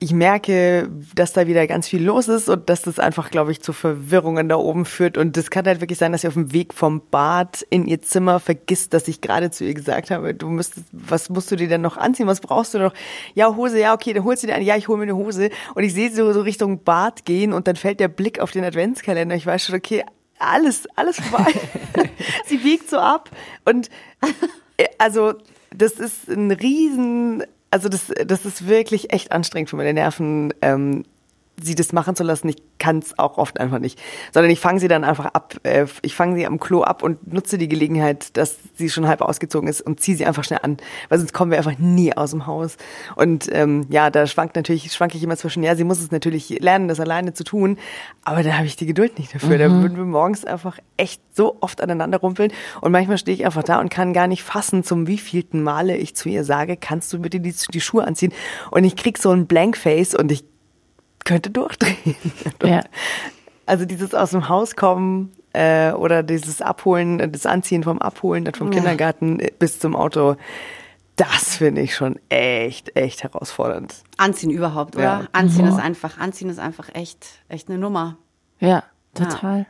ich 0.00 0.12
merke, 0.12 0.90
dass 1.14 1.32
da 1.32 1.46
wieder 1.46 1.66
ganz 1.66 1.88
viel 1.88 2.04
los 2.04 2.28
ist 2.28 2.48
und 2.48 2.68
dass 2.68 2.82
das 2.82 2.98
einfach, 2.98 3.30
glaube 3.30 3.52
ich, 3.52 3.62
zu 3.62 3.72
Verwirrungen 3.72 4.48
da 4.48 4.56
oben 4.56 4.84
führt. 4.84 5.16
Und 5.16 5.36
das 5.36 5.50
kann 5.50 5.64
halt 5.64 5.80
wirklich 5.80 5.98
sein, 5.98 6.12
dass 6.12 6.22
sie 6.22 6.28
auf 6.28 6.34
dem 6.34 6.52
Weg 6.52 6.74
vom 6.74 7.00
Bad 7.10 7.64
in 7.70 7.86
ihr 7.86 8.02
Zimmer 8.02 8.40
vergisst, 8.40 8.92
dass 8.92 9.08
ich 9.08 9.20
gerade 9.20 9.50
zu 9.50 9.64
ihr 9.64 9.72
gesagt 9.72 10.10
habe, 10.10 10.34
du 10.34 10.48
müsstest, 10.48 10.86
was 10.92 11.30
musst 11.30 11.50
du 11.50 11.56
dir 11.56 11.68
denn 11.68 11.80
noch 11.80 11.96
anziehen? 11.96 12.26
Was 12.26 12.40
brauchst 12.40 12.74
du 12.74 12.78
noch? 12.78 12.92
Ja, 13.34 13.54
Hose, 13.54 13.80
ja, 13.80 13.94
okay, 13.94 14.12
dann 14.12 14.24
holst 14.24 14.42
du 14.42 14.46
dir 14.46 14.56
an. 14.56 14.62
Ja, 14.62 14.76
ich 14.76 14.88
hole 14.88 14.98
mir 14.98 15.04
eine 15.04 15.16
Hose. 15.16 15.50
Und 15.74 15.84
ich 15.84 15.94
sehe 15.94 16.10
sie 16.10 16.16
so, 16.16 16.32
so 16.32 16.42
Richtung 16.42 16.82
Bad 16.82 17.24
gehen 17.24 17.52
und 17.52 17.66
dann 17.66 17.76
fällt 17.76 18.00
der 18.00 18.08
Blick 18.08 18.40
auf 18.40 18.50
den 18.50 18.64
Adventskalender. 18.64 19.36
Ich 19.36 19.46
weiß 19.46 19.64
schon, 19.64 19.76
okay, 19.76 20.04
alles, 20.38 20.86
alles 20.96 21.20
vorbei. 21.20 21.52
sie 22.46 22.58
biegt 22.58 22.90
so 22.90 22.98
ab 22.98 23.30
und 23.64 23.88
äh, 24.76 24.86
also 24.98 25.34
das 25.74 25.92
ist 25.92 26.28
ein 26.28 26.50
riesen 26.50 27.44
also 27.74 27.88
das, 27.88 28.12
das 28.24 28.44
ist 28.44 28.68
wirklich 28.68 29.12
echt 29.12 29.32
anstrengend 29.32 29.68
für 29.68 29.74
meine 29.74 29.92
Nerven, 29.92 30.54
ähm, 30.62 31.04
sie 31.62 31.74
das 31.74 31.92
machen 31.92 32.16
zu 32.16 32.24
lassen. 32.24 32.48
Ich 32.48 32.56
kann 32.78 32.98
es 32.98 33.18
auch 33.18 33.38
oft 33.38 33.60
einfach 33.60 33.78
nicht. 33.78 34.00
Sondern 34.32 34.50
ich 34.50 34.60
fange 34.60 34.80
sie 34.80 34.88
dann 34.88 35.04
einfach 35.04 35.26
ab. 35.26 35.54
Äh, 35.62 35.86
ich 36.02 36.14
fange 36.14 36.36
sie 36.36 36.46
am 36.46 36.58
Klo 36.58 36.82
ab 36.82 37.02
und 37.02 37.32
nutze 37.32 37.58
die 37.58 37.68
Gelegenheit, 37.68 38.36
dass 38.36 38.56
sie 38.74 38.90
schon 38.90 39.06
halb 39.06 39.20
ausgezogen 39.20 39.68
ist 39.68 39.80
und 39.80 40.00
ziehe 40.00 40.16
sie 40.16 40.26
einfach 40.26 40.44
schnell 40.44 40.60
an. 40.62 40.76
Weil 41.08 41.18
sonst 41.18 41.32
kommen 41.32 41.50
wir 41.50 41.58
einfach 41.58 41.78
nie 41.78 42.16
aus 42.16 42.30
dem 42.30 42.46
Haus. 42.46 42.76
Und 43.16 43.48
ähm, 43.52 43.86
ja, 43.90 44.10
da 44.10 44.26
schwankt 44.26 44.56
natürlich, 44.56 44.92
schwanke 44.92 45.16
ich 45.16 45.22
immer 45.22 45.36
zwischen, 45.36 45.62
ja, 45.62 45.76
sie 45.76 45.84
muss 45.84 46.00
es 46.00 46.10
natürlich 46.10 46.48
lernen, 46.60 46.88
das 46.88 47.00
alleine 47.00 47.34
zu 47.34 47.44
tun. 47.44 47.78
Aber 48.24 48.42
da 48.42 48.54
habe 48.54 48.66
ich 48.66 48.76
die 48.76 48.86
Geduld 48.86 49.18
nicht 49.18 49.34
dafür. 49.34 49.56
Mhm. 49.56 49.58
Da 49.58 49.70
würden 49.70 49.96
wir 49.96 50.04
morgens 50.04 50.44
einfach 50.44 50.78
echt 50.96 51.22
so 51.32 51.56
oft 51.60 51.80
aneinander 51.80 52.18
rumpeln. 52.18 52.52
Und 52.80 52.92
manchmal 52.92 53.18
stehe 53.18 53.36
ich 53.36 53.44
einfach 53.44 53.62
da 53.62 53.80
und 53.80 53.90
kann 53.90 54.12
gar 54.12 54.26
nicht 54.26 54.42
fassen, 54.42 54.84
zum 54.84 55.06
wievielten 55.06 55.62
Male 55.62 55.96
ich 55.96 56.16
zu 56.16 56.28
ihr 56.28 56.44
sage, 56.44 56.76
kannst 56.76 57.12
du 57.12 57.20
bitte 57.20 57.40
die, 57.40 57.54
die 57.72 57.80
Schuhe 57.80 58.04
anziehen? 58.04 58.32
Und 58.70 58.84
ich 58.84 58.96
krieg 58.96 59.18
so 59.18 59.30
ein 59.30 59.46
Blankface 59.46 60.14
und 60.14 60.32
ich 60.32 60.44
könnte 61.24 61.50
durchdrehen. 61.50 62.16
Ja. 62.62 62.82
Also 63.66 63.86
dieses 63.86 64.14
aus 64.14 64.30
dem 64.30 64.48
Haus 64.48 64.76
kommen 64.76 65.32
äh, 65.54 65.92
oder 65.92 66.22
dieses 66.22 66.60
Abholen, 66.60 67.32
das 67.32 67.46
Anziehen 67.46 67.82
vom 67.82 67.98
Abholen, 67.98 68.44
dann 68.44 68.54
vom 68.54 68.70
ja. 68.70 68.78
Kindergarten 68.78 69.38
bis 69.58 69.78
zum 69.78 69.96
Auto, 69.96 70.36
das 71.16 71.56
finde 71.56 71.80
ich 71.80 71.94
schon 71.94 72.18
echt, 72.28 72.96
echt 72.96 73.22
herausfordernd. 73.22 74.02
Anziehen 74.16 74.50
überhaupt, 74.50 74.96
oder? 74.96 75.04
Ja. 75.04 75.28
Anziehen 75.32 75.66
ist 75.66 75.78
einfach, 75.78 76.18
Anziehen 76.18 76.50
ist 76.50 76.58
einfach 76.58 76.88
echt, 76.94 77.26
echt 77.48 77.68
eine 77.68 77.78
Nummer. 77.78 78.16
Ja, 78.58 78.82
total. 79.14 79.60
Ja. 79.60 79.66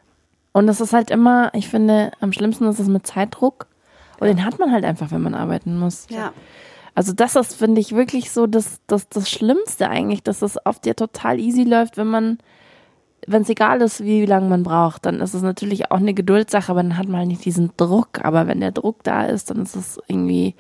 Und 0.53 0.67
das 0.67 0.81
ist 0.81 0.93
halt 0.93 1.11
immer, 1.11 1.51
ich 1.53 1.69
finde, 1.69 2.13
am 2.21 2.33
schlimmsten 2.33 2.67
ist 2.67 2.79
es 2.79 2.89
mit 2.89 3.07
Zeitdruck. 3.07 3.67
Und 4.21 4.29
den 4.29 4.45
hat 4.45 4.59
man 4.59 4.73
halt 4.73 4.85
einfach, 4.85 5.11
wenn 5.11 5.21
man 5.21 5.35
arbeiten 5.35 5.79
muss. 5.79 6.07
Ja. 6.09 6.33
Also 6.95 7.13
das 7.13 7.35
ist, 7.35 7.55
finde 7.55 7.81
ich, 7.81 7.95
wirklich 7.95 8.31
so 8.31 8.47
das, 8.47 8.81
das, 8.87 9.09
das 9.09 9.29
Schlimmste 9.29 9.89
eigentlich, 9.89 10.23
dass 10.23 10.43
es 10.43 10.65
auf 10.65 10.79
dir 10.79 10.95
total 10.95 11.41
easy 11.41 11.65
läuft, 11.65 11.97
wenn 11.97 12.07
man, 12.07 12.39
wenn 13.27 13.43
es 13.43 13.49
egal 13.49 13.81
ist, 13.83 14.05
wie 14.05 14.25
lange 14.27 14.49
man 14.49 14.63
braucht, 14.63 15.07
dann 15.07 15.21
ist 15.21 15.35
es 15.35 15.43
natürlich 15.43 15.91
auch 15.91 15.97
eine 15.97 16.15
Geduldssache, 16.15 16.71
aber 16.71 16.83
dann 16.83 16.97
hat 16.97 17.09
man 17.09 17.21
halt 17.21 17.29
nicht 17.29 17.45
diesen 17.45 17.73
Druck. 17.77 18.25
Aber 18.25 18.47
wenn 18.47 18.61
der 18.61 18.71
Druck 18.71 19.03
da 19.03 19.25
ist, 19.25 19.51
dann 19.51 19.63
ist 19.63 19.75
es 19.75 19.99
irgendwie, 20.07 20.55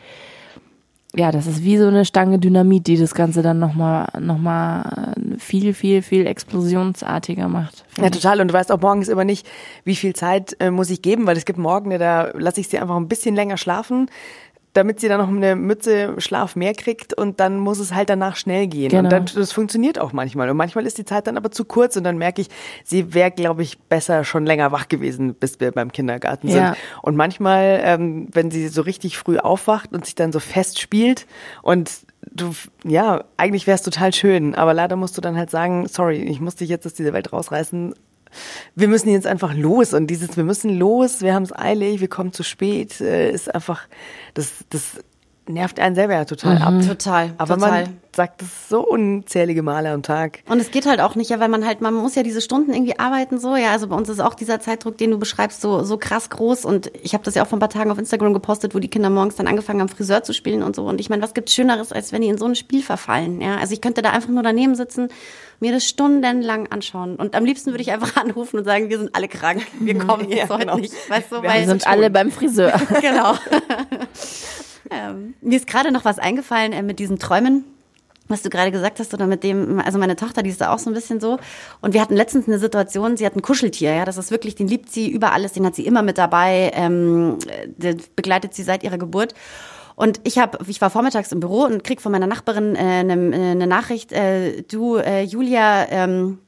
ja, 1.15 1.31
das 1.31 1.47
ist 1.47 1.63
wie 1.63 1.79
so 1.79 1.87
eine 1.87 2.05
Stange 2.05 2.41
Dynamit, 2.41 2.89
die 2.89 2.97
das 2.97 3.15
Ganze 3.15 3.43
dann 3.43 3.61
nochmal 3.61 4.09
noch 4.19 4.39
mal 4.39 5.15
viel, 5.39 5.73
viel, 5.73 6.03
viel 6.03 6.27
explosionsartiger 6.27 7.47
macht. 7.47 7.85
Ja, 7.99 8.11
total. 8.11 8.41
Und 8.41 8.49
du 8.49 8.55
weißt 8.55 8.73
auch 8.73 8.81
morgens 8.81 9.07
immer 9.07 9.25
nicht, 9.25 9.47
wie 9.85 9.95
viel 9.95 10.15
Zeit 10.15 10.57
äh, 10.59 10.73
muss 10.73 10.91
ich 10.91 11.01
geben, 11.01 11.29
weil 11.29 11.37
es 11.37 11.45
gibt 11.45 11.61
Morgen, 11.61 11.91
da 11.91 12.31
lasse 12.35 12.61
ich 12.61 12.69
sie 12.69 12.79
einfach 12.81 12.97
ein 12.97 13.07
bisschen 13.07 13.37
länger 13.37 13.57
schlafen 13.57 14.09
damit 14.75 15.01
sie 15.01 15.09
dann 15.09 15.21
noch 15.21 15.29
eine 15.29 15.57
Mütze 15.57 16.15
Schlaf 16.19 16.57
mehr 16.57 16.75
kriegt 16.75 17.15
und 17.15 17.39
dann 17.41 17.59
muss 17.59 17.79
es 17.79 17.95
halt 17.95 18.11
danach 18.11 18.37
schnell 18.37 18.67
gehen. 18.67 18.91
Genau. 18.91 19.05
Und 19.05 19.11
dann, 19.11 19.25
das 19.35 19.53
funktioniert 19.53 20.01
auch 20.01 20.13
manchmal. 20.13 20.51
Und 20.51 20.57
manchmal 20.57 20.85
ist 20.85 20.99
die 20.99 21.05
Zeit 21.05 21.29
dann 21.29 21.37
aber 21.37 21.53
zu 21.53 21.65
kurz 21.65 21.97
und 21.97 22.05
dann 22.05 22.19
merke 22.19 22.43
ich, 22.43 22.49
sie 22.85 23.15
wäre, 23.15 23.31
glaube 23.31 23.63
ich, 23.63 23.79
besser 23.79 24.25
schon 24.25 24.45
länger 24.45 24.73
wach 24.73 24.89
gewesen, 24.89 25.35
bis 25.35 25.61
wir 25.61 25.71
beim 25.71 25.93
Kindergarten 25.93 26.49
sind. 26.49 26.59
Ja. 26.59 26.77
Und 27.03 27.15
manchmal, 27.15 27.81
ähm, 27.85 28.29
wenn 28.33 28.51
sie 28.51 28.67
so 28.67 28.83
richtig 28.83 29.17
früh 29.17 29.39
aufwacht 29.39 29.93
und 29.93 30.05
sich 30.05 30.17
dann 30.17 30.33
so 30.33 30.41
fest 30.41 30.81
spielt 30.81 31.27
und 31.63 31.91
du, 32.33 32.53
ja, 32.85 33.25
eigentlich 33.37 33.69
wäre 33.69 33.77
es 33.77 33.83
total 33.83 34.13
schön, 34.13 34.57
aber 34.57 34.75
leider 34.75 34.97
musst 34.97 35.17
du 35.17 35.21
dann 35.21 35.37
halt 35.37 35.51
sagen, 35.51 35.87
sorry, 35.87 36.17
ich 36.17 36.41
muss 36.41 36.57
dich 36.57 36.69
jetzt 36.69 36.85
aus 36.85 36.95
dieser 36.95 37.13
Welt 37.13 37.33
rausreißen 37.33 37.95
wir 38.75 38.89
müssen 38.89 39.11
jetzt 39.11 39.27
einfach 39.27 39.55
los 39.55 39.95
und 39.95 40.09
dieses, 40.09 40.37
wir 40.37 40.45
müssen 40.45 40.79
los, 40.79 41.23
wir 41.23 41.35
haben 41.35 41.45
es 41.45 41.53
eilig, 41.53 42.01
wir 42.01 42.09
kommen 42.09 42.33
zu 42.33 42.43
spät, 42.43 43.01
äh, 43.01 43.31
ist 43.31 43.55
einfach, 43.55 43.89
das, 44.35 44.65
das 44.71 44.99
nervt 45.47 45.79
einen 45.79 45.95
selber 45.95 46.15
ja 46.15 46.25
total 46.25 46.57
mhm. 46.57 46.63
ab. 46.63 46.75
Total. 46.87 47.35
Aber 47.39 47.55
total. 47.55 47.71
man 47.71 47.99
sagt 48.15 48.43
das 48.43 48.69
so 48.69 48.87
unzählige 48.87 49.63
Male 49.63 49.91
am 49.91 50.03
Tag. 50.03 50.41
Und 50.49 50.61
es 50.61 50.71
geht 50.71 50.87
halt 50.87 51.01
auch 51.01 51.15
nicht, 51.15 51.31
ja, 51.31 51.41
weil 51.41 51.49
man 51.49 51.67
halt, 51.67 51.81
man 51.81 51.95
muss 51.95 52.15
ja 52.15 52.23
diese 52.23 52.41
Stunden 52.41 52.73
irgendwie 52.73 52.99
arbeiten 52.99 53.39
so, 53.39 53.57
ja, 53.57 53.73
also 53.73 53.89
bei 53.89 53.97
uns 53.97 54.09
ist 54.09 54.21
auch 54.21 54.35
dieser 54.35 54.61
Zeitdruck, 54.61 54.97
den 54.99 55.11
du 55.11 55.19
beschreibst, 55.19 55.61
so 55.61 55.83
so 55.83 55.99
krass 55.99 56.31
groß 56.31 56.65
und 56.65 56.91
ich 57.03 57.15
habe 57.15 57.25
das 57.25 57.35
ja 57.35 57.43
auch 57.43 57.47
vor 57.47 57.57
ein 57.57 57.61
paar 57.61 57.71
Tagen 57.71 57.91
auf 57.91 57.99
Instagram 57.99 58.33
gepostet, 58.33 58.75
wo 58.75 58.79
die 58.79 58.89
Kinder 58.89 59.11
morgens 59.11 59.37
dann 59.37 59.47
angefangen 59.47 59.81
haben 59.81 59.89
Friseur 59.89 60.23
zu 60.23 60.33
spielen 60.33 60.63
und 60.63 60.77
so 60.77 60.87
und 60.87 61.01
ich 61.01 61.11
meine, 61.11 61.23
was 61.23 61.35
gibt's 61.35 61.55
schöneres, 61.55 61.93
als 61.93 62.13
wenn 62.13 62.23
die 62.23 62.29
in 62.29 62.39
so 62.39 62.47
ein 62.47 62.55
Spiel 62.55 62.83
verfallen, 62.83 63.41
ja? 63.41 63.57
Also 63.57 63.75
ich 63.75 63.81
könnte 63.81 64.03
da 64.03 64.11
einfach 64.11 64.29
nur 64.29 64.43
daneben 64.43 64.75
sitzen, 64.75 65.09
mir 65.61 65.73
das 65.73 65.85
stundenlang 65.85 66.69
anschauen 66.71 67.17
und 67.17 67.35
am 67.35 67.45
liebsten 67.45 67.73
würde 67.73 67.83
ich 67.83 67.93
einfach 67.93 68.17
anrufen 68.23 68.59
und 68.59 68.65
sagen, 68.65 68.89
wir 68.89 68.99
sind 68.99 69.15
alle 69.15 69.29
krank, 69.29 69.63
wir 69.81 69.99
kommen 69.99 70.29
jetzt 70.31 70.49
ja, 70.49 70.49
heute 70.51 70.67
genau. 70.67 70.79
nicht, 70.79 70.95
weißt 71.11 71.33
du, 71.33 71.43
wir 71.43 71.51
weil 71.51 71.67
sind 71.67 71.87
alle 71.87 72.11
beim 72.11 72.31
Friseur. 72.31 72.73
genau. 73.01 73.35
Ähm, 74.91 75.35
mir 75.41 75.57
ist 75.57 75.67
gerade 75.67 75.93
noch 75.93 76.05
was 76.05 76.19
eingefallen 76.19 76.73
äh, 76.73 76.83
mit 76.83 76.99
diesen 76.99 77.19
Träumen 77.19 77.65
was 78.29 78.43
du 78.43 78.49
gerade 78.49 78.71
gesagt 78.71 79.01
hast, 79.01 79.13
oder 79.13 79.27
mit 79.27 79.43
dem, 79.45 79.81
also 79.81 79.99
meine 79.99 80.17
Tochter, 80.17 80.43
die 80.43 80.51
ist 80.51 80.61
da 80.61 80.73
auch 80.73 80.79
so 80.79 80.89
ein 80.91 80.95
bisschen 80.95 81.21
so. 81.21 81.39
Und 81.81 81.93
wir 81.93 82.01
hatten 82.01 82.17
letztens 82.17 82.49
eine 82.49 82.59
Situation, 82.59 83.17
sie 83.17 83.27
hat 83.27 83.37
ein 83.37 83.43
Kuscheltier, 83.43 83.95
ja, 83.95 84.05
das 84.05 84.17
ist 84.17 84.31
wirklich, 84.31 84.55
den 84.55 84.69
liebt 84.69 84.91
sie 84.91 85.11
über 85.11 85.33
alles, 85.33 85.53
den 85.53 85.67
hat 85.67 85.75
sie 85.75 85.87
immer 85.87 86.03
mit 86.03 86.17
dabei, 86.17 86.71
ähm, 86.75 87.39
der 87.77 87.97
begleitet 88.17 88.55
sie 88.55 88.63
seit 88.63 88.83
ihrer 88.83 88.99
Geburt. 88.99 89.35
Und 89.97 90.21
ich 90.25 90.39
habe, 90.39 90.59
ich 90.67 90.81
war 90.81 90.91
vormittags 90.91 91.31
im 91.33 91.41
Büro 91.41 91.65
und 91.65 91.85
krieg 91.85 92.01
von 92.01 92.11
meiner 92.11 92.27
Nachbarin 92.27 92.75
äh, 92.75 92.79
eine, 92.79 93.13
eine 93.13 93.67
Nachricht, 93.67 94.11
äh, 94.13 94.63
du, 94.63 94.97
äh, 94.97 95.23
Julia, 95.23 95.87
ähm, 95.91 96.39
äh, 96.39 96.44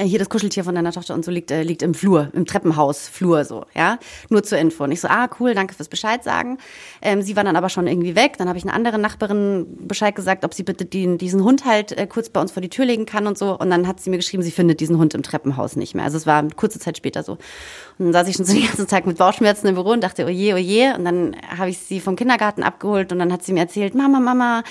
hier 0.00 0.18
das 0.18 0.28
Kuscheltier 0.28 0.64
von 0.64 0.74
deiner 0.74 0.92
Tochter 0.92 1.14
und 1.14 1.24
so 1.24 1.30
liegt, 1.30 1.50
äh, 1.50 1.62
liegt 1.62 1.82
im 1.82 1.94
Flur, 1.94 2.30
im 2.32 2.46
Treppenhaus, 2.46 3.08
Flur 3.08 3.44
so, 3.44 3.66
ja. 3.74 3.98
Nur 4.28 4.42
zur 4.42 4.58
Info. 4.58 4.84
Und 4.84 4.92
ich 4.92 5.00
so, 5.00 5.08
ah, 5.08 5.28
cool, 5.38 5.54
danke 5.54 5.74
fürs 5.74 5.88
Bescheid 5.88 6.24
sagen. 6.24 6.58
Ähm, 7.02 7.22
sie 7.22 7.36
war 7.36 7.44
dann 7.44 7.54
aber 7.54 7.68
schon 7.68 7.86
irgendwie 7.86 8.16
weg. 8.16 8.36
Dann 8.38 8.48
habe 8.48 8.58
ich 8.58 8.64
eine 8.64 8.72
andere 8.72 8.98
Nachbarin 8.98 9.66
Bescheid 9.86 10.14
gesagt, 10.14 10.44
ob 10.44 10.54
sie 10.54 10.62
bitte 10.62 10.84
den, 10.84 11.18
diesen 11.18 11.44
Hund 11.44 11.64
halt 11.64 11.92
äh, 11.92 12.06
kurz 12.06 12.28
bei 12.28 12.40
uns 12.40 12.50
vor 12.50 12.62
die 12.62 12.70
Tür 12.70 12.86
legen 12.86 13.06
kann 13.06 13.26
und 13.26 13.38
so. 13.38 13.56
Und 13.58 13.70
dann 13.70 13.86
hat 13.86 14.00
sie 14.00 14.10
mir 14.10 14.16
geschrieben, 14.16 14.42
sie 14.42 14.50
findet 14.50 14.80
diesen 14.80 14.98
Hund 14.98 15.14
im 15.14 15.22
Treppenhaus 15.22 15.76
nicht 15.76 15.94
mehr. 15.94 16.04
Also 16.04 16.16
es 16.16 16.26
war 16.26 16.42
kurze 16.56 16.78
Zeit 16.78 16.96
später 16.96 17.22
so. 17.22 17.32
Und 17.98 18.06
dann 18.06 18.12
saß 18.12 18.28
ich 18.28 18.36
schon 18.36 18.46
so 18.46 18.54
den 18.54 18.66
ganzen 18.66 18.88
Tag 18.88 19.06
mit 19.06 19.18
Bauchschmerzen 19.18 19.68
im 19.68 19.74
Büro 19.74 19.90
und 19.90 20.02
dachte, 20.02 20.24
oje, 20.24 20.54
oje. 20.54 20.94
Und 20.96 21.04
dann 21.04 21.36
habe 21.56 21.70
ich 21.70 21.78
sie 21.78 22.00
vom 22.00 22.16
Kindergarten 22.16 22.62
abgeholt 22.62 23.12
und 23.12 23.18
dann 23.18 23.32
hat 23.32 23.44
sie 23.44 23.52
mir 23.52 23.60
erzählt, 23.60 23.94
Mama, 23.94 24.18
Mama, 24.18 24.64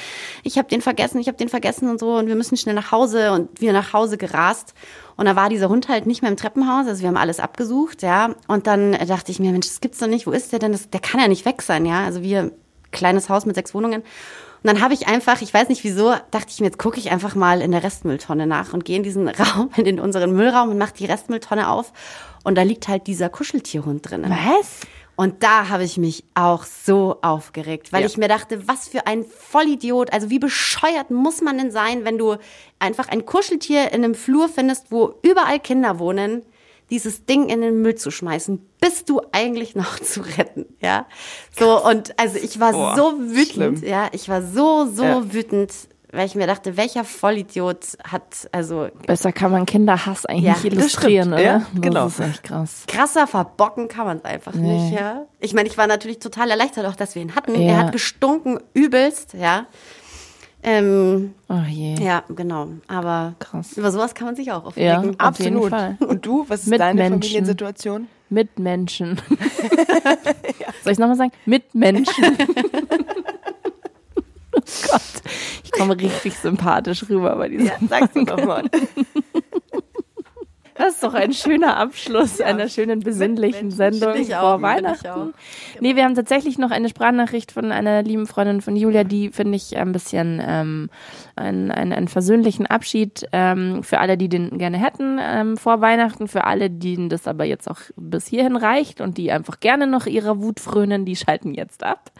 ich 0.43 0.57
habe 0.57 0.68
den 0.68 0.82
vergessen, 0.82 1.20
ich 1.20 1.28
habe 1.28 1.38
den 1.38 1.49
vergessen 1.49 1.89
und 1.89 1.99
so. 1.99 2.18
Und 2.18 2.28
wir 2.28 2.36
müssen 2.36 2.57
schnell 2.57 2.76
nach 2.76 2.91
Hause 2.91 3.32
und 3.32 3.61
wir 3.61 3.74
nach 3.74 3.93
Hause 3.93 4.18
gerast. 4.18 4.74
Und 5.16 5.26
da 5.26 5.36
war 5.36 5.49
dieser 5.49 5.70
Hund 5.70 5.89
halt 5.89 6.05
nicht 6.05 6.22
mehr 6.22 6.32
im 6.32 6.38
Treppenhaus, 6.38 6.88
also 6.88 7.01
wir 7.01 7.07
haben 7.07 7.18
alles 7.18 7.39
abgesucht, 7.39 8.01
ja. 8.01 8.36
Und 8.47 8.68
dann 8.68 8.93
dachte 8.93 9.32
ich 9.32 9.39
mir, 9.39 9.51
Mensch, 9.51 9.68
das 9.68 9.82
gibt's 9.82 9.99
doch 9.99 10.07
nicht, 10.07 10.28
wo 10.28 10.32
ist 10.32 10.51
der 10.51 10.59
denn? 10.59 10.72
Das, 10.72 10.89
der 10.89 10.99
kann 10.99 11.20
ja 11.20 11.28
nicht 11.28 11.45
weg 11.45 11.61
sein, 11.61 11.86
ja. 11.86 12.03
Also 12.03 12.22
wir, 12.22 12.51
kleines 12.91 13.30
Haus 13.30 13.45
mit 13.45 13.55
sechs 13.55 13.74
Wohnungen. 13.74 14.01
Und 14.01 14.68
dann 14.68 14.82
habe 14.82 14.93
ich 14.93 15.07
einfach, 15.07 15.41
ich 15.41 15.53
weiß 15.53 15.68
nicht 15.68 15.84
wieso, 15.84 16.14
dachte 16.32 16.47
ich 16.49 16.61
mir, 16.61 16.68
jetzt 16.68 16.80
gucke 16.80 16.97
ich 16.97 17.11
einfach 17.11 17.36
mal 17.36 17.61
in 17.61 17.72
der 17.72 17.84
Restmülltonne 17.84 18.47
nach 18.47 18.74
und 18.74 18.86
gehe 18.86 18.95
in 18.95 19.03
diesen 19.03 19.28
Raum, 19.28 19.70
in 19.76 19.99
unseren 19.99 20.32
Müllraum 20.34 20.70
und 20.70 20.78
mache 20.78 20.93
die 20.97 21.05
Restmülltonne 21.05 21.70
auf. 21.70 21.91
Und 22.45 22.55
da 22.55 22.61
liegt 22.61 22.88
halt 22.88 23.07
dieser 23.07 23.30
Kuscheltierhund 23.30 24.09
drin. 24.09 24.26
Was? 24.28 24.82
Und 25.16 25.43
da 25.43 25.70
habe 25.70 25.84
ich 25.84 25.97
mich 25.97 26.24
auch 26.34 26.64
so 26.64 27.18
aufgeregt, 27.22 27.93
weil 27.93 28.01
ja. 28.01 28.07
ich 28.07 28.18
mir 28.18 28.28
dachte, 28.28 28.68
was 28.68 28.88
für 28.88 29.05
ein 29.05 29.24
Vollidiot, 29.24 30.11
also 30.11 30.30
wie 30.30 30.39
bescheuert 30.39 31.11
muss 31.11 31.41
man 31.41 31.57
denn 31.57 31.72
sein, 31.72 32.03
wenn 32.03 32.18
du 32.18 32.38
einfach 32.80 33.09
ein 33.09 33.26
Kuscheltier 33.26 33.91
in 33.91 34.03
einem 34.03 34.16
Flur 34.16 34.49
findest, 34.49 34.91
wo 34.91 35.16
überall 35.22 35.59
Kinder 35.59 35.99
wohnen, 35.99 36.41
dieses 36.89 37.26
Ding 37.26 37.49
in 37.49 37.61
den 37.61 37.82
Müll 37.82 37.95
zu 37.95 38.11
schmeißen, 38.11 38.59
bist 38.82 39.09
du 39.09 39.22
eigentlich 39.32 39.76
noch 39.76 39.99
zu 39.99 40.22
retten, 40.22 40.66
ja? 40.82 41.05
So 41.57 41.84
und 41.84 42.20
also 42.20 42.38
ich 42.38 42.59
war 42.59 42.72
Boah, 42.72 42.95
so 42.95 43.20
wütend, 43.20 43.80
schlimm. 43.80 43.84
ja, 43.84 44.09
ich 44.11 44.30
war 44.30 44.41
so 44.41 44.88
so 44.91 45.03
ja. 45.03 45.34
wütend, 45.34 45.74
weil 46.14 46.26
ich 46.28 46.36
mir 46.36 46.47
dachte, 46.47 46.78
welcher 46.78 47.03
Vollidiot 47.03 47.97
hat, 48.09 48.24
also 48.51 48.88
Besser 49.05 49.32
kann 49.32 49.51
man 49.51 49.66
Kinderhass 49.66 50.26
eigentlich 50.26 50.43
Ja, 50.45 50.51
nicht 50.53 50.66
das 50.66 50.74
illustrieren, 50.74 51.24
stimmt. 51.34 51.34
oder? 51.34 51.43
Ja, 51.43 51.61
genau. 51.82 52.03
Das 52.05 52.20
ist 52.20 52.26
echt 52.28 52.43
krass. 52.43 52.84
krasser 52.88 53.28
verbocken 53.28 53.88
kann 53.88 54.05
man 54.05 54.18
es 54.18 54.26
einfach 54.26 54.53
nicht, 54.53 54.93
ja. 54.93 55.26
Ich 55.39 55.53
meine, 55.53 55.68
ich 55.68 55.78
war 55.78 55.88
natürlich 55.88 56.20
total 56.20 56.49
erleichtert 56.51 56.86
auch, 56.86 56.95
dass 56.95 57.16
wir 57.16 57.22
ihn 57.22 57.36
hatten. 57.36 57.55
Ja. 57.59 57.68
Er 57.74 57.78
hat 57.80 57.91
gestunken 57.91 58.59
übelst, 58.74 59.34
ja. 59.34 59.66
Ähm, 60.66 61.34
Oh 61.49 61.55
je. 61.68 61.95
ja, 61.95 62.24
genau. 62.30 62.70
Aber 62.88 63.34
Krass. 63.39 63.74
über 63.76 63.91
sowas 63.91 64.14
kann 64.16 64.28
man 64.28 64.36
sich 64.38 64.49
auch 64.51 64.78
Ja, 64.78 64.99
aufregen. 64.99 65.20
auf 65.20 65.39
jeden 65.39 65.57
Absolut. 65.57 65.70
Fall. 65.72 65.97
Und 66.07 66.26
du, 66.26 66.45
was 66.47 66.61
ist 66.61 66.68
Mit 66.68 66.80
deine 66.80 67.01
Menschen. 67.01 67.22
Familiensituation? 67.22 68.07
Mit 68.30 68.57
Menschen. 68.59 69.20
Soll 70.84 70.93
ich 70.93 70.99
nochmal 70.99 71.18
sagen? 71.18 71.32
Mit 71.45 71.76
Menschen. 71.76 72.38
oh 74.64 74.88
Gott, 74.91 75.01
ich 75.64 75.72
komme 75.72 75.97
richtig 75.97 76.38
sympathisch 76.38 77.05
rüber 77.09 77.36
bei 77.36 77.49
diesem. 77.49 77.72
Sag's 77.89 78.14
doch 78.14 78.43
mal. 78.45 78.70
Das 80.76 80.96
ist 80.96 81.04
doch 81.04 81.14
ein 81.14 81.34
schöner 81.34 81.78
Abschluss 81.78 82.42
einer 82.42 82.68
schönen 82.68 83.00
besinnlichen 83.00 83.72
Sendung 83.72 84.14
Finde 84.14 84.28
ich 84.28 84.36
auch, 84.36 84.42
vor 84.42 84.62
Weihnachten. 84.62 85.08
auch. 85.08 85.28
Nee, 85.80 85.96
wir 85.96 86.04
haben 86.04 86.16
tatsächlich 86.16 86.58
noch 86.58 86.72
eine 86.72 86.90
Sprachnachricht 86.90 87.52
von 87.52 87.72
einer 87.72 88.04
lieben 88.04 88.28
Freundin 88.28 88.62
von 88.62 88.76
Julia, 88.76 89.04
die 89.04 89.30
finde 89.30 89.56
ich 89.56 89.78
ein 89.78 89.92
bisschen 89.92 90.42
ähm, 90.46 90.90
einen, 91.36 91.72
einen, 91.72 91.94
einen 91.94 92.08
versöhnlichen 92.08 92.66
Abschied 92.66 93.28
ähm, 93.32 93.84
für 93.84 94.00
alle, 94.00 94.18
die 94.18 94.30
den 94.30 94.58
gerne 94.58 94.78
hätten 94.78 95.20
ähm, 95.22 95.58
vor 95.58 95.82
Weihnachten, 95.82 96.28
für 96.28 96.46
alle, 96.46 96.70
denen 96.70 97.10
das 97.10 97.28
aber 97.28 97.46
jetzt 97.46 97.70
auch 97.70 97.80
bis 97.96 98.28
hierhin 98.28 98.56
reicht 98.56 99.02
und 99.02 99.18
die 99.18 99.32
einfach 99.32 99.60
gerne 99.60 99.88
noch 99.88 100.06
ihrer 100.06 100.42
Wut 100.42 100.60
frönen, 100.60 101.06
die 101.06 101.16
schalten 101.16 101.54
jetzt 101.54 101.84
ab. 101.84 102.12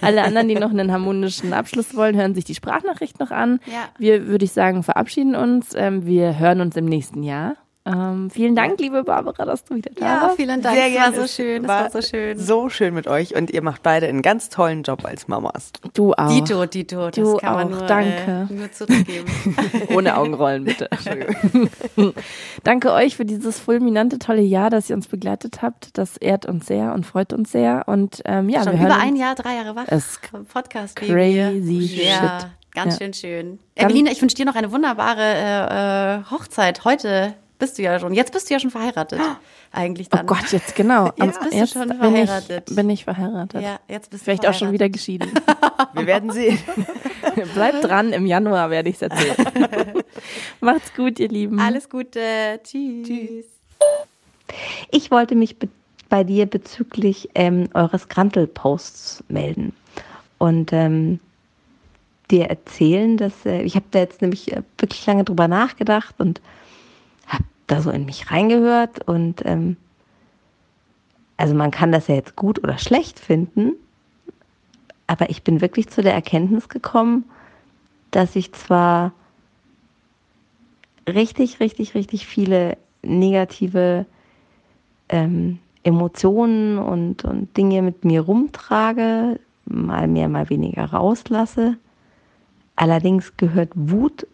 Alle 0.00 0.22
anderen, 0.22 0.48
die 0.48 0.54
noch 0.54 0.70
einen 0.70 0.92
harmonischen 0.92 1.52
Abschluss 1.52 1.94
wollen, 1.96 2.16
hören 2.16 2.34
sich 2.34 2.44
die 2.44 2.54
Sprachnachricht 2.54 3.20
noch 3.20 3.30
an. 3.30 3.60
Ja. 3.66 3.88
Wir, 3.98 4.26
würde 4.26 4.44
ich 4.44 4.52
sagen, 4.52 4.82
verabschieden 4.82 5.34
uns. 5.34 5.74
Ähm, 5.74 6.06
wir 6.06 6.38
hören 6.38 6.60
uns 6.60 6.76
im 6.76 6.86
nächsten 6.86 7.22
Jahr. 7.22 7.56
Ähm, 7.86 8.30
vielen 8.30 8.56
Dank, 8.56 8.80
liebe 8.80 9.04
Barbara, 9.04 9.44
dass 9.44 9.62
du 9.64 9.76
wieder 9.76 9.90
da 9.94 10.04
Ja, 10.04 10.22
warst. 10.22 10.36
vielen 10.36 10.60
Dank. 10.60 10.74
Sehr 10.76 10.86
Es 10.88 10.92
gerne. 10.92 11.16
war 11.16 11.22
so 11.22 11.28
schön. 11.32 11.62
Es 11.62 11.68
war 11.68 11.90
so 11.90 12.02
schön. 12.02 12.38
So 12.38 12.68
schön 12.68 12.94
mit 12.94 13.06
euch 13.06 13.36
und 13.36 13.50
ihr 13.50 13.62
macht 13.62 13.82
beide 13.84 14.08
einen 14.08 14.22
ganz 14.22 14.48
tollen 14.48 14.82
Job 14.82 15.04
als 15.04 15.28
Mamas. 15.28 15.70
Du 15.94 16.12
auch. 16.14 16.28
Dito, 16.28 16.66
Dito, 16.66 17.06
das 17.10 17.14
Du 17.14 17.36
kann 17.36 17.54
man 17.54 17.66
auch, 17.74 17.78
nur, 17.78 17.86
danke. 17.86 18.48
Äh, 18.50 18.52
nur 18.52 18.72
zurückgeben. 18.72 19.26
Ohne 19.94 20.16
Augenrollen, 20.16 20.64
bitte. 20.64 20.88
Danke 22.64 22.92
euch 22.92 23.16
für 23.16 23.24
dieses 23.24 23.58
fulminante, 23.60 24.18
tolle 24.18 24.42
Jahr, 24.42 24.70
das 24.70 24.90
ihr 24.90 24.96
uns 24.96 25.06
begleitet 25.06 25.62
habt. 25.62 25.96
Das 25.98 26.16
ehrt 26.16 26.46
uns 26.46 26.66
sehr 26.66 26.92
und 26.92 27.06
freut 27.06 27.32
uns 27.32 27.52
sehr. 27.52 27.84
Und 27.86 28.22
ähm, 28.24 28.48
ja, 28.48 28.64
Schon 28.64 28.72
wir 28.72 28.78
hören 28.80 28.86
über 28.90 28.94
uns. 28.96 29.04
ein 29.04 29.16
Jahr, 29.16 29.34
drei 29.34 29.54
Jahre 29.54 29.76
wach. 29.76 29.84
Es 29.86 30.18
Podcast 30.52 30.96
crazy 30.96 32.04
Ja, 32.04 32.40
shit. 32.40 32.48
ganz 32.74 32.94
Ja. 32.94 33.04
schön 33.06 33.14
schön. 33.14 33.58
Evelina, 33.76 34.10
ich 34.10 34.20
wünsche 34.20 34.34
dir 34.36 34.44
noch 34.44 34.56
eine 34.56 34.72
wunderbare 34.72 35.20
äh, 35.22 36.16
äh, 36.16 36.22
Hochzeit. 36.30 36.84
Heute 36.84 37.34
bist 37.58 37.78
du 37.78 37.82
ja 37.82 37.98
schon. 37.98 38.14
Jetzt 38.14 38.32
bist 38.32 38.48
du 38.48 38.54
ja 38.54 38.60
schon 38.60 38.70
verheiratet. 38.70 39.20
Eigentlich 39.72 40.08
Oh 40.12 40.16
dann. 40.16 40.26
Gott, 40.26 40.52
jetzt 40.52 40.74
genau. 40.74 41.12
Jetzt 41.16 41.40
bist 41.40 41.52
du 41.52 41.66
schon 41.66 41.88
bin 41.88 41.98
verheiratet. 41.98 42.70
Ich, 42.70 42.76
bin 42.76 42.90
ich 42.90 43.04
verheiratet. 43.04 43.62
Ja, 43.62 43.78
jetzt 43.88 44.10
bist 44.10 44.24
Vielleicht 44.24 44.44
du 44.44 44.48
auch 44.48 44.54
schon 44.54 44.72
wieder 44.72 44.88
geschieden. 44.88 45.30
Wir 45.92 46.06
werden 46.06 46.30
sehen. 46.30 46.58
Bleibt 47.54 47.84
dran, 47.84 48.12
im 48.12 48.24
Januar 48.24 48.70
werde 48.70 48.88
ich 48.88 48.96
es 48.96 49.02
erzählen. 49.02 49.36
Macht's 50.60 50.94
gut, 50.94 51.18
ihr 51.18 51.28
Lieben. 51.28 51.60
Alles 51.60 51.90
Gute. 51.90 52.20
Tschüss. 52.62 53.46
Ich 54.90 55.10
wollte 55.10 55.34
mich 55.34 55.58
be 55.58 55.68
bei 56.08 56.22
dir 56.22 56.46
bezüglich 56.46 57.30
ähm, 57.34 57.68
eures 57.74 58.08
Grantel-Posts 58.08 59.24
melden 59.28 59.74
und 60.38 60.72
ähm, 60.72 61.18
dir 62.30 62.46
erzählen, 62.46 63.16
dass 63.16 63.44
äh, 63.44 63.62
ich 63.62 63.74
habe 63.74 63.86
da 63.90 64.00
jetzt 64.00 64.22
nämlich 64.22 64.52
äh, 64.52 64.62
wirklich 64.78 65.04
lange 65.06 65.24
drüber 65.24 65.48
nachgedacht 65.48 66.14
und 66.18 66.40
habe 66.40 66.50
da 67.66 67.80
so 67.80 67.90
in 67.90 68.04
mich 68.04 68.30
reingehört 68.30 69.06
und 69.08 69.44
ähm, 69.44 69.76
also 71.36 71.54
man 71.54 71.70
kann 71.70 71.92
das 71.92 72.08
ja 72.08 72.14
jetzt 72.14 72.36
gut 72.36 72.62
oder 72.62 72.78
schlecht 72.78 73.18
finden, 73.20 73.72
aber 75.06 75.30
ich 75.30 75.42
bin 75.42 75.60
wirklich 75.60 75.88
zu 75.88 76.02
der 76.02 76.14
Erkenntnis 76.14 76.68
gekommen, 76.68 77.24
dass 78.10 78.36
ich 78.36 78.52
zwar 78.52 79.12
richtig, 81.08 81.60
richtig, 81.60 81.94
richtig 81.94 82.26
viele 82.26 82.76
negative 83.02 84.06
ähm, 85.08 85.58
Emotionen 85.82 86.78
und, 86.78 87.24
und 87.24 87.56
Dinge 87.56 87.82
mit 87.82 88.04
mir 88.04 88.22
rumtrage, 88.22 89.38
mal 89.66 90.08
mehr, 90.08 90.28
mal 90.28 90.50
weniger 90.50 90.84
rauslasse. 90.86 91.76
Allerdings 92.74 93.36
gehört 93.36 93.70
Wut 93.74 94.26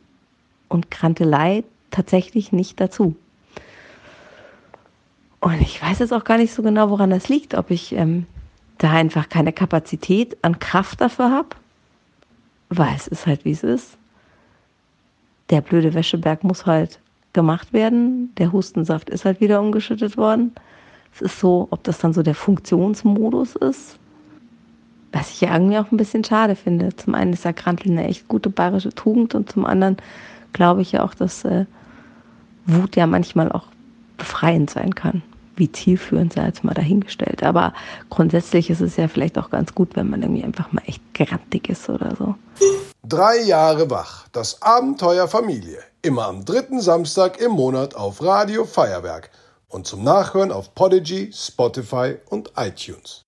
und 0.69 0.91
Krantelei 0.91 1.65
tatsächlich 1.91 2.53
nicht 2.53 2.81
dazu. 2.81 3.15
Und 5.43 5.61
ich 5.61 5.83
weiß 5.83 5.99
jetzt 5.99 6.13
auch 6.13 6.23
gar 6.23 6.39
nicht 6.39 6.55
so 6.55 6.63
genau, 6.63 6.89
woran 6.89 7.11
das 7.11 7.29
liegt, 7.29 7.55
ob 7.55 7.73
ich 7.73 7.93
ähm, 7.97 8.27
da 8.79 8.93
einfach 8.93 9.29
keine 9.29 9.53
Kapazität 9.53 10.37
an 10.43 10.61
Kraft 10.61 11.01
dafür 11.01 11.33
habe, 11.33 11.49
weil 12.69 12.95
es 12.95 13.09
ist 13.09 13.27
halt, 13.27 13.45
wie 13.45 13.51
es 13.51 13.65
ist. 13.65 13.99
Der 15.51 15.61
blöde 15.61 15.95
Wäscheberg 15.95 16.45
muss 16.45 16.65
halt 16.65 17.01
gemacht 17.33 17.73
werden. 17.73 18.33
Der 18.39 18.53
Hustensaft 18.53 19.11
ist 19.11 19.25
halt 19.25 19.41
wieder 19.41 19.61
umgeschüttet 19.61 20.17
worden. 20.17 20.53
Es 21.13 21.21
ist 21.21 21.41
so, 21.41 21.67
ob 21.71 21.83
das 21.83 21.99
dann 21.99 22.13
so 22.13 22.23
der 22.23 22.37
Funktionsmodus 22.37 23.57
ist, 23.57 23.99
was 25.11 25.33
ich 25.33 25.41
ja 25.41 25.53
irgendwie 25.53 25.79
auch 25.79 25.91
ein 25.91 25.97
bisschen 25.97 26.23
schade 26.23 26.55
finde. 26.55 26.95
Zum 26.95 27.17
einen 27.17 27.33
ist 27.33 27.45
ja 27.45 27.53
Krantl 27.53 27.91
eine 27.91 28.07
echt 28.07 28.29
gute 28.29 28.49
bayerische 28.49 28.95
Tugend 28.95 29.35
und 29.35 29.51
zum 29.51 29.67
anderen 29.67 29.97
glaube 30.53 30.83
ich 30.83 30.93
ja 30.93 31.03
auch, 31.03 31.15
dass 31.15 31.45
äh, 31.45 31.67
Wut 32.65 32.95
ja 32.95 33.09
manchmal 33.09 33.51
auch 33.51 33.67
befreiend 34.19 34.71
sein 34.71 34.95
kann. 34.95 35.23
Wie 35.57 35.71
zielführend 35.71 36.33
sei 36.33 36.47
jetzt 36.47 36.65
mal 36.65 36.75
dahingestellt. 36.75 37.43
Aber 37.43 37.75
grundsätzlich 38.11 38.71
ist 38.71 38.81
es 38.81 38.97
ja 38.97 39.09
vielleicht 39.09 39.39
auch 39.39 39.51
ganz 39.51 39.75
gut, 39.75 39.97
wenn 39.97 40.09
man 40.09 40.23
irgendwie 40.23 40.45
einfach 40.45 40.73
mal 40.73 40.83
echt 40.87 41.03
grantig 41.15 41.69
ist 41.69 41.89
oder 41.89 42.17
so. 42.17 42.35
Drei 43.05 43.43
Jahre 43.43 43.91
wach. 43.91 44.29
Das 44.33 44.63
Abenteuer 44.63 45.29
Familie. 45.29 45.81
Immer 46.01 46.27
am 46.27 46.45
dritten 46.45 46.81
Samstag 46.81 47.41
im 47.41 47.53
Monat 47.53 47.95
auf 47.95 48.23
Radio 48.23 48.65
Feuerwerk. 48.65 49.31
Und 49.69 49.87
zum 49.87 50.03
Nachhören 50.03 50.53
auf 50.53 50.75
Podigy, 50.75 51.31
Spotify 51.33 52.17
und 52.31 52.53
iTunes. 52.57 53.21